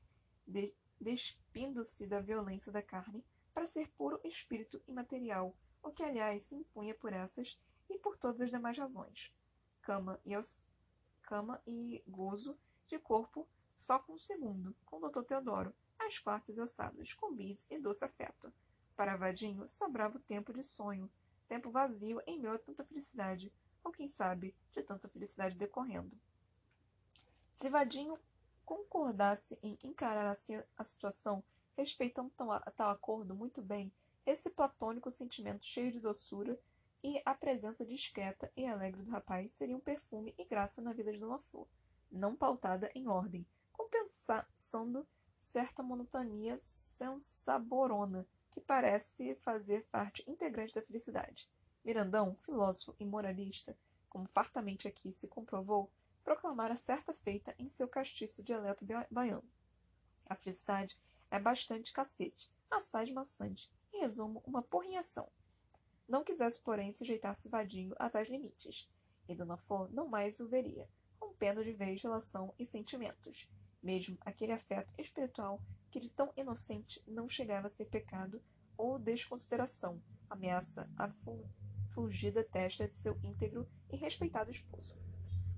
de, 0.44 0.74
despindo-se 1.00 2.08
da 2.08 2.18
violência 2.18 2.72
da 2.72 2.82
carne 2.82 3.24
para 3.54 3.68
ser 3.68 3.88
puro 3.92 4.20
espírito 4.24 4.82
imaterial, 4.88 5.56
o 5.80 5.92
que 5.92 6.02
aliás 6.02 6.46
se 6.46 6.56
impunha 6.56 6.94
por 6.94 7.12
essas 7.12 7.56
e 7.88 7.96
por 7.98 8.16
todas 8.16 8.40
as 8.40 8.50
demais 8.50 8.76
razões. 8.76 9.32
Cama 9.80 10.18
e, 10.24 10.32
cama 11.22 11.62
e 11.64 12.02
gozo 12.08 12.58
de 12.92 12.98
corpo 12.98 13.48
só 13.74 13.98
com 13.98 14.12
o 14.12 14.18
segundo, 14.18 14.76
com 14.84 14.98
o 14.98 15.08
Dr. 15.08 15.22
Teodoro, 15.22 15.74
às 15.98 16.18
quartas 16.18 16.56
e 16.56 16.60
aos 16.60 16.72
sábados, 16.72 17.14
com 17.14 17.34
bis 17.34 17.66
e 17.70 17.78
doce 17.78 18.04
afeto. 18.04 18.52
Para 18.94 19.16
Vadinho 19.16 19.66
sobrava 19.66 20.18
o 20.18 20.20
tempo 20.20 20.52
de 20.52 20.62
sonho, 20.62 21.10
tempo 21.48 21.70
vazio 21.70 22.20
em 22.26 22.38
meio 22.38 22.54
a 22.54 22.58
tanta 22.58 22.84
felicidade, 22.84 23.50
ou 23.82 23.90
quem 23.90 24.10
sabe, 24.10 24.54
de 24.72 24.82
tanta 24.82 25.08
felicidade 25.08 25.56
decorrendo. 25.56 26.14
Se 27.50 27.70
Vadinho 27.70 28.18
concordasse 28.62 29.58
em 29.62 29.78
encarar 29.82 30.30
assim 30.30 30.62
a 30.76 30.84
situação, 30.84 31.42
respeitando 31.74 32.30
tal, 32.76 32.90
acordo 32.90 33.34
muito 33.34 33.62
bem, 33.62 33.90
esse 34.26 34.50
platônico 34.50 35.10
sentimento 35.10 35.64
cheio 35.64 35.90
de 35.90 35.98
doçura 35.98 36.60
e 37.02 37.20
a 37.24 37.34
presença 37.34 37.86
discreta 37.86 38.52
e 38.54 38.66
alegre 38.66 39.02
do 39.02 39.10
rapaz 39.10 39.52
seria 39.52 39.76
um 39.76 39.80
perfume 39.80 40.34
e 40.38 40.44
graça 40.44 40.82
na 40.82 40.92
vida 40.92 41.10
de 41.10 41.18
Dona 41.18 41.38
Flor 41.38 41.66
não 42.12 42.36
pautada 42.36 42.90
em 42.94 43.08
ordem, 43.08 43.46
compensando 43.72 45.06
certa 45.34 45.82
monotonia 45.82 46.56
sensaborona 46.58 48.26
que 48.50 48.60
parece 48.60 49.34
fazer 49.36 49.86
parte 49.90 50.22
integrante 50.30 50.74
da 50.74 50.82
felicidade. 50.82 51.50
Mirandão, 51.84 52.36
filósofo 52.36 52.94
e 53.00 53.04
moralista, 53.04 53.76
como 54.08 54.28
fartamente 54.28 54.86
aqui 54.86 55.12
se 55.12 55.26
comprovou, 55.26 55.90
proclamara 56.22 56.76
certa 56.76 57.12
feita 57.12 57.54
em 57.58 57.68
seu 57.68 57.88
castiço 57.88 58.42
dialeto 58.42 58.86
baiano. 59.10 59.48
A 60.26 60.36
felicidade 60.36 60.98
é 61.30 61.40
bastante 61.40 61.92
cacete, 61.92 62.52
assaz 62.70 63.10
maçante, 63.10 63.72
em 63.92 64.00
resumo, 64.00 64.42
uma 64.46 64.62
porrinhação. 64.62 65.28
Não 66.06 66.22
quisesse, 66.22 66.60
porém, 66.60 66.92
sujeitar-se 66.92 67.48
vadinho 67.48 67.94
a 67.98 68.08
tais 68.08 68.28
limites, 68.28 68.88
e 69.28 69.34
Dona 69.34 69.56
Flor 69.56 69.90
não 69.92 70.08
mais 70.08 70.40
o 70.40 70.48
veria, 70.48 70.88
rompendo 71.42 71.64
de 71.64 71.72
vez 71.72 72.00
relação 72.00 72.54
e 72.56 72.64
sentimentos. 72.64 73.50
Mesmo 73.82 74.16
aquele 74.20 74.52
afeto 74.52 74.94
espiritual 74.96 75.60
que 75.90 75.98
de 75.98 76.08
tão 76.08 76.32
inocente 76.36 77.02
não 77.04 77.28
chegava 77.28 77.66
a 77.66 77.70
ser 77.70 77.86
pecado 77.86 78.40
ou 78.76 78.96
desconsideração 78.96 80.00
ameaça 80.30 80.88
a 80.96 81.10
fulgida 81.90 82.44
testa 82.44 82.86
de 82.86 82.96
seu 82.96 83.18
íntegro 83.24 83.68
e 83.90 83.96
respeitado 83.96 84.52
esposo. 84.52 84.96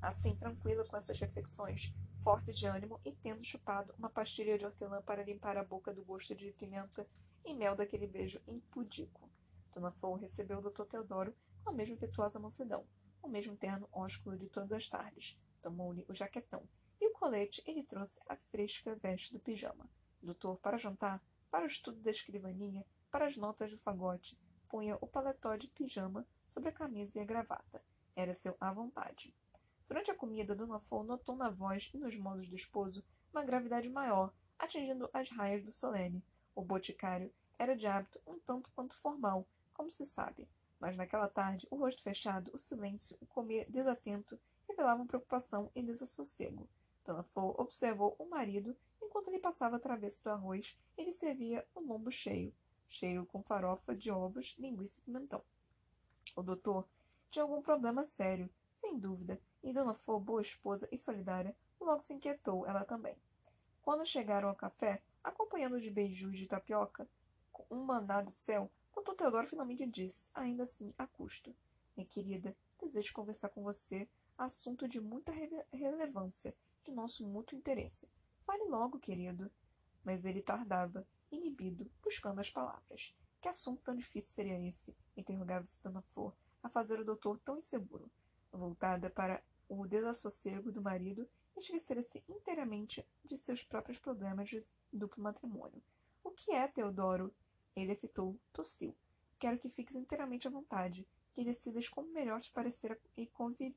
Assim, 0.01 0.35
tranquila 0.37 0.87
com 0.87 0.97
essas 0.97 1.21
reflexões, 1.21 1.93
forte 2.23 2.53
de 2.55 2.67
ânimo 2.67 2.99
e 3.05 3.13
tendo 3.13 3.45
chupado 3.45 3.95
uma 3.99 4.09
pastilha 4.09 4.59
de 4.59 4.65
hortelã 4.65 5.03
para 5.03 5.23
limpar 5.23 5.59
a 5.59 5.65
boca 5.65 5.93
do 5.93 6.03
gosto 6.03 6.35
de 6.35 6.51
pimenta 6.53 7.07
e 7.45 7.53
mel 7.53 7.77
daquele 7.77 8.07
beijo 8.07 8.41
impudico. 8.49 9.29
Dona 9.71 9.93
Flor 9.93 10.19
recebeu 10.19 10.61
o 10.61 10.71
Dr. 10.71 10.85
Teodoro 10.87 11.35
com 11.63 11.71
a 11.71 11.73
mesma 11.75 11.95
afetuosa 11.95 12.41
mansidão, 12.41 12.87
o 13.23 13.29
mesmo 13.29 13.55
terno 13.55 13.87
ósculo 13.93 14.39
de 14.39 14.49
todas 14.49 14.73
as 14.73 14.89
tardes. 14.89 15.39
Tomou-lhe 15.65 16.05
o 16.11 16.15
jaquetão 16.15 16.69
e 17.01 17.09
o 17.09 17.13
colete 17.13 17.63
ele 17.65 17.83
trouxe 17.83 18.21
a 18.29 18.37
fresca 18.37 18.95
veste 18.97 19.33
do 19.33 19.41
pijama. 19.41 19.89
Doutor, 20.23 20.59
para 20.59 20.77
jantar, 20.77 21.25
para 21.51 21.65
o 21.65 21.67
estudo 21.67 22.03
da 22.03 22.11
escrivaninha, 22.11 22.85
para 23.11 23.25
as 23.27 23.39
notas 23.39 23.71
do 23.71 23.79
fagote, 23.79 24.39
punha 24.69 24.99
o 25.01 25.07
paletó 25.07 25.57
de 25.57 25.69
pijama 25.69 26.29
sobre 26.47 26.69
a 26.69 26.73
camisa 26.73 27.19
e 27.19 27.23
a 27.23 27.25
gravata. 27.25 27.83
Era 28.15 28.35
seu 28.35 28.55
à 28.61 28.71
vontade. 28.75 29.35
Durante 29.89 30.11
a 30.11 30.15
comida, 30.15 30.55
Dona 30.55 30.81
Flor 30.81 31.03
notou 31.03 31.35
na 31.35 31.49
voz 31.49 31.91
e 31.95 31.97
nos 31.97 32.15
modos 32.15 32.47
do 32.47 32.57
esposo 32.57 33.03
uma 33.33 33.43
gravidade 33.43 33.89
maior, 33.89 34.35
atingindo 34.59 35.09
as 35.15 35.31
raias 35.31 35.65
do 35.65 35.73
solene. 35.73 36.23
O 36.55 36.61
boticário 36.61 37.33
era 37.59 37.75
de 37.75 37.87
hábito 37.87 38.21
um 38.27 38.39
tanto 38.39 38.71
quanto 38.73 38.95
formal, 38.97 39.49
como 39.73 39.91
se 39.91 40.05
sabe, 40.05 40.47
mas 40.79 40.95
naquela 40.95 41.27
tarde, 41.27 41.67
o 41.71 41.77
rosto 41.77 42.03
fechado, 42.03 42.51
o 42.53 42.59
silêncio, 42.59 43.17
o 43.19 43.25
comer 43.25 43.65
desatento 43.71 44.39
revelavam 44.75 45.07
preocupação 45.07 45.71
e 45.75 45.83
desassossego. 45.83 46.69
Dona 47.05 47.23
Flor 47.23 47.61
observou 47.61 48.17
o 48.19 48.27
marido 48.27 48.77
enquanto 49.01 49.29
ele 49.29 49.39
passava 49.39 49.77
a 49.77 49.81
travessa 49.81 50.25
do 50.25 50.31
arroz 50.31 50.77
ele 50.97 51.13
servia 51.13 51.65
o 51.75 51.81
lombo 51.81 52.11
cheio, 52.11 52.53
cheio 52.89 53.25
com 53.27 53.43
farofa 53.43 53.95
de 53.95 54.11
ovos, 54.11 54.57
linguiça 54.59 54.99
e 55.01 55.03
pimentão. 55.05 55.43
O 56.35 56.43
doutor 56.43 56.89
tinha 57.31 57.45
algum 57.45 57.63
problema 57.63 58.05
sério, 58.05 58.51
sem 58.75 58.99
dúvida, 58.99 59.41
e 59.63 59.73
Dona 59.73 59.95
Flor, 59.95 60.21
boa 60.21 60.43
esposa 60.43 60.89
e 60.91 60.99
solidária, 60.99 61.55
logo 61.81 62.01
se 62.01 62.15
inquietou, 62.15 62.67
ela 62.67 62.85
também. 62.85 63.17
Quando 63.83 64.05
chegaram 64.05 64.49
ao 64.49 64.57
café, 64.57 65.03
acompanhando 65.23 65.81
de 65.81 65.91
beijos 65.91 66.37
de 66.37 66.47
tapioca, 66.47 67.09
um 67.71 67.85
mandado 67.85 68.33
céu, 68.33 68.71
Doutor 68.93 69.15
Teodoro 69.17 69.49
finalmente 69.49 69.87
disse, 69.87 70.31
ainda 70.35 70.63
assim, 70.63 70.93
a 70.97 71.07
custo. 71.07 71.55
Minha 71.97 72.07
querida, 72.07 72.57
desejo 72.81 73.13
conversar 73.13 73.51
com 73.51 73.63
você 73.63 74.09
assunto 74.37 74.89
de 74.89 75.01
muita 75.01 75.33
relevância, 75.73 76.55
de 76.85 76.93
nosso 76.93 77.27
mútuo 77.27 77.59
interesse. 77.59 78.09
Fale 78.45 78.65
logo, 78.65 78.99
querido. 78.99 79.51
Mas 80.05 80.27
ele 80.27 80.43
tardava, 80.43 81.07
inibido, 81.31 81.91
buscando 82.03 82.41
as 82.41 82.51
palavras. 82.51 83.15
Que 83.41 83.49
assunto 83.49 83.83
tão 83.83 83.95
difícil 83.95 84.35
seria 84.35 84.69
esse? 84.69 84.97
interrogava-se 85.17 85.83
Dona 85.83 86.03
Flor, 86.03 86.35
a 86.63 86.69
fazer 86.69 87.01
o 87.01 87.05
doutor 87.05 87.39
tão 87.41 87.59
inseguro. 87.59 88.11
Voltada 88.53 89.11
para 89.11 89.43
o 89.69 89.87
desassossego 89.87 90.71
do 90.71 90.83
marido, 90.83 91.29
esquecera-se 91.57 92.23
inteiramente 92.29 93.07
de 93.25 93.37
seus 93.37 93.63
próprios 93.63 93.99
problemas 93.99 94.49
de 94.49 94.59
duplo 94.93 95.23
matrimônio. 95.23 95.83
O 96.23 96.31
que 96.31 96.53
é, 96.53 96.67
Teodoro? 96.69 97.35
Ele 97.77 97.93
afitou, 97.93 98.39
tossiu. 98.53 98.95
Quero 99.39 99.59
que 99.59 99.69
fiques 99.69 99.95
inteiramente 99.95 100.47
à 100.47 100.51
vontade, 100.51 101.07
que 101.35 101.45
decidas 101.45 101.89
como 101.89 102.13
melhor 102.13 102.41
te 102.41 102.51
parecer 102.51 102.99
e 103.17 103.27
convi 103.27 103.77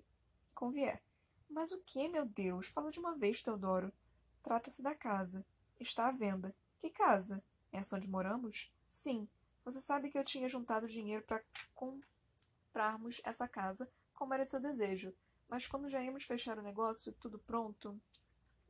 convier. 0.57 1.01
Mas 1.47 1.71
o 1.71 1.79
que, 1.83 2.09
meu 2.09 2.25
Deus? 2.25 2.67
Fala 2.67 2.91
de 2.91 2.99
uma 2.99 3.15
vez, 3.15 3.41
Teodoro. 3.41 3.93
Trata-se 4.41 4.81
da 4.81 4.95
casa. 4.95 5.45
Está 5.79 6.07
à 6.07 6.11
venda. 6.11 6.53
Que 6.79 6.89
casa? 6.89 7.43
Essa 7.71 7.95
onde 7.95 8.09
moramos? 8.09 8.73
Sim. 8.89 9.29
Você 9.63 9.79
sabe 9.79 10.09
que 10.09 10.17
eu 10.17 10.23
tinha 10.23 10.49
juntado 10.49 10.87
dinheiro 10.87 11.23
para 11.23 11.43
comprarmos 11.75 13.21
essa 13.23 13.47
casa, 13.47 13.89
como 14.13 14.33
era 14.33 14.45
de 14.45 14.49
seu 14.49 14.59
desejo. 14.59 15.13
Mas 15.47 15.67
quando 15.67 15.89
já 15.89 16.01
íamos 16.01 16.23
fechar 16.23 16.57
o 16.57 16.63
negócio, 16.63 17.13
tudo 17.13 17.37
pronto. 17.37 17.99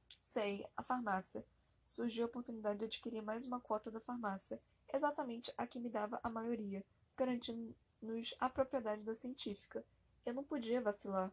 Sei, 0.10 0.66
a 0.76 0.84
farmácia. 0.84 1.46
Surgiu 1.86 2.26
a 2.26 2.28
oportunidade 2.28 2.80
de 2.80 2.86
adquirir 2.86 3.22
mais 3.22 3.48
uma 3.48 3.62
cota 3.62 3.90
da 3.90 4.02
farmácia, 4.02 4.62
exatamente 4.94 5.54
a 5.58 5.66
que 5.66 5.80
me 5.80 5.90
dava 5.90 6.20
a 6.22 6.30
maioria, 6.30 6.84
garantindo-nos 7.16 8.36
a 8.40 8.50
propriedade 8.50 9.04
da 9.04 9.16
científica. 9.16 9.86
Eu 10.26 10.34
não 10.34 10.44
podia 10.44 10.82
vacilar. 10.82 11.32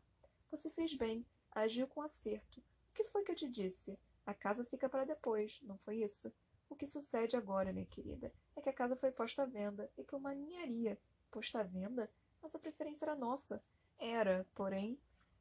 Você 0.54 0.70
fez 0.70 0.94
bem, 0.94 1.26
agiu 1.50 1.88
com 1.88 2.00
acerto. 2.00 2.60
O 2.60 2.94
que 2.94 3.02
foi 3.02 3.24
que 3.24 3.32
eu 3.32 3.34
te 3.34 3.50
disse? 3.50 3.98
A 4.24 4.32
casa 4.32 4.64
fica 4.64 4.88
para 4.88 5.04
depois, 5.04 5.60
não 5.64 5.76
foi 5.78 5.96
isso? 5.96 6.32
O 6.70 6.76
que 6.76 6.86
sucede 6.86 7.36
agora, 7.36 7.72
minha 7.72 7.84
querida, 7.86 8.32
é 8.54 8.60
que 8.60 8.68
a 8.68 8.72
casa 8.72 8.94
foi 8.94 9.10
posta 9.10 9.42
à 9.42 9.46
venda, 9.46 9.90
e 9.98 10.04
por 10.04 10.16
uma 10.16 10.32
ninharia. 10.32 10.96
Posta 11.28 11.58
à 11.58 11.62
venda? 11.64 12.08
Mas 12.40 12.54
a 12.54 12.60
preferência 12.60 13.04
era 13.04 13.16
nossa. 13.16 13.64
Era, 13.98 14.46
porém, 14.54 14.96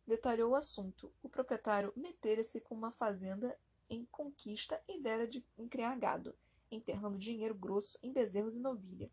detalhou 0.08 0.54
o 0.54 0.56
assunto. 0.56 1.14
O 1.22 1.30
proprietário 1.30 1.94
metera-se 1.96 2.60
com 2.60 2.74
uma 2.74 2.92
fazenda 2.92 3.56
em 3.88 4.06
conquista 4.06 4.82
e 4.88 5.00
dera 5.00 5.28
de 5.28 5.46
em 5.60 5.68
criar 5.68 5.96
gado, 5.96 6.36
enterrando 6.72 7.20
dinheiro 7.20 7.54
grosso 7.54 8.00
em 8.02 8.12
bezerros 8.12 8.56
e 8.56 8.60
novilha. 8.60 9.12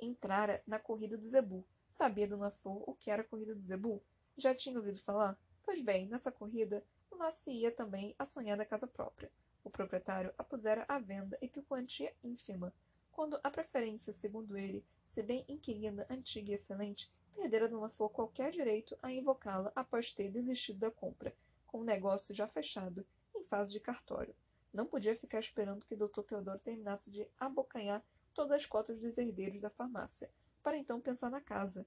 Entrara 0.00 0.62
na 0.66 0.78
corrida 0.78 1.18
do 1.18 1.26
zebu. 1.26 1.62
Sabia 1.90 2.26
Dona 2.26 2.50
Flor 2.50 2.82
o 2.88 2.94
que 2.94 3.10
era 3.10 3.20
a 3.20 3.26
corrida 3.26 3.54
do 3.54 3.60
zebu? 3.60 4.02
Já 4.36 4.54
tinha 4.54 4.78
ouvido 4.78 4.98
falar? 4.98 5.38
Pois 5.64 5.82
bem, 5.82 6.06
nessa 6.06 6.32
corrida 6.32 6.84
lá 7.10 7.30
se 7.30 7.52
ia 7.52 7.70
também 7.70 8.14
a 8.18 8.26
sonhada 8.26 8.64
casa 8.64 8.86
própria. 8.86 9.30
O 9.62 9.70
proprietário 9.70 10.34
a 10.36 10.42
pusera 10.42 10.84
à 10.88 10.98
venda 10.98 11.38
e 11.40 11.48
por 11.48 11.62
quantia 11.64 12.12
ínfima, 12.22 12.74
quando 13.12 13.38
a 13.42 13.50
preferência, 13.50 14.12
segundo 14.12 14.56
ele, 14.56 14.84
se 15.04 15.22
bem 15.22 15.44
inquilina, 15.46 16.06
antiga 16.10 16.50
e 16.50 16.54
excelente, 16.54 17.12
perdera 17.34 17.68
Dona 17.68 17.88
Flor 17.90 18.10
qualquer 18.10 18.50
direito 18.50 18.98
a 19.02 19.12
invocá-la 19.12 19.70
após 19.76 20.10
ter 20.10 20.30
desistido 20.30 20.80
da 20.80 20.90
compra, 20.90 21.34
com 21.66 21.80
o 21.80 21.84
negócio 21.84 22.34
já 22.34 22.48
fechado, 22.48 23.06
em 23.34 23.44
fase 23.44 23.72
de 23.72 23.80
cartório. 23.80 24.34
Não 24.72 24.86
podia 24.86 25.14
ficar 25.14 25.38
esperando 25.40 25.84
que 25.84 25.94
Dr. 25.94 26.22
Teodoro 26.22 26.58
terminasse 26.58 27.10
de 27.10 27.28
abocanhar 27.38 28.02
todas 28.32 28.52
as 28.52 28.66
cotas 28.66 28.98
dos 28.98 29.18
herdeiros 29.18 29.60
da 29.60 29.68
farmácia, 29.68 30.30
para 30.62 30.78
então 30.78 31.00
pensar 31.00 31.30
na 31.30 31.40
casa. 31.40 31.86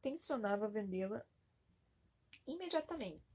Tensionava 0.00 0.68
vendê-la 0.68 1.26
imediatamente 2.52 3.30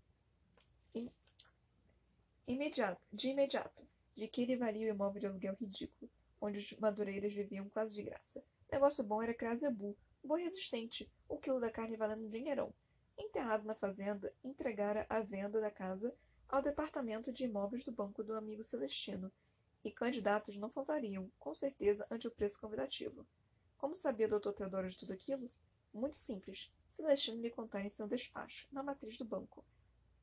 imediato, 2.47 3.01
de 3.11 3.29
imediato, 3.29 3.83
de 4.15 4.27
que 4.27 4.43
ele 4.43 4.55
valia 4.55 4.87
o 4.87 4.95
imóvel 4.95 5.19
de 5.19 5.27
aluguel 5.27 5.55
ridículo, 5.59 6.11
onde 6.39 6.59
os 6.59 6.71
madureiras 6.79 7.33
viviam 7.33 7.67
quase 7.69 7.95
de 7.95 8.03
graça. 8.03 8.43
Negócio 8.71 9.03
bom 9.03 9.21
era 9.21 9.33
criar 9.33 9.55
zebu, 9.55 9.97
boi 10.23 10.43
resistente, 10.43 11.11
o 11.27 11.37
quilo 11.37 11.59
da 11.59 11.71
carne 11.71 11.97
valendo 11.97 12.25
um 12.25 12.29
dinheirão. 12.29 12.73
Enterrado 13.17 13.65
na 13.65 13.73
fazenda, 13.73 14.31
entregara 14.43 15.05
a 15.09 15.21
venda 15.21 15.59
da 15.59 15.71
casa 15.71 16.15
ao 16.47 16.61
departamento 16.61 17.33
de 17.33 17.45
imóveis 17.45 17.83
do 17.83 17.91
banco 17.91 18.23
do 18.23 18.33
amigo 18.33 18.63
Celestino, 18.63 19.31
e 19.83 19.91
candidatos 19.91 20.57
não 20.57 20.69
faltariam, 20.69 21.31
com 21.39 21.53
certeza, 21.53 22.05
ante 22.09 22.27
o 22.27 22.31
preço 22.31 22.59
convidativo. 22.59 23.25
Como 23.77 23.95
sabia 23.95 24.27
o 24.27 24.39
Dr. 24.39 24.51
Teodoro 24.51 24.89
de 24.89 24.97
tudo 24.97 25.13
aquilo? 25.13 25.49
Muito 25.93 26.15
simples. 26.15 26.71
Celestino 26.95 27.41
lhe 27.41 27.49
contara 27.49 27.85
em 27.85 27.89
seu 27.89 28.07
despacho, 28.07 28.67
na 28.71 28.83
matriz 28.83 29.17
do 29.17 29.25
banco 29.25 29.65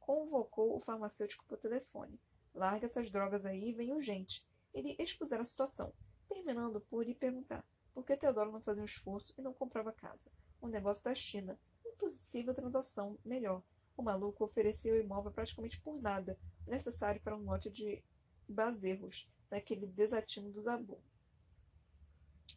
convocou 0.03 0.77
o 0.77 0.81
farmacêutico 0.81 1.45
por 1.47 1.59
telefone. 1.59 2.21
Larga 2.55 2.87
essas 2.87 3.11
drogas 3.11 3.47
aí 3.47 3.71
e 3.71 3.73
vem 3.73 3.93
urgente. 3.93 4.47
Ele 4.75 4.95
expusera 4.99 5.43
a 5.43 5.45
situação, 5.45 5.93
terminando 6.29 6.81
por 6.81 7.05
lhe 7.05 7.15
perguntar 7.15 7.65
por 7.95 8.05
que 8.05 8.17
Teodoro 8.17 8.53
não 8.53 8.61
fazia 8.61 8.83
um 8.83 8.87
esforço 8.87 9.35
e 9.39 9.43
não 9.43 9.53
comprava 9.53 9.93
casa. 9.93 10.31
Um 10.63 10.69
negócio 10.69 11.05
da 11.05 11.15
China. 11.15 11.59
Impossível 11.87 12.55
transação 12.55 13.19
melhor. 13.25 13.63
O 13.97 14.03
maluco 14.03 14.45
oferecia 14.45 14.93
o 14.93 14.99
imóvel 14.99 15.31
praticamente 15.31 15.81
por 15.81 16.01
nada, 16.01 16.39
necessário 16.67 17.21
para 17.21 17.37
um 17.37 17.45
lote 17.45 17.71
de 17.71 18.03
bazerros, 18.49 19.31
naquele 19.51 19.87
desatino 19.87 20.51
do 20.51 20.61
Zabu. 20.61 21.01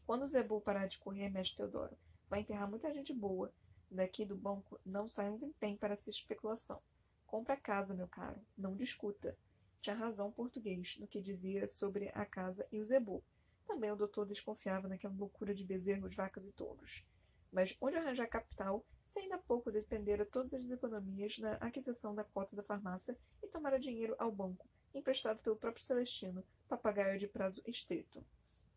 Quando 0.05 0.23
o 0.23 0.27
Zebu 0.27 0.61
parar 0.61 0.87
de 0.87 0.97
correr, 0.97 1.29
mestre 1.29 1.57
Teodoro, 1.57 1.97
vai 2.29 2.39
enterrar 2.39 2.69
muita 2.69 2.93
gente 2.93 3.13
boa. 3.13 3.53
Daqui 3.89 4.25
do 4.25 4.35
banco 4.35 4.79
não 4.85 5.09
sai 5.09 5.29
um 5.29 5.37
vintém 5.37 5.77
para 5.77 5.93
essa 5.93 6.09
especulação. 6.09 6.81
Compre 7.25 7.53
a 7.53 7.57
casa, 7.57 7.93
meu 7.93 8.07
caro. 8.07 8.39
Não 8.57 8.75
discuta. 8.75 9.37
Tinha 9.81 9.95
razão 9.95 10.31
português 10.31 10.97
no 10.99 11.07
que 11.07 11.21
dizia 11.21 11.67
sobre 11.67 12.09
a 12.13 12.25
casa 12.25 12.67
e 12.71 12.79
o 12.79 12.85
zebu. 12.85 13.23
Também 13.67 13.91
o 13.91 13.95
doutor 13.95 14.25
desconfiava 14.25 14.87
naquela 14.87 15.13
loucura 15.13 15.53
de 15.53 15.63
bezerros, 15.63 16.15
vacas 16.15 16.45
e 16.45 16.51
touros. 16.51 17.05
Mas 17.51 17.75
onde 17.79 17.95
arranjar 17.97 18.27
capital 18.27 18.85
se 19.05 19.19
ainda 19.19 19.35
há 19.35 19.39
pouco 19.39 19.71
dependera 19.71 20.25
todas 20.25 20.53
as 20.53 20.69
economias 20.69 21.37
na 21.37 21.53
aquisição 21.55 22.13
da 22.13 22.23
cota 22.23 22.55
da 22.55 22.63
farmácia 22.63 23.17
e 23.41 23.47
tomara 23.47 23.79
dinheiro 23.79 24.15
ao 24.17 24.31
banco, 24.31 24.67
emprestado 24.93 25.39
pelo 25.39 25.55
próprio 25.55 25.83
Celestino, 25.83 26.43
papagaio 26.67 27.19
de 27.19 27.27
prazo 27.27 27.61
estrito. 27.65 28.25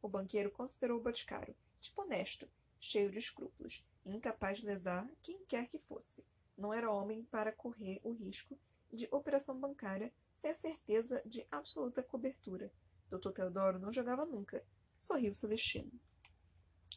O 0.01 0.09
banqueiro 0.09 0.51
considerou 0.51 0.99
o 0.99 1.03
boticário, 1.03 1.57
tipo 1.81 2.03
honesto, 2.03 2.49
cheio 2.81 3.11
de 3.11 3.19
escrúpulos, 3.19 3.85
incapaz 4.17 4.59
de 4.59 4.67
lesar 4.67 5.09
quem 5.23 5.45
quer 5.47 5.69
que 5.69 5.79
fosse 5.79 6.25
não 6.59 6.75
era 6.75 6.91
homem 6.91 7.23
para 7.25 7.53
correr 7.53 8.01
o 8.03 8.13
risco 8.13 8.59
de 8.93 9.09
operação 9.13 9.59
bancária 9.59 10.13
sem 10.35 10.51
a 10.51 10.55
certeza 10.55 11.23
de 11.25 11.47
absoluta 11.51 12.03
cobertura. 12.03 12.73
Dr. 13.11 13.31
Teodoro 13.31 13.79
não 13.79 13.93
jogava 13.93 14.27
nunca. 14.27 14.65
Sorriu 14.99 15.35
Celestino. 15.35 15.93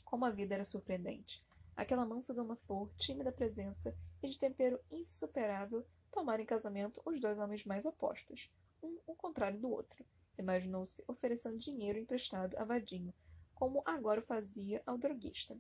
Como 0.04 0.26
a 0.26 0.32
vida 0.32 0.56
era 0.56 0.66
surpreendente. 0.66 1.46
Aquela 1.76 2.06
mansa 2.06 2.34
dona 2.34 2.56
Flor, 2.56 2.92
tímida 2.98 3.32
presença 3.32 3.96
e 4.22 4.30
de 4.30 4.38
tempero 4.38 4.80
insuperável, 4.92 5.86
tomara 6.12 6.42
em 6.42 6.46
casamento 6.46 7.02
os 7.06 7.20
dois 7.20 7.38
homens 7.40 7.64
mais 7.66 7.86
opostos, 7.86 8.52
um 8.84 9.00
o 9.08 9.16
contrário 9.16 9.60
do 9.60 9.70
outro. 9.70 10.06
Imaginou-se 10.38 11.04
oferecendo 11.08 11.58
dinheiro 11.58 12.00
emprestado 12.00 12.58
a 12.58 12.64
Vadinho, 12.64 13.14
como 13.54 13.84
agora 13.86 14.22
o 14.22 14.26
fazia 14.26 14.82
ao 14.86 14.98
droguista. 14.98 15.58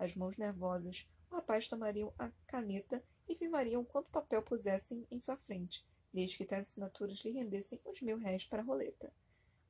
As 0.00 0.16
mãos 0.16 0.34
nervosas, 0.38 1.06
o 1.30 1.34
rapaz 1.34 1.68
tomariam 1.68 2.10
a 2.18 2.30
caneta 2.46 3.04
e 3.28 3.34
firmariam 3.34 3.84
quanto 3.84 4.08
papel 4.08 4.42
pusessem 4.42 5.06
em 5.10 5.20
sua 5.20 5.36
frente, 5.36 5.86
desde 6.10 6.38
que 6.38 6.46
tais 6.46 6.68
assinaturas 6.68 7.18
lhe 7.18 7.32
rendessem 7.32 7.78
os 7.84 8.00
mil 8.00 8.16
réis 8.16 8.46
para 8.46 8.62
a 8.62 8.64
roleta. 8.64 9.12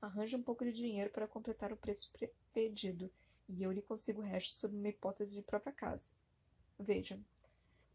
Arranje 0.00 0.36
um 0.36 0.42
pouco 0.42 0.64
de 0.64 0.72
dinheiro 0.72 1.10
para 1.10 1.26
completar 1.26 1.72
o 1.72 1.76
preço 1.76 2.12
pedido, 2.52 3.10
e 3.48 3.60
eu 3.60 3.72
lhe 3.72 3.82
consigo 3.82 4.22
o 4.22 4.24
resto 4.24 4.54
sob 4.54 4.76
uma 4.76 4.88
hipótese 4.88 5.34
de 5.34 5.42
própria 5.42 5.72
casa. 5.72 6.12
Veja. 6.78 7.18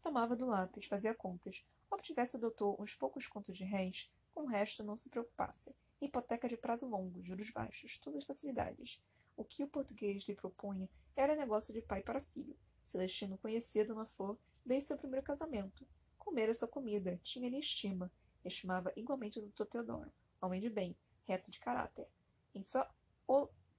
Tomava 0.02 0.36
do 0.36 0.44
lápis, 0.44 0.84
fazia 0.84 1.14
contas. 1.14 1.64
Obtivesse 1.90 2.36
o 2.36 2.40
doutor 2.40 2.78
uns 2.78 2.94
poucos 2.94 3.26
contos 3.26 3.56
de 3.56 3.64
réis, 3.64 4.12
com 4.34 4.42
o 4.42 4.46
resto 4.46 4.84
não 4.84 4.98
se 4.98 5.08
preocupasse. 5.08 5.74
Hipoteca 6.02 6.46
de 6.46 6.58
prazo 6.58 6.86
longo, 6.86 7.24
juros 7.24 7.50
baixos, 7.50 7.98
todas 7.98 8.24
facilidades. 8.24 9.02
O 9.38 9.42
que 9.42 9.64
o 9.64 9.68
português 9.68 10.22
lhe 10.28 10.34
propunha 10.34 10.86
era 11.16 11.34
negócio 11.34 11.72
de 11.72 11.80
pai 11.80 12.02
para 12.02 12.20
filho. 12.20 12.56
Celestino 12.84 13.38
conhecia 13.38 13.84
Dona 13.84 14.06
Flor 14.06 14.38
desde 14.64 14.88
seu 14.88 14.98
primeiro 14.98 15.24
casamento. 15.24 15.86
Comera 16.18 16.54
sua 16.54 16.68
comida, 16.68 17.18
tinha-lhe 17.22 17.58
estima. 17.58 18.12
Estimava 18.44 18.92
igualmente 18.94 19.38
o 19.38 19.42
doutor 19.42 19.66
Teodoro, 19.66 20.12
homem 20.40 20.60
de 20.60 20.70
bem, 20.70 20.96
reto 21.24 21.50
de 21.50 21.58
caráter. 21.58 22.06
Em 22.54 22.62
sua 22.62 22.88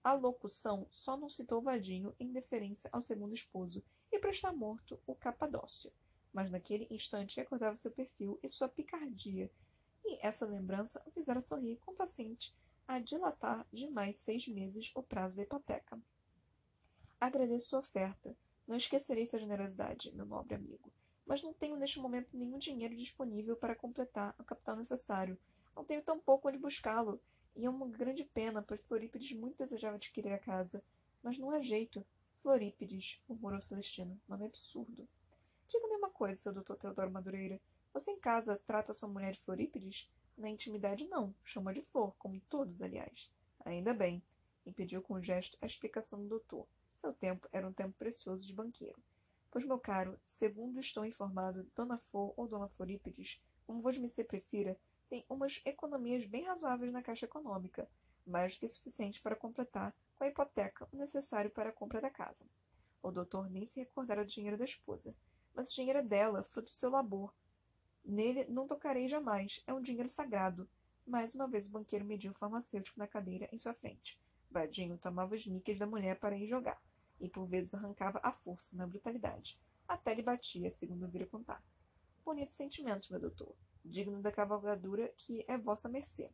alocução, 0.04 0.88
só 0.92 1.16
não 1.16 1.30
citou 1.30 1.62
Vadinho 1.62 2.14
em 2.20 2.32
deferência 2.32 2.90
ao 2.92 3.02
segundo 3.02 3.34
esposo 3.34 3.84
e 4.12 4.20
para 4.20 4.32
estar 4.32 4.52
morto 4.52 5.00
o 5.06 5.16
Capadócio. 5.16 5.92
Mas 6.34 6.52
naquele 6.52 6.88
instante 6.90 7.38
recordava 7.38 7.76
seu 7.76 7.92
perfil 7.92 8.40
e 8.44 8.50
sua 8.50 8.68
picardia, 8.68 9.52
e 10.04 10.18
essa 10.26 10.46
lembrança 10.46 11.02
o 11.06 11.12
fizera 11.12 11.42
sorrir 11.42 11.78
complacente 11.78 12.56
a 12.88 13.00
dilatar 13.00 13.68
de 13.72 13.90
mais 13.90 14.18
seis 14.20 14.48
meses 14.48 14.92
o 14.96 15.04
prazo 15.04 15.38
da 15.38 15.44
hipoteca. 15.44 16.00
Agradeço 17.20 17.70
sua 17.70 17.80
oferta. 17.80 18.38
Não 18.68 18.76
esquecerei 18.76 19.26
sua 19.26 19.40
generosidade, 19.40 20.14
meu 20.14 20.26
nobre 20.26 20.54
amigo. 20.54 20.92
Mas 21.26 21.42
não 21.42 21.52
tenho 21.52 21.76
neste 21.76 22.00
momento 22.00 22.30
nenhum 22.32 22.60
dinheiro 22.60 22.96
disponível 22.96 23.56
para 23.56 23.76
completar 23.76 24.36
o 24.38 24.44
capital 24.44 24.76
necessário. 24.76 25.38
Não 25.76 25.84
tenho 25.84 26.04
tão 26.04 26.20
pouco 26.20 26.48
onde 26.48 26.60
buscá-lo. 26.60 27.20
E 27.56 27.66
é 27.66 27.70
uma 27.70 27.88
grande 27.88 28.24
pena, 28.24 28.62
pois 28.62 28.86
Florípides 28.86 29.36
muito 29.36 29.58
desejava 29.58 29.96
adquirir 29.96 30.32
a 30.32 30.38
casa. 30.38 30.84
Mas 31.24 31.40
não 31.40 31.50
há 31.50 31.60
jeito. 31.60 32.06
Florípides, 32.44 33.20
murmurou 33.28 33.60
Celestino. 33.62 34.22
Nome 34.28 34.46
absurdo. 34.46 35.08
Diga-me 35.68 35.96
uma 35.96 36.12
coisa, 36.12 36.40
seu 36.40 36.54
doutor 36.54 36.78
Teodoro 36.78 37.10
Madureira. 37.10 37.60
Você 37.94 38.12
em 38.12 38.20
casa 38.20 38.62
trata 38.68 38.94
sua 38.94 39.10
mulher 39.10 39.34
de 39.34 39.42
Florípides? 39.42 40.08
Na 40.38 40.50
intimidade, 40.50 41.08
não. 41.08 41.34
Chama 41.44 41.74
de 41.74 41.82
Flor, 41.82 42.14
como 42.20 42.40
todos, 42.42 42.84
aliás. 42.84 43.32
Ainda 43.66 43.92
bem. 43.92 44.22
Impediu 44.68 45.02
com 45.02 45.16
um 45.16 45.24
gesto 45.24 45.58
a 45.60 45.66
explicação 45.66 46.22
do 46.22 46.30
doutor. 46.30 46.68
Seu 46.98 47.14
tempo 47.14 47.48
era 47.54 47.66
um 47.66 47.72
tempo 47.72 47.94
precioso 47.98 48.46
de 48.46 48.54
banqueiro. 48.54 49.02
Pois, 49.50 49.64
meu 49.66 49.80
caro, 49.80 50.20
segundo 50.26 50.82
estou 50.82 51.06
informado, 51.06 51.66
Dona 51.74 51.98
Flor 51.98 52.34
ou 52.36 52.48
Dona 52.48 52.68
Florípides, 52.68 53.42
como 53.66 53.82
vos 53.82 53.98
me 53.98 54.10
se 54.10 54.26
prefira, 54.26 54.78
tem 55.10 55.26
umas 55.30 55.62
economias 55.64 56.26
bem 56.26 56.44
razoáveis 56.44 56.92
na 56.92 57.02
caixa 57.02 57.26
econômica, 57.26 57.90
mais 58.26 58.56
do 58.56 58.60
que 58.60 58.68
suficiente 58.68 59.22
para 59.22 59.36
completar 59.36 59.96
com 60.16 60.26
a 60.26 60.28
hipoteca 60.28 60.86
o 60.92 60.98
necessário 60.98 61.50
para 61.50 61.70
a 61.70 61.74
compra 61.74 62.02
da 62.02 62.10
casa. 62.10 62.46
O 63.02 63.12
doutor 63.12 63.50
nem 63.50 63.66
se 63.66 63.80
recordara 63.80 64.26
do 64.26 64.30
dinheiro 64.30 64.58
da 64.58 64.66
esposa, 64.66 65.16
mas 65.56 65.72
o 65.72 65.76
dinheiro 65.76 66.00
é 66.00 66.04
dela, 66.04 66.44
fruto 66.44 66.70
do 66.70 66.76
seu 66.76 66.90
labor, 66.90 67.34
Nele 68.08 68.46
não 68.48 68.66
tocarei 68.66 69.10
jamais. 69.10 69.62
É 69.68 69.74
um 69.74 69.82
dinheiro 69.82 70.08
sagrado. 70.08 70.68
Mais 71.06 71.36
uma 71.36 71.46
vez 71.46 71.68
o 71.68 71.72
banqueiro 71.72 72.06
mediu 72.06 72.32
o 72.32 72.36
farmacêutico 72.36 72.98
na 72.98 73.06
cadeira 73.06 73.50
em 73.52 73.58
sua 73.58 73.74
frente. 73.74 74.18
Vadinho 74.50 74.98
tomava 74.98 75.36
os 75.36 75.46
níqueis 75.46 75.78
da 75.78 75.86
mulher 75.86 76.18
para 76.18 76.38
ir 76.38 76.48
jogar, 76.48 76.82
e 77.20 77.30
por 77.30 77.46
vezes 77.46 77.74
arrancava 77.74 78.20
à 78.24 78.32
força, 78.32 78.78
na 78.78 78.88
brutalidade. 78.88 79.60
Até 79.88 80.14
lhe 80.14 80.22
batia, 80.22 80.70
segundo 80.72 81.08
vira 81.08 81.26
contar. 81.26 81.64
Bonitos 82.26 82.56
sentimentos, 82.56 83.10
meu 83.10 83.20
doutor. 83.20 83.56
Digno 83.84 84.22
da 84.22 84.32
cavalgadura 84.32 85.14
que 85.18 85.46
é 85.48 85.58
vossa 85.58 85.88
mercê. 85.88 86.30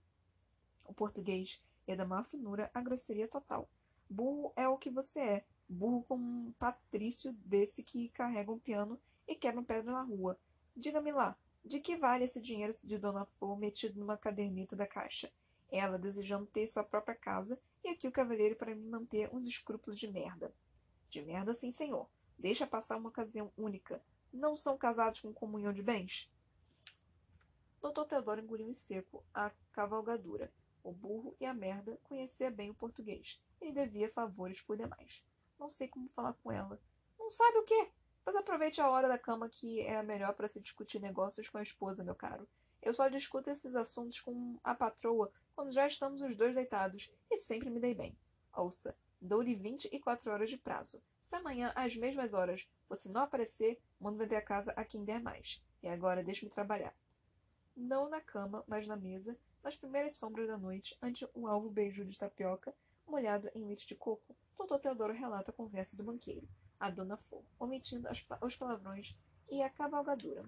O 0.86 0.94
português 0.94 1.64
é 1.88 1.96
da 1.96 2.06
má 2.06 2.24
finura 2.24 2.70
a 2.74 2.82
grosseria 2.82 3.28
total. 3.28 3.70
Burro 4.10 4.52
é 4.56 4.68
o 4.68 4.78
que 4.78 4.90
você 4.90 5.20
é. 5.20 5.46
Burro 5.70 6.04
como 6.04 6.24
um 6.24 6.52
patrício 6.54 7.34
desse 7.46 7.84
que 7.84 8.10
carrega 8.10 8.52
um 8.52 8.60
piano 8.60 9.00
e 9.28 9.36
quebra 9.36 9.62
um 9.62 9.64
pedra 9.64 9.92
na 9.92 10.04
rua. 10.04 10.38
Diga-me 10.76 11.12
lá, 11.12 11.38
de 11.64 11.80
que 11.80 11.96
vale 11.96 12.26
esse 12.26 12.42
dinheiro 12.42 12.74
de 12.84 12.98
Dona 12.98 13.26
Flor 13.26 13.58
metido 13.58 14.00
numa 14.00 14.18
caderneta 14.18 14.76
da 14.76 14.86
caixa? 14.88 15.32
Ela 15.72 15.98
desejando 15.98 16.46
ter 16.46 16.68
sua 16.68 16.84
própria 16.84 17.16
casa 17.16 17.60
e 17.84 17.90
aqui 17.90 18.08
o 18.08 18.12
cavalheiro 18.12 18.56
para 18.56 18.76
me 18.76 18.88
manter 18.88 19.34
uns 19.34 19.48
escrúpulos 19.48 19.98
de 19.98 20.12
merda. 20.12 20.54
De 21.14 21.22
merda, 21.22 21.54
sim, 21.54 21.70
senhor. 21.70 22.10
Deixa 22.40 22.66
passar 22.66 22.98
uma 22.98 23.10
ocasião 23.10 23.54
única. 23.56 24.04
Não 24.34 24.58
são 24.58 24.76
casados 24.76 25.22
com 25.22 25.32
comunhão 25.32 25.72
de 25.72 25.84
bens? 25.84 26.28
Doutor 27.80 28.08
Teodoro 28.08 28.42
engoliu 28.42 28.68
em 28.68 28.74
seco 28.74 29.24
a 29.32 29.52
cavalgadura. 29.74 30.52
O 30.84 30.92
burro 30.92 31.38
e 31.40 31.46
a 31.46 31.54
merda 31.54 32.00
conhecia 32.02 32.50
bem 32.50 32.72
o 32.72 32.74
português. 32.74 33.40
Ele 33.62 33.74
devia 33.74 34.10
favores 34.10 34.60
por 34.62 34.76
demais. 34.76 35.24
Não 35.60 35.70
sei 35.70 35.88
como 35.88 36.10
falar 36.10 36.34
com 36.42 36.52
ela. 36.52 36.82
Não 37.20 37.30
sabe 37.30 37.60
o 37.60 37.64
quê? 37.64 37.92
Pois 38.24 38.36
aproveite 38.36 38.82
a 38.82 38.90
hora 38.90 39.08
da 39.08 39.20
cama 39.20 39.48
que 39.48 39.82
é 39.82 39.98
a 39.98 40.02
melhor 40.02 40.34
para 40.34 40.48
se 40.48 40.60
discutir 40.60 41.00
negócios 41.00 41.48
com 41.48 41.60
a 41.60 41.64
esposa, 41.64 42.04
meu 42.04 42.16
caro. 42.16 42.50
Eu 42.82 42.92
só 42.92 43.08
discuto 43.08 43.52
esses 43.52 43.76
assuntos 43.76 44.20
com 44.20 44.60
a 44.64 44.74
patroa 44.74 45.32
quando 45.56 45.72
já 45.72 45.86
estamos 45.86 46.22
os 46.22 46.36
dois 46.36 46.56
deitados 46.56 47.12
e 47.30 47.38
sempre 47.38 47.70
me 47.70 47.80
dei 47.80 47.94
bem. 47.94 48.18
Ouça, 48.52 48.98
dou-lhe 49.26 49.56
vinte 49.56 49.90
e 49.92 50.00
quatro 50.00 50.32
horas 50.32 50.50
de 50.50 50.58
prazo. 50.58 51.02
Se 51.22 51.36
amanhã, 51.36 51.72
às 51.76 51.96
mesmas 51.96 52.34
horas, 52.34 52.68
você 52.88 53.10
não 53.10 53.22
aparecer, 53.22 53.82
mando 54.00 54.18
vender 54.18 54.36
a 54.36 54.42
casa 54.42 54.72
a 54.74 54.84
quem 54.84 55.04
der 55.04 55.22
mais. 55.22 55.64
E 55.82 55.88
agora 55.88 56.24
deixe-me 56.24 56.52
trabalhar. 56.52 56.94
Não 57.76 58.10
na 58.10 58.22
cama, 58.22 58.64
mas 58.68 58.86
na 58.86 58.96
mesa, 58.96 59.38
nas 59.64 59.76
primeiras 59.76 60.16
sombras 60.16 60.48
da 60.48 60.58
noite, 60.58 60.98
ante 61.02 61.28
um 61.34 61.48
alvo 61.48 61.70
beijo 61.70 62.06
de 62.06 62.20
tapioca, 62.20 62.76
molhado 63.08 63.50
em 63.56 63.66
leite 63.66 63.88
de 63.88 63.96
coco, 63.96 64.36
Doutor 64.58 64.80
Teodoro 64.80 65.14
relata 65.14 65.52
a 65.52 65.54
conversa 65.54 65.98
do 65.98 66.04
banqueiro 66.04 66.48
a 66.84 66.90
Dona 66.90 67.16
Flor, 67.16 67.44
omitindo 67.58 68.10
as, 68.10 68.26
os 68.42 68.56
palavrões 68.58 69.18
e 69.50 69.62
a 69.62 69.70
cavalgadura. 69.70 70.44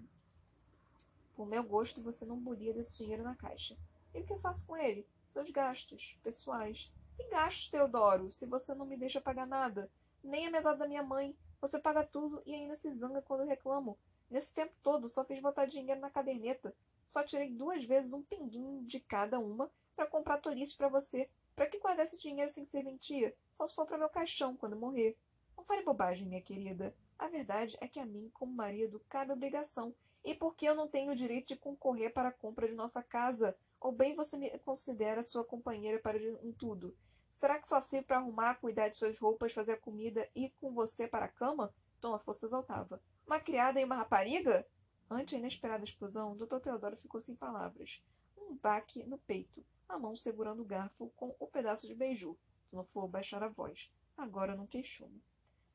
Por 1.34 1.46
meu 1.46 1.62
gosto, 1.62 2.02
você 2.02 2.26
não 2.26 2.38
bolia 2.38 2.74
desse 2.74 2.98
dinheiro 2.98 3.22
na 3.22 3.34
caixa. 3.34 3.74
E 4.12 4.20
o 4.20 4.24
que 4.24 4.34
eu 4.34 4.38
faço 4.38 4.66
com 4.66 4.76
ele? 4.76 5.06
Seus 5.30 5.50
gastos 5.50 6.18
pessoais. 6.22 6.92
Que 7.16 7.70
Teodoro, 7.70 8.30
se 8.30 8.46
você 8.46 8.74
não 8.74 8.84
me 8.84 8.96
deixa 8.96 9.20
pagar 9.20 9.46
nada? 9.46 9.90
Nem 10.22 10.46
a 10.46 10.50
mesada 10.50 10.76
da 10.76 10.88
minha 10.88 11.02
mãe. 11.02 11.36
Você 11.60 11.78
paga 11.78 12.04
tudo 12.04 12.42
e 12.44 12.54
ainda 12.54 12.76
se 12.76 12.92
zanga 12.92 13.22
quando 13.22 13.40
eu 13.40 13.46
reclamo. 13.46 13.98
Nesse 14.30 14.54
tempo 14.54 14.74
todo, 14.82 15.08
só 15.08 15.24
fiz 15.24 15.40
botar 15.40 15.66
dinheiro 15.66 16.00
na 16.00 16.10
caderneta. 16.10 16.74
Só 17.08 17.22
tirei 17.22 17.50
duas 17.50 17.84
vezes 17.84 18.12
um 18.12 18.22
pinguinho 18.22 18.84
de 18.84 19.00
cada 19.00 19.38
uma 19.38 19.70
para 19.94 20.06
comprar 20.06 20.38
tolices 20.38 20.76
para 20.76 20.88
você. 20.88 21.30
Para 21.54 21.66
que 21.66 21.78
guardar 21.78 22.04
esse 22.04 22.18
dinheiro 22.18 22.50
sem 22.50 22.64
serventia? 22.64 23.34
Só 23.52 23.66
se 23.66 23.74
for 23.74 23.86
para 23.86 23.98
meu 23.98 24.08
caixão 24.08 24.56
quando 24.56 24.76
morrer. 24.76 25.16
Não 25.56 25.64
fale 25.64 25.82
bobagem, 25.82 26.26
minha 26.26 26.42
querida. 26.42 26.94
A 27.18 27.28
verdade 27.28 27.78
é 27.80 27.88
que 27.88 27.98
a 27.98 28.04
mim, 28.04 28.30
como 28.34 28.52
marido, 28.52 29.00
cabe 29.08 29.32
obrigação. 29.32 29.94
E 30.24 30.34
porque 30.34 30.68
eu 30.68 30.74
não 30.74 30.88
tenho 30.88 31.12
o 31.12 31.16
direito 31.16 31.48
de 31.48 31.56
concorrer 31.56 32.12
para 32.12 32.28
a 32.28 32.32
compra 32.32 32.68
de 32.68 32.74
nossa 32.74 33.02
casa? 33.02 33.56
Ou 33.80 33.92
bem 33.92 34.14
você 34.14 34.36
me 34.36 34.50
considera 34.58 35.22
sua 35.22 35.44
companheira 35.44 35.98
para 35.98 36.18
um 36.42 36.52
tudo? 36.52 36.94
Será 37.36 37.58
que 37.58 37.68
só 37.68 37.82
sirvo 37.82 38.06
para 38.06 38.16
arrumar, 38.16 38.54
cuidar 38.54 38.88
de 38.88 38.96
suas 38.96 39.18
roupas, 39.18 39.52
fazer 39.52 39.72
a 39.72 39.76
comida 39.76 40.26
e 40.34 40.46
ir 40.46 40.54
com 40.58 40.72
você 40.72 41.06
para 41.06 41.26
a 41.26 41.28
cama? 41.28 41.72
Dona 42.00 42.18
Força 42.18 42.46
exaltava. 42.46 42.98
Uma 43.26 43.38
criada 43.38 43.78
e 43.78 43.84
uma 43.84 43.96
rapariga? 43.96 44.66
Ante 45.10 45.34
a 45.34 45.38
inesperada 45.38 45.84
explosão, 45.84 46.34
Dr. 46.34 46.60
Teodoro 46.60 46.96
ficou 46.96 47.20
sem 47.20 47.36
palavras. 47.36 48.02
Um 48.38 48.56
baque 48.56 49.04
no 49.04 49.18
peito, 49.18 49.62
a 49.86 49.98
mão 49.98 50.16
segurando 50.16 50.62
o 50.62 50.64
garfo 50.64 51.12
com 51.14 51.36
o 51.38 51.46
pedaço 51.46 51.86
de 51.86 51.94
beiju. 51.94 52.38
Dona 52.72 52.84
Flor 52.84 53.06
baixar 53.06 53.42
a 53.42 53.48
voz. 53.48 53.92
Agora 54.16 54.56
não 54.56 54.66
queixume. 54.66 55.22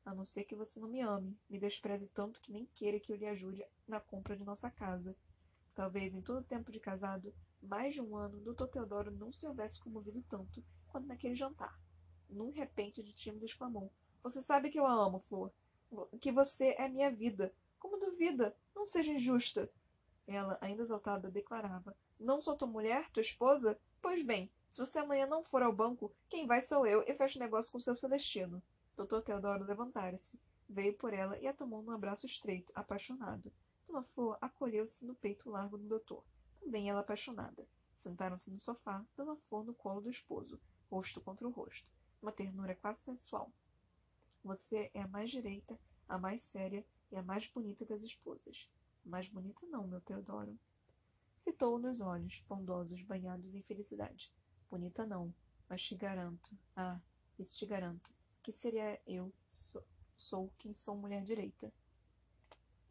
A 0.04 0.12
não 0.12 0.26
ser 0.26 0.42
que 0.42 0.56
você 0.56 0.80
não 0.80 0.88
me 0.88 1.00
ame, 1.00 1.38
me 1.48 1.60
despreze 1.60 2.10
tanto 2.10 2.40
que 2.40 2.50
nem 2.50 2.66
queira 2.74 2.98
que 2.98 3.12
eu 3.12 3.16
lhe 3.16 3.26
ajude 3.26 3.64
na 3.86 4.00
compra 4.00 4.36
de 4.36 4.42
nossa 4.42 4.68
casa. 4.68 5.16
Talvez 5.76 6.12
em 6.12 6.22
todo 6.22 6.40
o 6.40 6.44
tempo 6.44 6.72
de 6.72 6.80
casado, 6.80 7.32
mais 7.62 7.94
de 7.94 8.02
um 8.02 8.16
ano, 8.16 8.40
Dr. 8.40 8.66
Teodoro 8.66 9.12
não 9.12 9.32
se 9.32 9.46
houvesse 9.46 9.80
comovido 9.80 10.20
tanto 10.28 10.60
quanto 10.92 11.08
naquele 11.08 11.34
jantar. 11.34 11.76
Num 12.28 12.50
repente 12.50 13.02
de 13.02 13.12
tímido 13.12 13.46
exclamou: 13.46 13.90
Você 14.22 14.42
sabe 14.42 14.70
que 14.70 14.78
eu 14.78 14.86
a 14.86 14.92
amo, 14.92 15.20
Flor. 15.20 15.50
Que 16.20 16.30
você 16.30 16.74
é 16.78 16.88
minha 16.88 17.10
vida. 17.10 17.52
Como 17.78 17.98
duvida? 17.98 18.54
Não 18.74 18.86
seja 18.86 19.12
injusta. 19.12 19.68
Ela, 20.26 20.56
ainda 20.60 20.82
exaltada, 20.82 21.30
declarava: 21.30 21.96
Não 22.20 22.40
sou 22.40 22.56
tua 22.56 22.68
mulher, 22.68 23.10
tua 23.10 23.22
esposa? 23.22 23.78
Pois 24.00 24.22
bem, 24.22 24.50
se 24.68 24.78
você 24.78 24.98
amanhã 24.98 25.26
não 25.26 25.44
for 25.44 25.62
ao 25.62 25.72
banco, 25.72 26.14
quem 26.28 26.46
vai 26.46 26.60
sou 26.60 26.86
eu 26.86 27.02
e 27.06 27.14
fecho 27.14 27.38
negócio 27.38 27.72
com 27.72 27.80
seu 27.80 27.96
Celestino. 27.96 28.62
Doutor 28.96 29.22
Teodoro 29.22 29.64
levantara-se, 29.64 30.38
veio 30.68 30.94
por 30.94 31.12
ela 31.12 31.38
e 31.38 31.46
a 31.46 31.54
tomou 31.54 31.82
num 31.82 31.92
abraço 31.92 32.26
estreito, 32.26 32.72
apaixonado. 32.74 33.52
Dona 33.86 34.02
Flor 34.14 34.38
acolheu-se 34.40 35.06
no 35.06 35.14
peito 35.14 35.50
largo 35.50 35.76
do 35.76 35.88
doutor, 35.88 36.24
também 36.60 36.88
ela 36.88 37.00
apaixonada. 37.00 37.66
Sentaram-se 37.96 38.50
no 38.50 38.58
sofá, 38.58 39.04
Dona 39.16 39.36
Flor 39.48 39.64
no 39.64 39.74
colo 39.74 40.00
do 40.00 40.10
esposo, 40.10 40.60
rosto 40.92 41.22
contra 41.22 41.48
o 41.48 41.50
rosto. 41.50 41.88
Uma 42.20 42.30
ternura 42.30 42.74
quase 42.74 43.00
sensual. 43.00 43.50
Você 44.44 44.90
é 44.92 45.00
a 45.00 45.08
mais 45.08 45.30
direita, 45.30 45.80
a 46.06 46.18
mais 46.18 46.42
séria 46.42 46.84
e 47.10 47.16
a 47.16 47.22
mais 47.22 47.48
bonita 47.48 47.86
das 47.86 48.02
esposas. 48.02 48.70
Mais 49.02 49.26
bonita 49.26 49.66
não, 49.68 49.86
meu 49.86 50.02
Teodoro. 50.02 50.58
Fitou-o 51.42 51.78
nos 51.78 52.02
olhos, 52.02 52.44
bondosos, 52.46 53.02
banhados 53.02 53.54
em 53.54 53.62
felicidade. 53.62 54.30
Bonita 54.70 55.06
não, 55.06 55.34
mas 55.66 55.82
te 55.82 55.94
garanto, 55.94 56.50
ah, 56.76 57.00
isso 57.38 57.56
te 57.56 57.64
garanto, 57.64 58.14
que 58.42 58.52
seria 58.52 59.00
eu, 59.06 59.32
sou, 60.14 60.52
quem 60.58 60.74
sou 60.74 60.96
mulher 60.96 61.24
direita. 61.24 61.72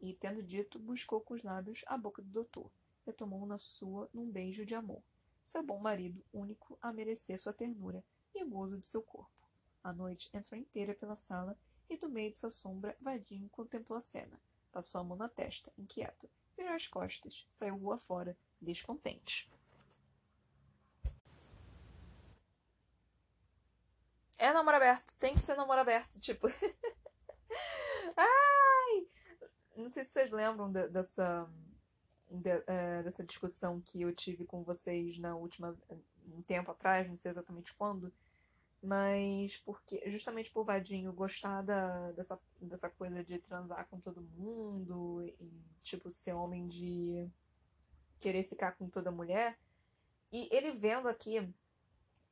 E, 0.00 0.12
tendo 0.14 0.42
dito, 0.42 0.78
buscou 0.78 1.20
com 1.20 1.34
os 1.34 1.42
lábios 1.44 1.82
a 1.86 1.96
boca 1.96 2.20
do 2.20 2.28
doutor, 2.28 2.70
retomou 3.06 3.46
na 3.46 3.58
sua 3.58 4.10
num 4.12 4.28
beijo 4.28 4.66
de 4.66 4.74
amor. 4.74 5.02
Seu 5.44 5.62
bom 5.62 5.78
marido, 5.78 6.24
único 6.32 6.78
a 6.80 6.92
merecer 6.92 7.38
sua 7.38 7.52
ternura 7.52 8.04
e 8.34 8.42
o 8.42 8.48
gozo 8.48 8.78
de 8.78 8.88
seu 8.88 9.02
corpo. 9.02 9.30
A 9.82 9.92
noite 9.92 10.30
entrou 10.32 10.58
inteira 10.58 10.94
pela 10.94 11.16
sala 11.16 11.58
e, 11.88 11.96
do 11.96 12.08
meio 12.08 12.32
de 12.32 12.38
sua 12.38 12.50
sombra, 12.50 12.96
Vadinho 13.00 13.48
contemplou 13.50 13.96
a 13.96 14.00
cena. 14.00 14.40
Passou 14.70 15.00
a 15.00 15.04
mão 15.04 15.16
na 15.16 15.28
testa, 15.28 15.72
inquieto, 15.76 16.30
virou 16.56 16.72
as 16.72 16.86
costas, 16.86 17.46
saiu 17.50 17.76
rua 17.76 17.98
fora, 17.98 18.36
descontente. 18.60 19.52
É 24.38 24.52
namoro 24.52 24.76
aberto, 24.76 25.14
tem 25.18 25.34
que 25.34 25.40
ser 25.40 25.54
namoro 25.56 25.80
aberto, 25.80 26.18
tipo. 26.18 26.48
Ai! 28.16 29.06
Não 29.76 29.88
sei 29.88 30.04
se 30.04 30.10
vocês 30.10 30.30
lembram 30.30 30.70
de, 30.70 30.88
dessa, 30.88 31.48
de, 31.48 31.71
dessa 33.02 33.24
discussão 33.24 33.80
que 33.80 34.02
eu 34.02 34.14
tive 34.14 34.44
com 34.44 34.62
vocês 34.62 35.18
na 35.18 35.36
última. 35.36 35.76
um 36.26 36.42
tempo 36.42 36.70
atrás, 36.70 37.08
não 37.08 37.16
sei 37.16 37.30
exatamente 37.30 37.74
quando. 37.74 38.12
Mas 38.82 39.58
porque 39.58 40.02
justamente 40.10 40.50
por 40.50 40.64
Vadinho 40.64 41.12
gostar 41.12 41.62
da, 41.62 42.10
dessa, 42.12 42.40
dessa 42.60 42.90
coisa 42.90 43.22
de 43.22 43.38
transar 43.38 43.86
com 43.88 44.00
todo 44.00 44.20
mundo 44.20 45.22
e, 45.22 45.52
tipo, 45.82 46.10
ser 46.10 46.32
homem 46.32 46.66
de 46.66 47.28
querer 48.18 48.44
ficar 48.44 48.72
com 48.72 48.88
toda 48.88 49.12
mulher. 49.12 49.56
E 50.32 50.48
ele 50.50 50.72
vendo 50.72 51.08
aqui 51.08 51.48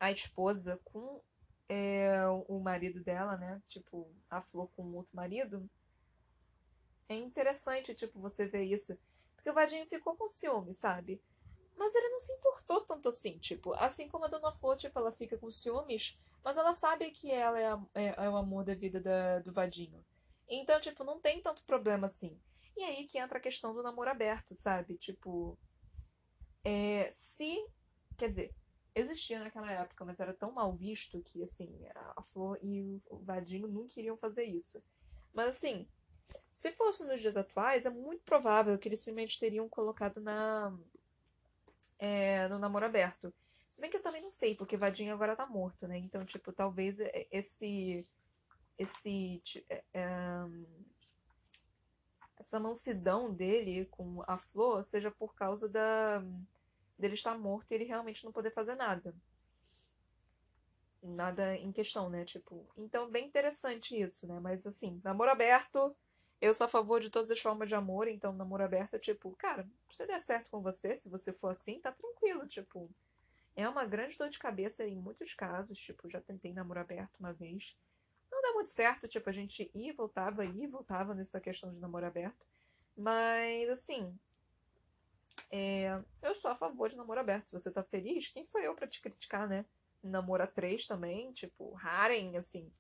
a 0.01 0.11
esposa 0.11 0.80
com 0.84 1.20
é, 1.68 2.26
o 2.48 2.59
marido 2.59 3.01
dela, 3.01 3.36
né? 3.36 3.62
Tipo, 3.68 4.11
a 4.28 4.42
Flor 4.42 4.68
com 4.74 4.82
outro 4.94 5.14
marido. 5.14 5.70
É 7.09 7.14
interessante, 7.14 7.94
tipo, 7.94 8.18
você 8.18 8.48
ver 8.48 8.64
isso. 8.64 8.98
Porque 9.41 9.51
o 9.51 9.55
Vadinho 9.55 9.86
ficou 9.86 10.14
com 10.16 10.28
ciúme, 10.28 10.74
sabe? 10.74 11.20
Mas 11.74 11.95
ele 11.95 12.11
não 12.11 12.20
se 12.20 12.30
importou 12.34 12.82
tanto 12.82 13.09
assim, 13.09 13.38
tipo, 13.38 13.72
assim 13.72 14.07
como 14.07 14.26
a 14.26 14.28
Dona 14.28 14.53
Flor, 14.53 14.76
tipo, 14.76 14.99
ela 14.99 15.11
fica 15.11 15.38
com 15.38 15.51
ciúmes, 15.51 16.18
mas 16.45 16.59
ela 16.59 16.74
sabe 16.74 17.11
que 17.11 17.30
ela 17.30 17.59
é, 17.59 17.66
a, 17.66 17.80
é, 17.95 18.26
é 18.26 18.28
o 18.28 18.36
amor 18.36 18.64
da 18.64 18.74
vida 18.74 19.01
da, 19.01 19.38
do 19.38 19.51
Vadinho. 19.51 20.05
Então, 20.47 20.78
tipo, 20.78 21.05
não 21.05 21.18
tem 21.18 21.41
tanto 21.41 21.64
problema 21.64 22.07
assim. 22.07 22.38
E 22.76 22.82
aí 22.82 23.07
que 23.07 23.18
entra 23.18 23.38
a 23.38 23.41
questão 23.41 23.74
do 23.74 23.82
namoro 23.82 24.11
aberto, 24.11 24.55
sabe? 24.55 24.99
Tipo, 24.99 25.59
é, 26.62 27.11
se. 27.14 27.66
Quer 28.18 28.28
dizer, 28.28 28.55
existia 28.95 29.41
naquela 29.41 29.72
época, 29.72 30.05
mas 30.05 30.20
era 30.20 30.34
tão 30.34 30.53
mal 30.53 30.74
visto 30.76 31.22
que, 31.22 31.43
assim, 31.43 31.80
a 32.14 32.22
Flor 32.22 32.59
e 32.62 33.01
o 33.09 33.18
Vadinho 33.20 33.66
nunca 33.66 33.99
iriam 33.99 34.18
fazer 34.18 34.45
isso. 34.45 34.82
Mas, 35.32 35.49
assim, 35.49 35.88
se 36.53 36.72
fosse 36.72 37.05
nos 37.07 37.20
dias 37.20 37.37
atuais, 37.37 37.87
é 37.87 37.91
muito 37.91 38.22
provável 38.22 38.78
que 38.78 38.89
eles 38.89 39.01
simplesmente 39.01 39.39
teriam 39.39 39.68
colocado 39.68 40.20
na. 40.20 40.76
É, 41.99 42.49
no 42.49 42.59
namoro 42.59 42.87
aberto. 42.87 43.33
Se 43.68 43.81
bem 43.81 43.91
que 43.91 43.97
eu 43.97 44.03
também 44.03 44.22
não 44.22 44.31
sei, 44.31 44.55
porque 44.55 44.76
Vadinho 44.76 45.12
agora 45.12 45.37
tá 45.37 45.47
morto, 45.47 45.87
né? 45.87 45.97
Então, 45.99 46.24
tipo, 46.24 46.53
talvez 46.53 46.97
esse. 47.31 48.07
Esse. 48.76 49.43
É, 49.68 49.85
é, 49.95 50.09
essa 52.37 52.59
mansidão 52.59 53.33
dele 53.33 53.85
com 53.87 54.22
a 54.26 54.39
flor 54.39 54.83
seja 54.83 55.11
por 55.11 55.35
causa 55.35 55.68
da 55.68 56.22
dele 56.99 57.14
estar 57.14 57.39
morto 57.39 57.70
e 57.70 57.74
ele 57.74 57.85
realmente 57.85 58.24
não 58.24 58.33
poder 58.33 58.51
fazer 58.51 58.74
nada. 58.74 59.14
Nada 61.03 61.57
em 61.57 61.72
questão, 61.72 62.11
né? 62.11 62.24
Tipo, 62.24 62.66
então 62.76 63.11
bem 63.11 63.26
interessante 63.26 63.99
isso, 63.99 64.28
né? 64.28 64.39
Mas 64.39 64.66
assim, 64.66 65.01
namoro 65.03 65.31
aberto, 65.31 65.97
eu 66.41 66.55
sou 66.55 66.64
a 66.64 66.68
favor 66.68 67.01
de 67.01 67.11
todas 67.11 67.30
as 67.30 67.38
formas 67.38 67.68
de 67.68 67.74
amor, 67.74 68.09
então 68.09 68.32
namoro 68.32 68.64
aberto 68.64 68.95
é 68.95 68.99
tipo, 68.99 69.30
cara, 69.36 69.68
se 69.93 70.07
der 70.07 70.20
certo 70.20 70.51
com 70.51 70.62
você, 70.62 70.97
se 70.97 71.09
você 71.09 71.32
for 71.32 71.49
assim, 71.49 71.80
tá 71.80 71.93
tranquilo, 71.93 72.47
tipo, 72.47 72.91
é 73.55 73.68
uma 73.68 73.84
grande 73.84 74.16
dor 74.16 74.30
de 74.30 74.38
cabeça 74.38 74.86
em 74.86 74.97
muitos 74.97 75.34
casos, 75.34 75.78
tipo, 75.78 76.09
já 76.09 76.20
tentei 76.20 76.53
namoro 76.53 76.80
aberto 76.80 77.16
uma 77.18 77.32
vez. 77.32 77.76
Não 78.30 78.41
deu 78.41 78.55
muito 78.55 78.70
certo, 78.70 79.09
tipo, 79.09 79.28
a 79.28 79.32
gente 79.32 79.70
ia 79.74 79.91
e 79.91 79.93
voltava, 79.93 80.45
ia 80.45 80.64
e 80.64 80.68
voltava 80.68 81.14
nessa 81.14 81.41
questão 81.41 81.72
de 81.72 81.78
namoro 81.78 82.07
aberto. 82.07 82.47
Mas, 82.97 83.68
assim, 83.68 84.16
é, 85.51 86.01
eu 86.22 86.34
sou 86.34 86.51
a 86.51 86.57
favor 86.57 86.88
de 86.88 86.97
namoro 86.97 87.20
aberto. 87.20 87.47
Se 87.47 87.53
você 87.53 87.70
tá 87.70 87.82
feliz, 87.82 88.28
quem 88.28 88.45
sou 88.45 88.61
eu 88.61 88.74
para 88.74 88.86
te 88.86 89.01
criticar, 89.01 89.49
né? 89.49 89.64
Namora 90.03 90.47
três 90.47 90.86
também, 90.86 91.32
tipo, 91.32 91.76
harem, 91.82 92.36
assim. 92.36 92.72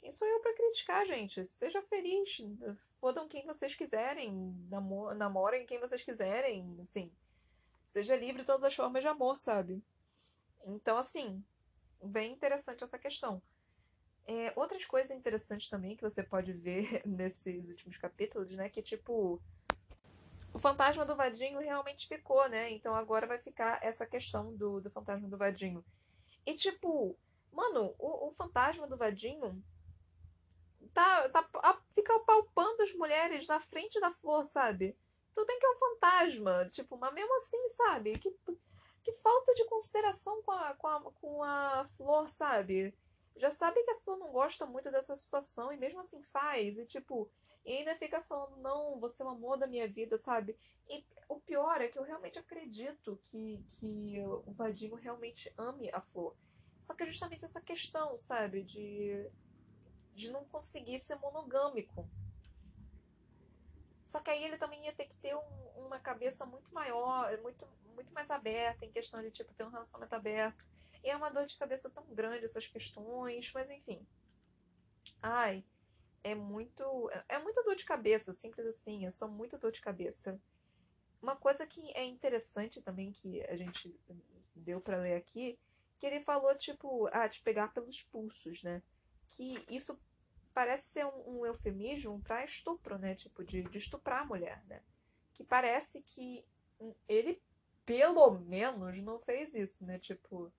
Quem 0.00 0.12
sou 0.12 0.26
eu 0.26 0.40
para 0.40 0.54
criticar, 0.54 1.06
gente? 1.06 1.44
Seja 1.44 1.82
feliz. 1.82 2.38
Fodam 3.06 3.28
quem 3.28 3.46
vocês 3.46 3.72
quiserem. 3.72 4.32
Namo 4.68 5.14
namorem 5.14 5.64
quem 5.64 5.78
vocês 5.78 6.02
quiserem, 6.02 6.76
assim. 6.82 7.12
Seja 7.84 8.16
livre 8.16 8.40
de 8.40 8.46
todas 8.46 8.64
as 8.64 8.74
formas 8.74 9.00
de 9.00 9.06
amor, 9.06 9.36
sabe? 9.36 9.80
Então, 10.64 10.98
assim, 10.98 11.40
bem 12.02 12.32
interessante 12.32 12.82
essa 12.82 12.98
questão. 12.98 13.40
É, 14.26 14.52
outras 14.56 14.84
coisas 14.84 15.16
interessantes 15.16 15.70
também 15.70 15.94
que 15.94 16.02
você 16.02 16.20
pode 16.20 16.52
ver 16.52 17.00
nesses 17.06 17.68
últimos 17.68 17.96
capítulos, 17.96 18.50
né? 18.50 18.68
Que, 18.68 18.82
tipo, 18.82 19.40
o 20.52 20.58
fantasma 20.58 21.06
do 21.06 21.14
Vadinho 21.14 21.60
realmente 21.60 22.08
ficou, 22.08 22.48
né? 22.48 22.72
Então 22.72 22.92
agora 22.92 23.24
vai 23.24 23.38
ficar 23.38 23.78
essa 23.84 24.04
questão 24.04 24.52
do, 24.56 24.80
do 24.80 24.90
fantasma 24.90 25.28
do 25.28 25.38
Vadinho. 25.38 25.84
E 26.44 26.54
tipo, 26.54 27.16
mano, 27.52 27.94
o, 28.00 28.30
o 28.30 28.32
fantasma 28.32 28.88
do 28.88 28.96
Vadinho 28.96 29.62
tá, 30.92 31.28
tá 31.28 31.42
fica 31.96 32.20
palpando 32.20 32.82
as 32.82 32.92
mulheres 32.92 33.46
na 33.46 33.58
frente 33.58 33.98
da 33.98 34.10
flor, 34.10 34.44
sabe? 34.44 34.94
Tudo 35.34 35.46
bem 35.46 35.58
que 35.58 35.66
é 35.66 35.70
um 35.70 35.78
fantasma, 35.78 36.68
tipo, 36.68 36.98
mas 36.98 37.14
mesmo 37.14 37.34
assim, 37.36 37.68
sabe? 37.70 38.18
Que, 38.18 38.30
que 39.02 39.12
falta 39.14 39.54
de 39.54 39.64
consideração 39.64 40.42
com 40.42 40.52
a, 40.52 40.74
com, 40.74 40.86
a, 40.86 41.00
com 41.12 41.42
a 41.42 41.86
flor, 41.96 42.28
sabe? 42.28 42.94
Já 43.34 43.50
sabe 43.50 43.82
que 43.82 43.90
a 43.90 44.00
flor 44.00 44.18
não 44.18 44.30
gosta 44.30 44.66
muito 44.66 44.90
dessa 44.90 45.16
situação 45.16 45.72
e 45.72 45.78
mesmo 45.78 46.00
assim 46.00 46.22
faz. 46.22 46.78
E 46.78 46.84
tipo, 46.84 47.30
e 47.64 47.78
ainda 47.78 47.96
fica 47.96 48.22
falando, 48.22 48.56
não, 48.58 49.00
você 49.00 49.22
é 49.22 49.26
o 49.26 49.30
amor 49.30 49.58
da 49.58 49.66
minha 49.66 49.88
vida, 49.88 50.18
sabe? 50.18 50.54
E 50.88 51.02
o 51.28 51.40
pior 51.40 51.80
é 51.80 51.88
que 51.88 51.98
eu 51.98 52.04
realmente 52.04 52.38
acredito 52.38 53.18
que, 53.24 53.64
que 53.70 54.20
o 54.20 54.52
Vadinho 54.52 54.94
realmente 54.94 55.52
ame 55.58 55.90
a 55.92 56.00
Flor. 56.00 56.36
Só 56.80 56.94
que 56.94 57.02
é 57.02 57.06
justamente 57.06 57.44
essa 57.44 57.60
questão, 57.60 58.16
sabe? 58.16 58.62
De, 58.62 59.28
de 60.16 60.30
não 60.30 60.44
conseguir 60.46 60.98
ser 60.98 61.16
monogâmico. 61.16 62.08
Só 64.02 64.20
que 64.20 64.30
aí 64.30 64.42
ele 64.42 64.56
também 64.56 64.84
ia 64.86 64.94
ter 64.94 65.06
que 65.06 65.16
ter 65.16 65.36
um, 65.36 65.86
uma 65.86 66.00
cabeça 66.00 66.46
muito 66.46 66.72
maior, 66.72 67.36
muito, 67.42 67.68
muito 67.94 68.12
mais 68.14 68.30
aberta, 68.30 68.84
em 68.84 68.90
questão 68.90 69.20
de 69.20 69.30
tipo 69.30 69.52
ter 69.52 69.64
um 69.64 69.70
relacionamento 69.70 70.14
aberto. 70.14 70.64
E 71.04 71.10
é 71.10 71.16
uma 71.16 71.28
dor 71.28 71.44
de 71.44 71.56
cabeça 71.56 71.90
tão 71.90 72.04
grande 72.06 72.44
essas 72.44 72.66
questões, 72.66 73.52
mas 73.52 73.70
enfim. 73.70 74.06
Ai, 75.20 75.64
é 76.24 76.34
muito. 76.34 77.10
É 77.28 77.38
muita 77.38 77.62
dor 77.62 77.76
de 77.76 77.84
cabeça, 77.84 78.32
simples 78.32 78.66
assim. 78.66 79.06
É 79.06 79.10
só 79.10 79.28
muita 79.28 79.58
dor 79.58 79.70
de 79.70 79.80
cabeça. 79.80 80.40
Uma 81.20 81.36
coisa 81.36 81.66
que 81.66 81.92
é 81.92 82.04
interessante 82.04 82.80
também 82.80 83.12
que 83.12 83.42
a 83.42 83.56
gente 83.56 83.94
deu 84.54 84.80
para 84.80 84.98
ler 84.98 85.14
aqui, 85.14 85.58
que 85.98 86.06
ele 86.06 86.20
falou, 86.20 86.54
tipo, 86.56 87.08
ah, 87.12 87.26
de 87.26 87.40
pegar 87.40 87.72
pelos 87.72 88.02
pulsos, 88.02 88.62
né? 88.62 88.82
Que 89.28 89.64
isso 89.68 90.00
parece 90.54 90.88
ser 90.88 91.06
um, 91.06 91.40
um 91.40 91.46
eufemismo 91.46 92.20
para 92.22 92.44
estupro, 92.44 92.98
né? 92.98 93.14
Tipo, 93.14 93.44
de, 93.44 93.62
de 93.64 93.78
estuprar 93.78 94.22
a 94.22 94.26
mulher, 94.26 94.62
né? 94.66 94.80
Que 95.34 95.44
parece 95.44 96.02
que 96.02 96.44
ele, 97.08 97.42
pelo 97.84 98.30
menos, 98.38 98.98
não 99.02 99.18
fez 99.18 99.54
isso, 99.54 99.86
né? 99.86 99.98
Tipo, 99.98 100.50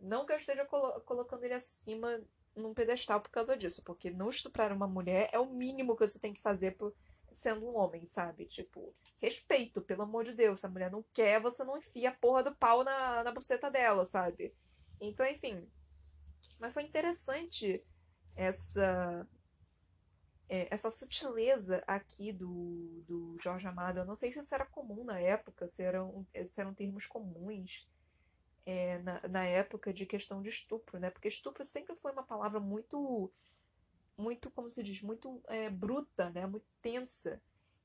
não 0.00 0.26
que 0.26 0.32
eu 0.32 0.36
esteja 0.36 0.64
colo 0.64 1.00
colocando 1.02 1.44
ele 1.44 1.54
acima 1.54 2.20
num 2.54 2.74
pedestal 2.74 3.20
por 3.20 3.30
causa 3.30 3.56
disso, 3.56 3.82
porque 3.84 4.10
não 4.10 4.28
estuprar 4.28 4.72
uma 4.72 4.88
mulher 4.88 5.30
é 5.32 5.38
o 5.38 5.46
mínimo 5.46 5.96
que 5.96 6.06
você 6.06 6.18
tem 6.18 6.34
que 6.34 6.42
fazer 6.42 6.76
por 6.76 6.92
sendo 7.32 7.66
um 7.66 7.76
homem, 7.76 8.06
sabe? 8.06 8.46
Tipo, 8.46 8.94
respeito, 9.20 9.80
pelo 9.80 10.02
amor 10.02 10.24
de 10.24 10.34
Deus. 10.34 10.60
Se 10.60 10.66
a 10.66 10.70
mulher 10.70 10.90
não 10.90 11.04
quer, 11.12 11.40
você 11.40 11.64
não 11.64 11.78
enfia 11.78 12.10
a 12.10 12.14
porra 12.14 12.42
do 12.42 12.54
pau 12.54 12.82
na, 12.82 13.22
na 13.22 13.32
buceta 13.32 13.70
dela, 13.70 14.04
sabe? 14.04 14.54
Então, 15.00 15.26
enfim. 15.26 15.68
Mas 16.58 16.72
foi 16.72 16.82
interessante 16.82 17.84
essa 18.38 19.26
é, 20.48 20.66
essa 20.72 20.90
sutileza 20.90 21.82
aqui 21.86 22.32
do, 22.32 23.02
do 23.06 23.36
Jorge 23.42 23.66
Amado. 23.66 23.98
Eu 23.98 24.06
não 24.06 24.14
sei 24.14 24.32
se 24.32 24.38
isso 24.38 24.54
era 24.54 24.64
comum 24.64 25.04
na 25.04 25.18
época, 25.18 25.66
se 25.68 25.82
eram, 25.82 26.26
se 26.46 26.60
eram 26.60 26.72
termos 26.72 27.06
comuns 27.06 27.86
é, 28.64 28.98
na, 28.98 29.28
na 29.28 29.44
época 29.44 29.92
de 29.92 30.06
questão 30.06 30.40
de 30.40 30.48
estupro, 30.48 30.98
né? 30.98 31.10
Porque 31.10 31.28
estupro 31.28 31.64
sempre 31.64 31.94
foi 31.96 32.12
uma 32.12 32.22
palavra 32.22 32.58
muito, 32.60 33.30
muito, 34.16 34.50
como 34.50 34.70
se 34.70 34.82
diz, 34.82 35.02
muito 35.02 35.42
é, 35.48 35.68
bruta, 35.68 36.30
né? 36.30 36.46
Muito 36.46 36.66
tensa. 36.80 37.42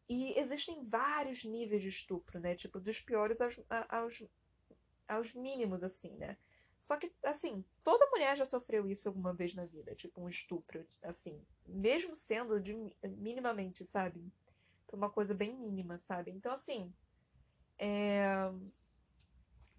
E 0.08 0.38
existem 0.40 0.86
vários 0.86 1.44
níveis 1.44 1.82
de 1.82 1.90
estupro, 1.90 2.40
né? 2.40 2.56
Tipo, 2.56 2.80
dos 2.80 3.00
piores 3.02 3.42
aos, 3.42 3.60
aos, 3.90 4.24
aos 5.08 5.34
mínimos, 5.34 5.84
assim, 5.84 6.16
né? 6.16 6.38
Só 6.84 6.98
que, 6.98 7.10
assim, 7.24 7.64
toda 7.82 8.10
mulher 8.10 8.36
já 8.36 8.44
sofreu 8.44 8.92
isso 8.92 9.08
alguma 9.08 9.34
vez 9.34 9.56
na 9.56 9.64
vida, 9.64 9.96
tipo 9.96 10.20
um 10.20 10.28
estupro, 10.28 10.86
assim, 11.02 11.42
mesmo 11.66 12.14
sendo 12.14 12.60
de 12.60 12.76
minimamente, 13.02 13.86
sabe? 13.86 14.22
Uma 14.92 15.10
coisa 15.10 15.34
bem 15.34 15.56
mínima, 15.56 15.98
sabe? 15.98 16.32
Então, 16.32 16.52
assim, 16.52 16.94
é... 17.80 18.36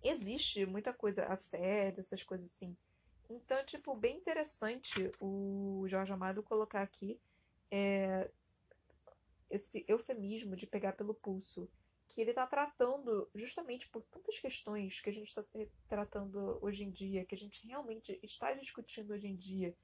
existe 0.03 0.65
muita 0.65 0.95
coisa, 0.95 1.27
assédio, 1.27 2.01
essas 2.01 2.23
coisas 2.23 2.51
assim. 2.51 2.75
Então, 3.29 3.63
tipo, 3.67 3.95
bem 3.95 4.17
interessante 4.17 5.13
o 5.21 5.85
Jorge 5.87 6.11
Amado 6.11 6.43
colocar 6.43 6.81
aqui 6.81 7.21
é... 7.71 8.31
esse 9.51 9.85
eufemismo 9.87 10.57
de 10.57 10.67
pegar 10.67 10.95
pelo 10.95 11.13
pulso 11.13 11.71
que 12.15 12.21
ele 12.21 12.31
está 12.31 12.47
tratando 12.47 13.29
justamente 13.35 13.89
por 13.89 14.01
tantas 14.05 14.39
questões 14.39 15.01
que 15.01 15.11
a 15.11 15.13
gente 15.13 15.27
está 15.27 15.45
tratando 15.89 16.61
hoje 16.63 16.85
em 16.85 16.91
dia, 16.91 17.25
que 17.25 17.35
a 17.35 17.39
gente 17.39 17.67
realmente 17.67 18.21
está 18.23 18.53
discutindo 18.53 19.13
hoje 19.13 19.27
em 19.27 19.35
dia. 19.35 19.77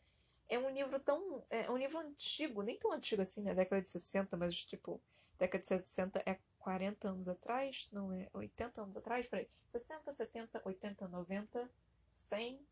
É 0.48 0.56
um 0.56 0.70
livro 0.70 1.00
tão. 1.00 1.44
É 1.50 1.68
um 1.68 1.76
livro 1.76 1.98
antigo, 1.98 2.62
nem 2.62 2.78
tão 2.78 2.92
antigo 2.92 3.20
assim, 3.20 3.42
né? 3.42 3.52
Década 3.52 3.82
de 3.82 3.88
60, 3.88 4.36
mas 4.36 4.54
tipo, 4.64 5.02
década 5.36 5.60
de 5.60 5.66
60 5.66 6.22
é 6.24 6.38
40 6.60 7.08
anos 7.08 7.28
atrás? 7.28 7.88
Não, 7.90 8.12
é 8.12 8.28
80 8.32 8.80
anos 8.80 8.96
atrás? 8.96 9.26
Peraí. 9.26 9.48
60, 9.72 10.12
70, 10.12 10.62
80, 10.64 11.08
90, 11.08 11.70
100, 12.12 12.66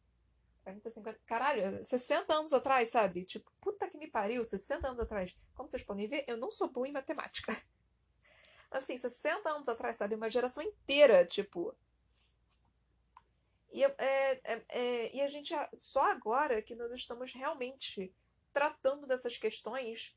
40, 0.63 0.91
50. 0.91 1.21
Caralho, 1.27 1.85
60 1.85 2.33
anos 2.33 2.53
atrás, 2.53 2.91
sabe? 2.91 3.25
Tipo, 3.25 3.51
puta 3.61 3.89
que 3.89 3.99
me 3.99 4.09
pariu, 4.09 4.45
60 4.45 4.87
anos 4.87 5.01
atrás. 5.01 5.37
Como 5.53 5.69
vocês 5.69 5.83
podem 5.83 6.07
ver, 6.07 6.25
eu 6.29 6.37
não 6.37 6.51
sou 6.51 6.71
boa 6.71 6.87
em 6.87 6.93
matemática 6.93 7.61
assim, 8.71 8.97
60 8.97 9.49
anos 9.49 9.69
atrás, 9.69 9.97
sabe? 9.97 10.15
Uma 10.15 10.31
geração 10.31 10.63
inteira, 10.63 11.25
tipo. 11.25 11.75
E, 13.71 13.85
é, 13.85 13.95
é, 13.99 14.65
é, 14.69 15.17
e 15.17 15.21
a 15.21 15.29
gente, 15.29 15.55
só 15.75 16.11
agora 16.11 16.63
que 16.63 16.75
nós 16.75 16.91
estamos 16.93 17.33
realmente 17.33 18.15
tratando 18.53 19.07
dessas 19.07 19.37
questões 19.37 20.17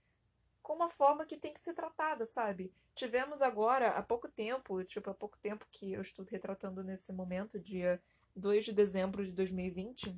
com 0.61 0.73
uma 0.73 0.89
forma 0.89 1.25
que 1.25 1.37
tem 1.37 1.53
que 1.53 1.61
ser 1.61 1.73
tratada, 1.73 2.25
sabe? 2.25 2.73
Tivemos 2.95 3.41
agora, 3.41 3.89
há 3.89 4.03
pouco 4.03 4.27
tempo, 4.29 4.83
tipo, 4.83 5.09
há 5.09 5.13
pouco 5.13 5.37
tempo 5.39 5.65
que 5.71 5.93
eu 5.93 6.01
estou 6.01 6.25
retratando 6.25 6.83
nesse 6.83 7.11
momento, 7.13 7.59
dia 7.59 8.01
2 8.35 8.65
de 8.65 8.73
dezembro 8.73 9.25
de 9.25 9.33
2020, 9.33 10.15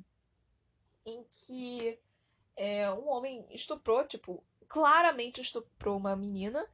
em 1.06 1.24
que 1.24 1.98
é, 2.56 2.90
um 2.92 3.08
homem 3.08 3.46
estuprou, 3.50 4.06
tipo, 4.06 4.44
claramente 4.68 5.40
estuprou 5.40 5.96
uma 5.96 6.16
menina 6.16 6.66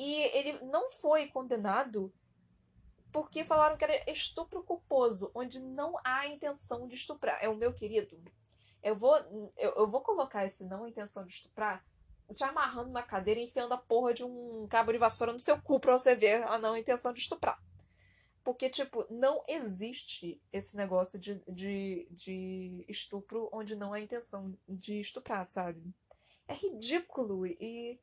e 0.00 0.22
ele 0.34 0.64
não 0.64 0.90
foi 0.90 1.26
condenado 1.26 2.10
porque 3.12 3.44
falaram 3.44 3.76
que 3.76 3.84
era 3.84 4.10
estupro 4.10 4.62
culposo, 4.62 5.30
onde 5.34 5.60
não 5.60 5.94
há 6.02 6.26
intenção 6.26 6.88
de 6.88 6.94
estuprar. 6.94 7.38
É 7.42 7.50
o 7.50 7.54
meu 7.54 7.74
querido. 7.74 8.18
Eu 8.82 8.96
vou, 8.96 9.14
eu, 9.58 9.72
eu 9.76 9.86
vou 9.86 10.00
colocar 10.00 10.46
esse 10.46 10.64
não 10.64 10.88
intenção 10.88 11.26
de 11.26 11.34
estuprar 11.34 11.84
te 12.34 12.44
amarrando 12.44 12.90
na 12.90 13.02
cadeira 13.02 13.40
e 13.40 13.44
enfiando 13.44 13.74
a 13.74 13.76
porra 13.76 14.14
de 14.14 14.24
um 14.24 14.66
cabo 14.70 14.92
de 14.92 14.98
vassoura 14.98 15.32
no 15.32 15.40
seu 15.40 15.60
cu 15.60 15.80
pra 15.80 15.98
você 15.98 16.14
ver 16.14 16.44
a 16.44 16.56
não 16.56 16.76
intenção 16.76 17.12
de 17.12 17.18
estuprar. 17.18 17.60
Porque, 18.42 18.70
tipo, 18.70 19.04
não 19.10 19.44
existe 19.48 20.40
esse 20.52 20.76
negócio 20.76 21.18
de, 21.18 21.42
de, 21.46 22.06
de 22.10 22.84
estupro 22.88 23.50
onde 23.52 23.76
não 23.76 23.92
há 23.92 24.00
intenção 24.00 24.56
de 24.66 25.00
estuprar, 25.00 25.44
sabe? 25.44 25.82
É 26.48 26.54
ridículo 26.54 27.46
e 27.46 28.00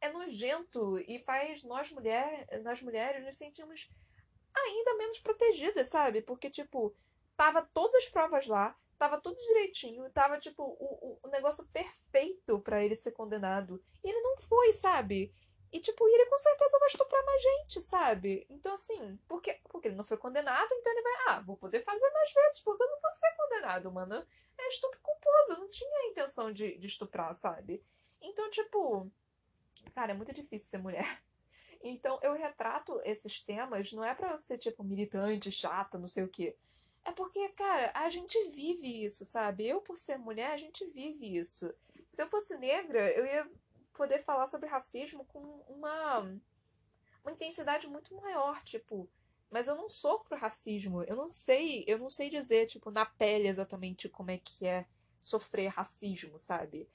é 0.00 0.10
nojento 0.10 0.98
e 1.00 1.18
faz 1.24 1.64
nós, 1.64 1.90
mulher, 1.90 2.46
nós 2.62 2.80
mulheres 2.82 3.24
nos 3.24 3.36
sentimos 3.36 3.90
ainda 4.54 4.94
menos 4.96 5.18
protegidas, 5.18 5.88
sabe? 5.88 6.22
Porque, 6.22 6.50
tipo, 6.50 6.94
tava 7.36 7.62
todas 7.72 7.94
as 7.96 8.08
provas 8.08 8.46
lá, 8.46 8.76
tava 8.98 9.20
tudo 9.20 9.36
direitinho, 9.36 10.10
tava, 10.10 10.38
tipo, 10.38 10.62
o, 10.62 11.18
o, 11.22 11.28
negócio 11.28 11.66
perfeito 11.68 12.60
para 12.60 12.84
ele 12.84 12.96
ser 12.96 13.12
condenado. 13.12 13.82
E 14.04 14.10
ele 14.10 14.20
não 14.20 14.36
foi, 14.38 14.72
sabe? 14.72 15.32
E, 15.72 15.80
tipo, 15.80 16.08
ele 16.08 16.26
com 16.26 16.38
certeza 16.38 16.78
vai 16.78 16.88
estuprar 16.88 17.24
mais 17.24 17.42
gente, 17.42 17.80
sabe? 17.80 18.46
Então, 18.48 18.72
assim, 18.72 19.18
porque, 19.28 19.60
porque 19.68 19.88
ele 19.88 19.96
não 19.96 20.04
foi 20.04 20.16
condenado, 20.16 20.72
então 20.72 20.92
ele 20.92 21.02
vai, 21.02 21.12
ah, 21.28 21.40
vou 21.40 21.56
poder 21.56 21.84
fazer 21.84 22.10
mais 22.10 22.32
vezes, 22.32 22.60
porque 22.60 22.82
eu 22.82 22.90
não 22.90 23.00
vou 23.00 23.12
ser 23.12 23.36
condenado, 23.36 23.92
mano. 23.92 24.26
É 24.58 24.68
estupro 24.68 24.98
culposo, 25.00 25.52
eu 25.52 25.58
não 25.58 25.70
tinha 25.70 25.98
a 26.00 26.06
intenção 26.06 26.52
de, 26.52 26.76
de 26.78 26.86
estuprar, 26.86 27.34
sabe? 27.34 27.84
Então, 28.20 28.50
tipo, 28.50 29.10
Cara, 29.94 30.12
é 30.12 30.14
muito 30.14 30.32
difícil 30.32 30.68
ser 30.68 30.78
mulher. 30.78 31.22
Então 31.82 32.18
eu 32.22 32.34
retrato 32.34 33.00
esses 33.04 33.42
temas, 33.42 33.92
não 33.92 34.04
é 34.04 34.14
pra 34.14 34.32
eu 34.32 34.38
ser, 34.38 34.58
tipo, 34.58 34.82
militante, 34.82 35.52
chata, 35.52 35.98
não 35.98 36.08
sei 36.08 36.24
o 36.24 36.28
quê. 36.28 36.56
É 37.04 37.12
porque, 37.12 37.48
cara, 37.50 37.90
a 37.94 38.10
gente 38.10 38.36
vive 38.50 39.04
isso, 39.04 39.24
sabe? 39.24 39.66
Eu, 39.66 39.80
por 39.80 39.96
ser 39.96 40.18
mulher, 40.18 40.50
a 40.52 40.56
gente 40.58 40.84
vive 40.90 41.38
isso. 41.38 41.72
Se 42.08 42.22
eu 42.22 42.28
fosse 42.28 42.58
negra, 42.58 43.10
eu 43.12 43.24
ia 43.24 43.50
poder 43.94 44.22
falar 44.22 44.46
sobre 44.46 44.68
racismo 44.68 45.24
com 45.24 45.40
uma, 45.68 46.20
uma 47.22 47.32
intensidade 47.32 47.86
muito 47.86 48.14
maior, 48.16 48.62
tipo. 48.62 49.08
Mas 49.50 49.66
eu 49.66 49.74
não 49.74 49.88
sofro 49.88 50.36
racismo. 50.36 51.02
Eu 51.04 51.16
não 51.16 51.26
sei, 51.26 51.84
eu 51.86 51.98
não 51.98 52.10
sei 52.10 52.28
dizer, 52.28 52.66
tipo, 52.66 52.90
na 52.90 53.06
pele 53.06 53.48
exatamente 53.48 54.08
como 54.08 54.30
é 54.30 54.38
que 54.38 54.66
é 54.66 54.86
sofrer 55.22 55.68
racismo, 55.68 56.38
sabe? 56.38 56.88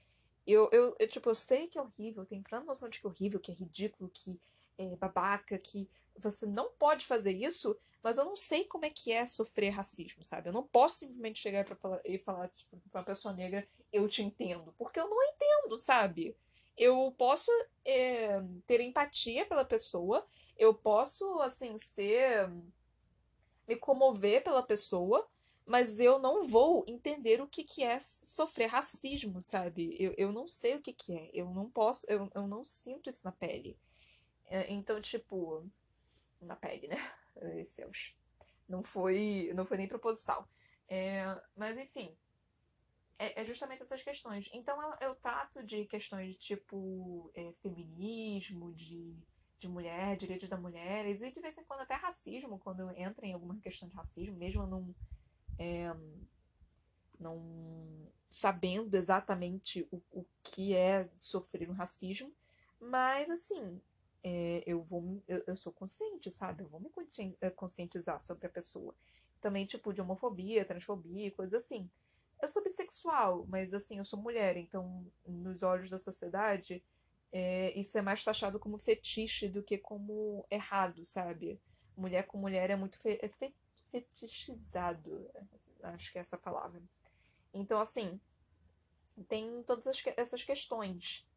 Eu, 0.45 0.69
eu, 0.71 0.95
eu, 0.99 1.07
tipo, 1.07 1.29
eu 1.29 1.35
sei 1.35 1.67
que 1.67 1.77
é 1.77 1.81
horrível, 1.81 2.25
tenho 2.25 2.43
plena 2.43 2.65
noção 2.65 2.89
de 2.89 2.99
que 2.99 3.05
é 3.05 3.09
horrível, 3.09 3.39
que 3.39 3.51
é 3.51 3.55
ridículo, 3.55 4.09
que 4.13 4.39
é 4.77 4.95
babaca, 4.95 5.57
que 5.57 5.89
você 6.17 6.45
não 6.45 6.71
pode 6.71 7.05
fazer 7.05 7.31
isso, 7.31 7.77
mas 8.01 8.17
eu 8.17 8.25
não 8.25 8.35
sei 8.35 8.65
como 8.65 8.85
é 8.85 8.89
que 8.89 9.11
é 9.11 9.25
sofrer 9.25 9.69
racismo, 9.69 10.23
sabe? 10.23 10.49
Eu 10.49 10.53
não 10.53 10.63
posso 10.63 10.97
simplesmente 10.99 11.39
chegar 11.39 11.63
pra 11.65 11.75
falar, 11.75 12.01
e 12.03 12.19
falar 12.19 12.49
tipo, 12.49 12.77
pra 12.91 12.99
uma 13.01 13.05
pessoa 13.05 13.33
negra, 13.33 13.67
eu 13.91 14.07
te 14.07 14.21
entendo, 14.21 14.73
porque 14.77 14.99
eu 14.99 15.09
não 15.09 15.23
entendo, 15.23 15.77
sabe? 15.77 16.35
Eu 16.75 17.13
posso 17.17 17.51
é, 17.85 18.41
ter 18.67 18.81
empatia 18.81 19.45
pela 19.45 19.63
pessoa, 19.63 20.25
eu 20.57 20.73
posso, 20.73 21.39
assim, 21.39 21.77
ser. 21.77 22.49
me 23.67 23.75
comover 23.75 24.43
pela 24.43 24.63
pessoa, 24.63 25.27
mas 25.65 25.99
eu 25.99 26.19
não 26.19 26.43
vou 26.43 26.83
entender 26.87 27.41
o 27.41 27.47
que, 27.47 27.63
que 27.63 27.83
é 27.83 27.99
sofrer 27.99 28.67
racismo, 28.67 29.41
sabe? 29.41 29.95
Eu, 29.99 30.13
eu 30.17 30.31
não 30.31 30.47
sei 30.47 30.75
o 30.75 30.81
que, 30.81 30.93
que 30.93 31.15
é. 31.15 31.29
Eu 31.33 31.49
não 31.51 31.69
posso, 31.69 32.05
eu, 32.09 32.29
eu 32.35 32.47
não 32.47 32.65
sinto 32.65 33.09
isso 33.09 33.25
na 33.25 33.31
pele. 33.31 33.77
É, 34.45 34.71
então, 34.71 34.99
tipo, 35.01 35.65
na 36.41 36.55
pele, 36.55 36.87
né? 36.87 36.95
Ai. 37.41 37.63
Não 38.67 38.83
foi, 38.83 39.51
não 39.55 39.65
foi 39.65 39.77
nem 39.77 39.87
proposital. 39.87 40.47
É, 40.87 41.25
mas, 41.55 41.77
enfim, 41.77 42.15
é, 43.17 43.41
é, 43.41 43.45
justamente 43.45 43.81
essas 43.81 44.03
questões. 44.03 44.49
Então, 44.53 44.81
eu, 44.81 45.09
eu 45.09 45.15
trato 45.15 45.63
de 45.63 45.85
questões 45.85 46.33
de 46.33 46.37
tipo 46.37 47.31
é, 47.35 47.53
feminismo, 47.61 48.73
de, 48.73 49.15
de 49.59 49.67
mulher, 49.67 50.17
direitos 50.17 50.49
da 50.49 50.57
mulher, 50.57 51.05
e 51.05 51.13
de 51.13 51.41
vez 51.41 51.57
em 51.57 51.63
quando 51.63 51.81
até 51.81 51.95
racismo, 51.95 52.59
quando 52.59 52.89
entra 52.91 53.25
em 53.25 53.33
alguma 53.33 53.57
questão 53.59 53.87
de 53.87 53.95
racismo, 53.95 54.35
mesmo 54.35 54.65
num 54.67 54.93
é, 55.57 55.93
não 57.19 57.41
sabendo 58.27 58.95
exatamente 58.95 59.87
o, 59.91 60.01
o 60.11 60.25
que 60.41 60.73
é 60.73 61.09
sofrer 61.19 61.69
um 61.69 61.73
racismo, 61.73 62.33
mas 62.79 63.29
assim, 63.29 63.79
é, 64.23 64.63
eu 64.65 64.81
vou 64.81 65.21
eu, 65.27 65.43
eu, 65.45 65.55
sou 65.55 65.71
consciente, 65.71 66.31
sabe? 66.31 66.63
Eu 66.63 66.67
vou 66.67 66.79
me 66.79 66.89
é, 67.41 67.49
conscientizar 67.49 68.19
sobre 68.19 68.47
a 68.47 68.49
pessoa. 68.49 68.95
Também, 69.41 69.65
tipo, 69.65 69.93
de 69.93 70.01
homofobia, 70.01 70.65
transfobia, 70.65 71.29
coisa 71.31 71.57
assim. 71.57 71.89
Eu 72.41 72.47
sou 72.47 72.63
bissexual, 72.63 73.45
mas 73.47 73.73
assim, 73.73 73.99
eu 73.99 74.05
sou 74.05 74.19
mulher, 74.19 74.57
então, 74.57 75.05
nos 75.25 75.63
olhos 75.63 75.89
da 75.89 75.99
sociedade, 75.99 76.83
é, 77.31 77.77
isso 77.77 77.97
é 77.97 78.01
mais 78.01 78.23
taxado 78.23 78.59
como 78.59 78.77
fetiche 78.77 79.47
do 79.47 79.63
que 79.63 79.77
como 79.77 80.45
errado, 80.49 81.05
sabe? 81.05 81.59
Mulher 81.95 82.25
com 82.27 82.37
mulher 82.37 82.69
é 82.69 82.75
muito 82.75 82.97
fe, 82.99 83.19
é 83.21 83.27
fetichizado. 83.93 85.29
Acho 85.83 86.11
que 86.11 86.17
é 86.17 86.21
essa 86.21 86.37
palavra. 86.37 86.81
Então, 87.53 87.79
assim, 87.79 88.19
tem 89.27 89.61
todas 89.63 89.85
essas 90.17 90.43
questões. 90.43 91.27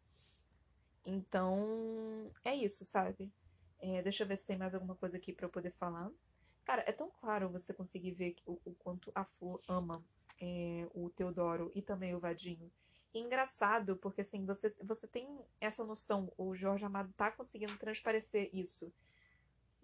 Então, 1.04 2.32
é 2.42 2.54
isso, 2.54 2.84
sabe? 2.86 3.30
É, 3.78 4.02
deixa 4.02 4.24
eu 4.24 4.26
ver 4.26 4.38
se 4.38 4.46
tem 4.46 4.56
mais 4.56 4.74
alguma 4.74 4.96
coisa 4.96 5.18
aqui 5.18 5.34
para 5.34 5.44
eu 5.44 5.50
poder 5.50 5.72
falar. 5.72 6.10
Cara, 6.64 6.82
é 6.86 6.92
tão 6.92 7.10
claro 7.10 7.50
você 7.50 7.74
conseguir 7.74 8.12
ver 8.12 8.36
o, 8.46 8.58
o 8.64 8.74
quanto 8.74 9.12
a 9.14 9.24
Flor 9.24 9.60
ama 9.68 10.02
é, 10.40 10.88
o 10.94 11.10
Teodoro 11.10 11.70
e 11.74 11.82
também 11.82 12.14
o 12.14 12.18
Vadinho. 12.18 12.72
E 13.12 13.18
é 13.18 13.20
engraçado, 13.20 13.96
porque 13.96 14.22
assim, 14.22 14.44
você, 14.46 14.74
você 14.82 15.06
tem 15.06 15.28
essa 15.60 15.84
noção, 15.84 16.32
o 16.36 16.54
Jorge 16.54 16.84
Amado 16.84 17.12
tá 17.16 17.30
conseguindo 17.30 17.76
transparecer 17.76 18.48
isso. 18.52 18.92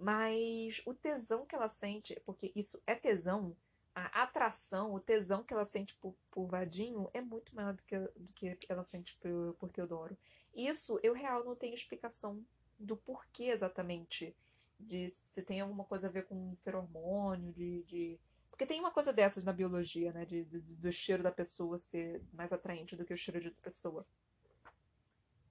Mas 0.03 0.83
o 0.85 0.93
tesão 0.93 1.47
que 1.47 1.55
ela 1.55 1.69
sente, 1.69 2.21
porque 2.27 2.51
isso 2.57 2.83
é 2.89 2.93
tesão, 2.93 3.57
a 3.95 4.25
atração, 4.25 4.93
o 4.93 4.99
tesão 4.99 5.45
que 5.45 5.55
ela 5.55 5.65
sente 5.65 5.95
por, 5.95 6.13
por 6.29 6.49
Vadinho 6.49 7.09
é 7.15 7.21
muito 7.21 7.55
maior 7.55 7.73
do 7.73 7.83
que, 7.85 7.97
do 7.97 8.33
que 8.33 8.57
ela 8.69 8.83
sente 8.83 9.17
por, 9.19 9.55
por 9.61 9.71
Teodoro. 9.71 10.19
Isso, 10.53 10.99
eu 11.05 11.13
real 11.13 11.45
não 11.45 11.55
tenho 11.55 11.77
explicação 11.77 12.45
do 12.77 12.97
porquê 12.97 13.45
exatamente. 13.45 14.35
De 14.77 15.09
se 15.09 15.41
tem 15.41 15.61
alguma 15.61 15.85
coisa 15.85 16.09
a 16.09 16.11
ver 16.11 16.27
com 16.27 16.57
feromônio, 16.65 17.53
de, 17.53 17.85
de... 17.85 18.21
Porque 18.51 18.67
tem 18.67 18.81
uma 18.81 18.91
coisa 18.91 19.13
dessas 19.13 19.45
na 19.45 19.53
biologia, 19.53 20.13
né? 20.13 20.25
De, 20.25 20.45
de, 20.45 20.59
do 20.59 20.91
cheiro 20.91 21.23
da 21.23 21.31
pessoa 21.31 21.79
ser 21.79 22.21
mais 22.33 22.53
atraente 22.53 22.97
do 22.97 23.05
que 23.05 23.15
o 23.15 23.17
cheiro 23.17 23.41
de 23.41 23.47
outra 23.47 23.63
pessoa. 23.63 24.05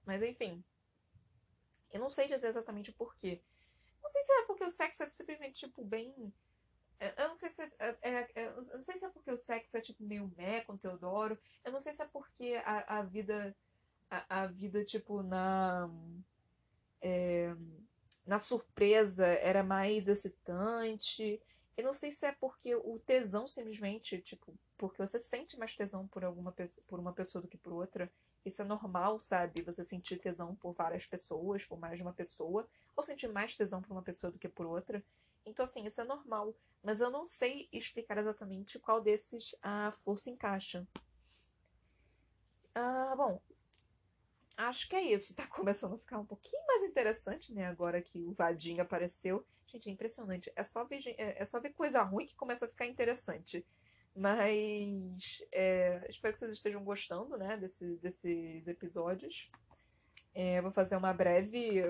Mas 0.04 0.22
enfim. 0.22 0.62
Eu 1.90 2.00
não 2.00 2.10
sei 2.10 2.28
dizer 2.28 2.48
exatamente 2.48 2.90
o 2.90 2.94
porquê. 2.94 3.40
Não 4.02 4.10
sei 4.10 4.22
se 4.22 4.32
é 4.32 4.42
porque 4.46 4.64
o 4.64 4.70
sexo 4.70 5.02
é 5.02 5.08
simplesmente, 5.08 5.66
tipo, 5.66 5.84
bem. 5.84 6.32
É, 6.98 7.22
eu 7.22 7.28
não 7.28 7.36
sei 7.36 7.50
se 7.50 7.62
é, 7.62 7.96
é, 8.02 8.30
é, 8.34 8.52
não 8.52 8.82
sei 8.82 8.96
se 8.96 9.04
é 9.04 9.10
porque 9.10 9.30
o 9.30 9.36
sexo 9.36 9.76
é 9.76 9.80
tipo 9.80 10.04
meio 10.04 10.32
mé 10.36 10.60
com 10.62 10.76
Teodoro. 10.76 11.38
Eu 11.64 11.72
não 11.72 11.80
sei 11.80 11.92
se 11.92 12.02
é 12.02 12.06
porque 12.06 12.60
a, 12.64 12.98
a 12.98 13.02
vida. 13.02 13.56
A, 14.10 14.42
a 14.42 14.46
vida, 14.46 14.84
tipo, 14.84 15.22
na. 15.22 15.88
É, 17.00 17.54
na 18.26 18.38
surpresa 18.38 19.26
era 19.26 19.62
mais 19.62 20.08
excitante. 20.08 21.40
Eu 21.76 21.84
não 21.84 21.94
sei 21.94 22.12
se 22.12 22.26
é 22.26 22.32
porque 22.32 22.74
o 22.74 22.98
tesão 22.98 23.46
simplesmente, 23.46 24.20
tipo, 24.20 24.54
porque 24.76 24.98
você 24.98 25.18
sente 25.18 25.58
mais 25.58 25.74
tesão 25.74 26.06
por 26.06 26.24
alguma 26.24 26.54
por 26.86 27.00
uma 27.00 27.12
pessoa 27.12 27.42
do 27.42 27.48
que 27.48 27.56
por 27.56 27.72
outra. 27.72 28.12
Isso 28.44 28.62
é 28.62 28.64
normal, 28.64 29.20
sabe? 29.20 29.62
Você 29.62 29.84
sentir 29.84 30.18
tesão 30.18 30.54
por 30.56 30.72
várias 30.72 31.06
pessoas, 31.06 31.64
por 31.64 31.78
mais 31.78 31.96
de 31.96 32.02
uma 32.02 32.12
pessoa, 32.12 32.68
ou 32.96 33.02
sentir 33.02 33.28
mais 33.28 33.54
tesão 33.54 33.80
por 33.82 33.92
uma 33.92 34.02
pessoa 34.02 34.30
do 34.30 34.38
que 34.38 34.48
por 34.48 34.66
outra. 34.66 35.04
Então, 35.44 35.64
assim, 35.64 35.84
isso 35.84 36.00
é 36.00 36.04
normal. 36.04 36.54
Mas 36.82 37.00
eu 37.00 37.10
não 37.10 37.24
sei 37.24 37.68
explicar 37.72 38.18
exatamente 38.18 38.78
qual 38.78 39.00
desses 39.00 39.54
a 39.62 39.92
força 39.92 40.30
encaixa. 40.30 40.86
Ah, 42.74 43.14
bom. 43.16 43.40
Acho 44.56 44.88
que 44.88 44.96
é 44.96 45.02
isso. 45.02 45.34
Tá 45.36 45.46
começando 45.46 45.94
a 45.94 45.98
ficar 45.98 46.18
um 46.18 46.26
pouquinho 46.26 46.64
mais 46.66 46.82
interessante, 46.82 47.52
né? 47.52 47.66
Agora 47.66 48.02
que 48.02 48.24
o 48.24 48.32
Vadinho 48.32 48.82
apareceu. 48.82 49.46
Gente, 49.66 49.88
é 49.88 49.92
impressionante. 49.92 50.52
É 50.54 50.62
só 50.62 50.84
ver, 50.84 51.00
é, 51.18 51.44
só 51.44 51.60
ver 51.60 51.72
coisa 51.72 52.02
ruim 52.02 52.26
que 52.26 52.36
começa 52.36 52.66
a 52.66 52.68
ficar 52.68 52.86
interessante. 52.86 53.64
Mas 54.14 55.42
é, 55.50 56.04
espero 56.08 56.34
que 56.34 56.38
vocês 56.38 56.52
estejam 56.52 56.84
gostando, 56.84 57.38
né, 57.38 57.56
desse, 57.56 57.96
desses 57.96 58.68
episódios. 58.68 59.50
É, 60.34 60.60
vou 60.60 60.70
fazer 60.70 60.96
uma 60.96 61.12
breve 61.14 61.82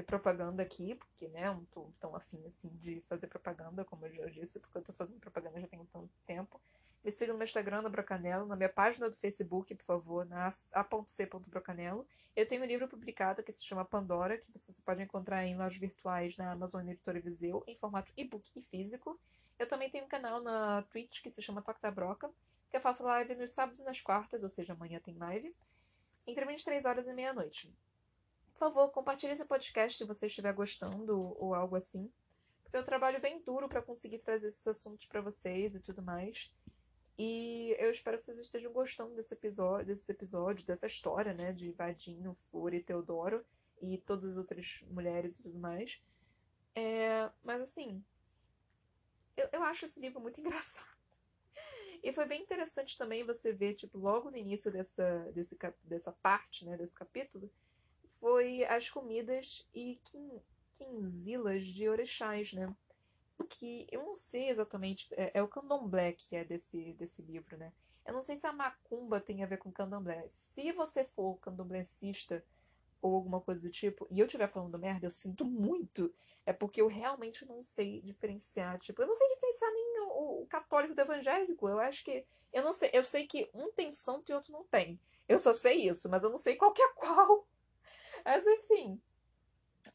propaganda 0.00 0.62
aqui, 0.62 0.94
porque, 0.94 1.28
né, 1.28 1.48
eu 1.48 1.54
não 1.54 1.64
tô 1.66 1.90
tão 2.00 2.14
afim, 2.16 2.46
assim, 2.46 2.70
de 2.76 3.02
fazer 3.08 3.26
propaganda, 3.26 3.84
como 3.84 4.06
eu 4.06 4.12
já 4.14 4.26
disse, 4.26 4.60
porque 4.60 4.78
eu 4.78 4.82
tô 4.82 4.92
fazendo 4.92 5.20
propaganda 5.20 5.60
já 5.60 5.66
tem 5.66 5.84
tanto 5.92 6.08
tempo. 6.24 6.60
Me 7.04 7.10
siga 7.10 7.32
no 7.32 7.38
meu 7.38 7.44
Instagram, 7.44 7.82
na 7.82 7.88
Brocanelo, 7.88 8.46
na 8.46 8.54
minha 8.54 8.68
página 8.68 9.10
do 9.10 9.16
Facebook, 9.16 9.74
por 9.74 9.84
favor, 9.84 10.24
na 10.24 10.46
a.c.brocanelo. 10.46 12.06
Eu 12.36 12.46
tenho 12.46 12.62
um 12.62 12.66
livro 12.66 12.86
publicado 12.86 13.42
que 13.42 13.52
se 13.52 13.64
chama 13.64 13.84
Pandora, 13.84 14.38
que 14.38 14.48
você 14.56 14.80
pode 14.82 15.02
encontrar 15.02 15.44
em 15.44 15.56
lojas 15.56 15.78
virtuais 15.78 16.36
na 16.36 16.52
Amazon 16.52 16.88
Editora 16.88 17.20
Viseu, 17.20 17.64
em 17.66 17.74
formato 17.74 18.12
e-book 18.16 18.48
e 18.54 18.62
físico. 18.62 19.18
Eu 19.58 19.68
também 19.68 19.90
tenho 19.90 20.04
um 20.04 20.08
canal 20.08 20.40
na 20.40 20.82
Twitch 20.82 21.22
que 21.22 21.30
se 21.30 21.42
chama 21.42 21.60
Toque 21.60 21.82
da 21.82 21.90
Broca, 21.90 22.30
que 22.70 22.76
eu 22.76 22.80
faço 22.80 23.02
live 23.02 23.34
nos 23.34 23.50
sábados 23.50 23.80
e 23.80 23.84
nas 23.84 24.00
quartas, 24.00 24.42
ou 24.42 24.48
seja, 24.48 24.72
amanhã 24.72 25.00
tem 25.00 25.16
live, 25.18 25.52
entre 26.24 26.44
23 26.44 26.84
horas 26.84 27.08
e 27.08 27.12
meia-noite. 27.12 27.74
Por 28.62 28.68
favor, 28.68 28.92
compartilhe 28.92 29.32
esse 29.32 29.44
podcast 29.44 29.98
se 29.98 30.04
você 30.04 30.28
estiver 30.28 30.52
gostando 30.52 31.36
ou 31.36 31.52
algo 31.52 31.74
assim. 31.74 32.08
Porque 32.62 32.76
eu 32.76 32.84
trabalho 32.84 33.20
bem 33.20 33.42
duro 33.42 33.68
para 33.68 33.82
conseguir 33.82 34.20
trazer 34.20 34.46
esses 34.46 34.64
assuntos 34.64 35.04
para 35.08 35.20
vocês 35.20 35.74
e 35.74 35.80
tudo 35.80 36.00
mais. 36.00 36.48
E 37.18 37.74
eu 37.76 37.90
espero 37.90 38.16
que 38.18 38.22
vocês 38.22 38.38
estejam 38.38 38.72
gostando 38.72 39.16
desse 39.16 39.34
episódio, 39.34 39.86
desse 39.86 40.12
episódio, 40.12 40.64
dessa 40.64 40.86
história, 40.86 41.34
né, 41.34 41.50
de 41.50 41.72
Vadinho, 41.72 42.36
Fúria 42.52 42.78
e 42.78 42.82
Teodoro 42.84 43.44
e 43.80 43.98
todas 43.98 44.26
as 44.26 44.36
outras 44.36 44.80
mulheres 44.88 45.40
e 45.40 45.42
tudo 45.42 45.58
mais. 45.58 46.00
É, 46.76 47.28
mas 47.42 47.60
assim, 47.62 48.00
eu, 49.36 49.48
eu 49.54 49.62
acho 49.64 49.86
esse 49.86 49.98
livro 49.98 50.20
muito 50.20 50.38
engraçado. 50.40 50.86
E 52.00 52.12
foi 52.12 52.26
bem 52.26 52.40
interessante 52.40 52.96
também 52.96 53.24
você 53.24 53.52
ver, 53.52 53.74
tipo, 53.74 53.98
logo 53.98 54.30
no 54.30 54.36
início 54.36 54.70
dessa, 54.70 55.18
desse, 55.32 55.58
dessa 55.82 56.12
parte, 56.12 56.64
né, 56.64 56.76
desse 56.76 56.94
capítulo, 56.94 57.50
foi 58.22 58.64
as 58.66 58.88
comidas 58.88 59.68
e 59.74 59.98
quin, 60.04 60.40
quinzilas 60.78 61.66
de 61.66 61.88
orixás, 61.88 62.52
né? 62.52 62.72
Que 63.48 63.84
eu 63.90 64.04
não 64.04 64.14
sei 64.14 64.48
exatamente, 64.48 65.08
é, 65.16 65.32
é, 65.34 65.42
o 65.42 65.48
candomblé 65.48 66.12
que 66.12 66.36
é 66.36 66.44
desse, 66.44 66.92
desse 66.92 67.20
livro, 67.20 67.56
né? 67.56 67.72
Eu 68.06 68.12
não 68.14 68.22
sei 68.22 68.36
se 68.36 68.46
a 68.46 68.52
macumba 68.52 69.20
tem 69.20 69.42
a 69.42 69.46
ver 69.46 69.58
com 69.58 69.72
candomblé. 69.72 70.24
Se 70.28 70.70
você 70.70 71.04
for 71.04 71.36
candomblécista, 71.40 72.44
ou 73.00 73.16
alguma 73.16 73.40
coisa 73.40 73.60
do 73.60 73.68
tipo, 73.68 74.06
e 74.08 74.20
eu 74.20 74.26
estiver 74.26 74.48
falando 74.48 74.78
merda, 74.78 75.04
eu 75.04 75.10
sinto 75.10 75.44
muito. 75.44 76.14
É 76.46 76.52
porque 76.52 76.80
eu 76.80 76.86
realmente 76.86 77.44
não 77.44 77.60
sei 77.60 78.00
diferenciar. 78.02 78.78
Tipo, 78.78 79.02
eu 79.02 79.08
não 79.08 79.16
sei 79.16 79.28
diferenciar 79.34 79.72
nem 79.72 80.00
o, 80.02 80.42
o 80.42 80.46
católico 80.46 80.94
do 80.94 81.00
evangélico. 81.00 81.68
Eu 81.68 81.80
acho 81.80 82.04
que. 82.04 82.24
Eu 82.52 82.62
não 82.62 82.72
sei. 82.72 82.90
Eu 82.92 83.02
sei 83.02 83.26
que 83.26 83.50
um 83.52 83.72
tem 83.72 83.90
santo 83.90 84.30
e 84.30 84.34
outro 84.34 84.52
não 84.52 84.62
tem. 84.62 84.98
Eu 85.28 85.40
só 85.40 85.52
sei 85.52 85.88
isso, 85.88 86.08
mas 86.08 86.22
eu 86.22 86.30
não 86.30 86.38
sei 86.38 86.54
qual 86.54 86.72
que 86.72 86.82
é 86.82 86.88
qual. 86.94 87.44
Mas 88.24 88.46
enfim. 88.46 89.00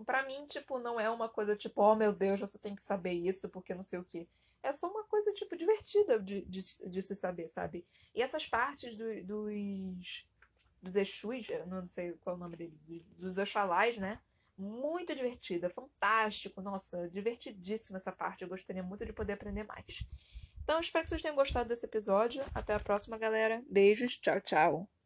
Pra 0.05 0.25
mim, 0.25 0.45
tipo, 0.47 0.79
não 0.79 0.99
é 0.99 1.09
uma 1.09 1.29
coisa 1.29 1.55
tipo, 1.55 1.81
oh 1.81 1.95
meu 1.95 2.11
Deus, 2.11 2.39
você 2.39 2.59
tem 2.59 2.75
que 2.75 2.83
saber 2.83 3.13
isso 3.13 3.49
porque 3.49 3.73
não 3.73 3.83
sei 3.83 3.99
o 3.99 4.03
que. 4.03 4.27
É 4.61 4.71
só 4.71 4.89
uma 4.89 5.03
coisa, 5.05 5.31
tipo, 5.31 5.55
divertida 5.55 6.19
de, 6.19 6.41
de, 6.41 6.59
de 6.89 7.01
se 7.01 7.15
saber, 7.15 7.47
sabe? 7.47 7.85
E 8.13 8.21
essas 8.21 8.45
partes 8.45 8.95
do, 8.97 9.23
dos 9.23 10.27
dos 10.81 10.95
Exus, 10.95 11.47
não 11.67 11.85
sei 11.87 12.13
qual 12.23 12.35
é 12.35 12.37
o 12.37 12.39
nome 12.39 12.55
dele, 12.55 13.05
dos 13.17 13.37
Oxalás, 13.37 13.97
né? 13.97 14.19
Muito 14.57 15.13
divertida, 15.13 15.69
fantástico, 15.69 16.61
nossa, 16.61 17.07
divertidíssima 17.09 17.97
essa 17.97 18.11
parte. 18.11 18.43
Eu 18.43 18.49
gostaria 18.49 18.83
muito 18.83 19.05
de 19.05 19.13
poder 19.13 19.33
aprender 19.33 19.63
mais. 19.63 20.03
Então, 20.63 20.79
espero 20.79 21.03
que 21.03 21.09
vocês 21.09 21.21
tenham 21.21 21.35
gostado 21.35 21.69
desse 21.69 21.85
episódio. 21.85 22.43
Até 22.53 22.73
a 22.73 22.79
próxima, 22.79 23.17
galera. 23.17 23.63
Beijos, 23.69 24.17
tchau, 24.17 24.41
tchau. 24.41 24.96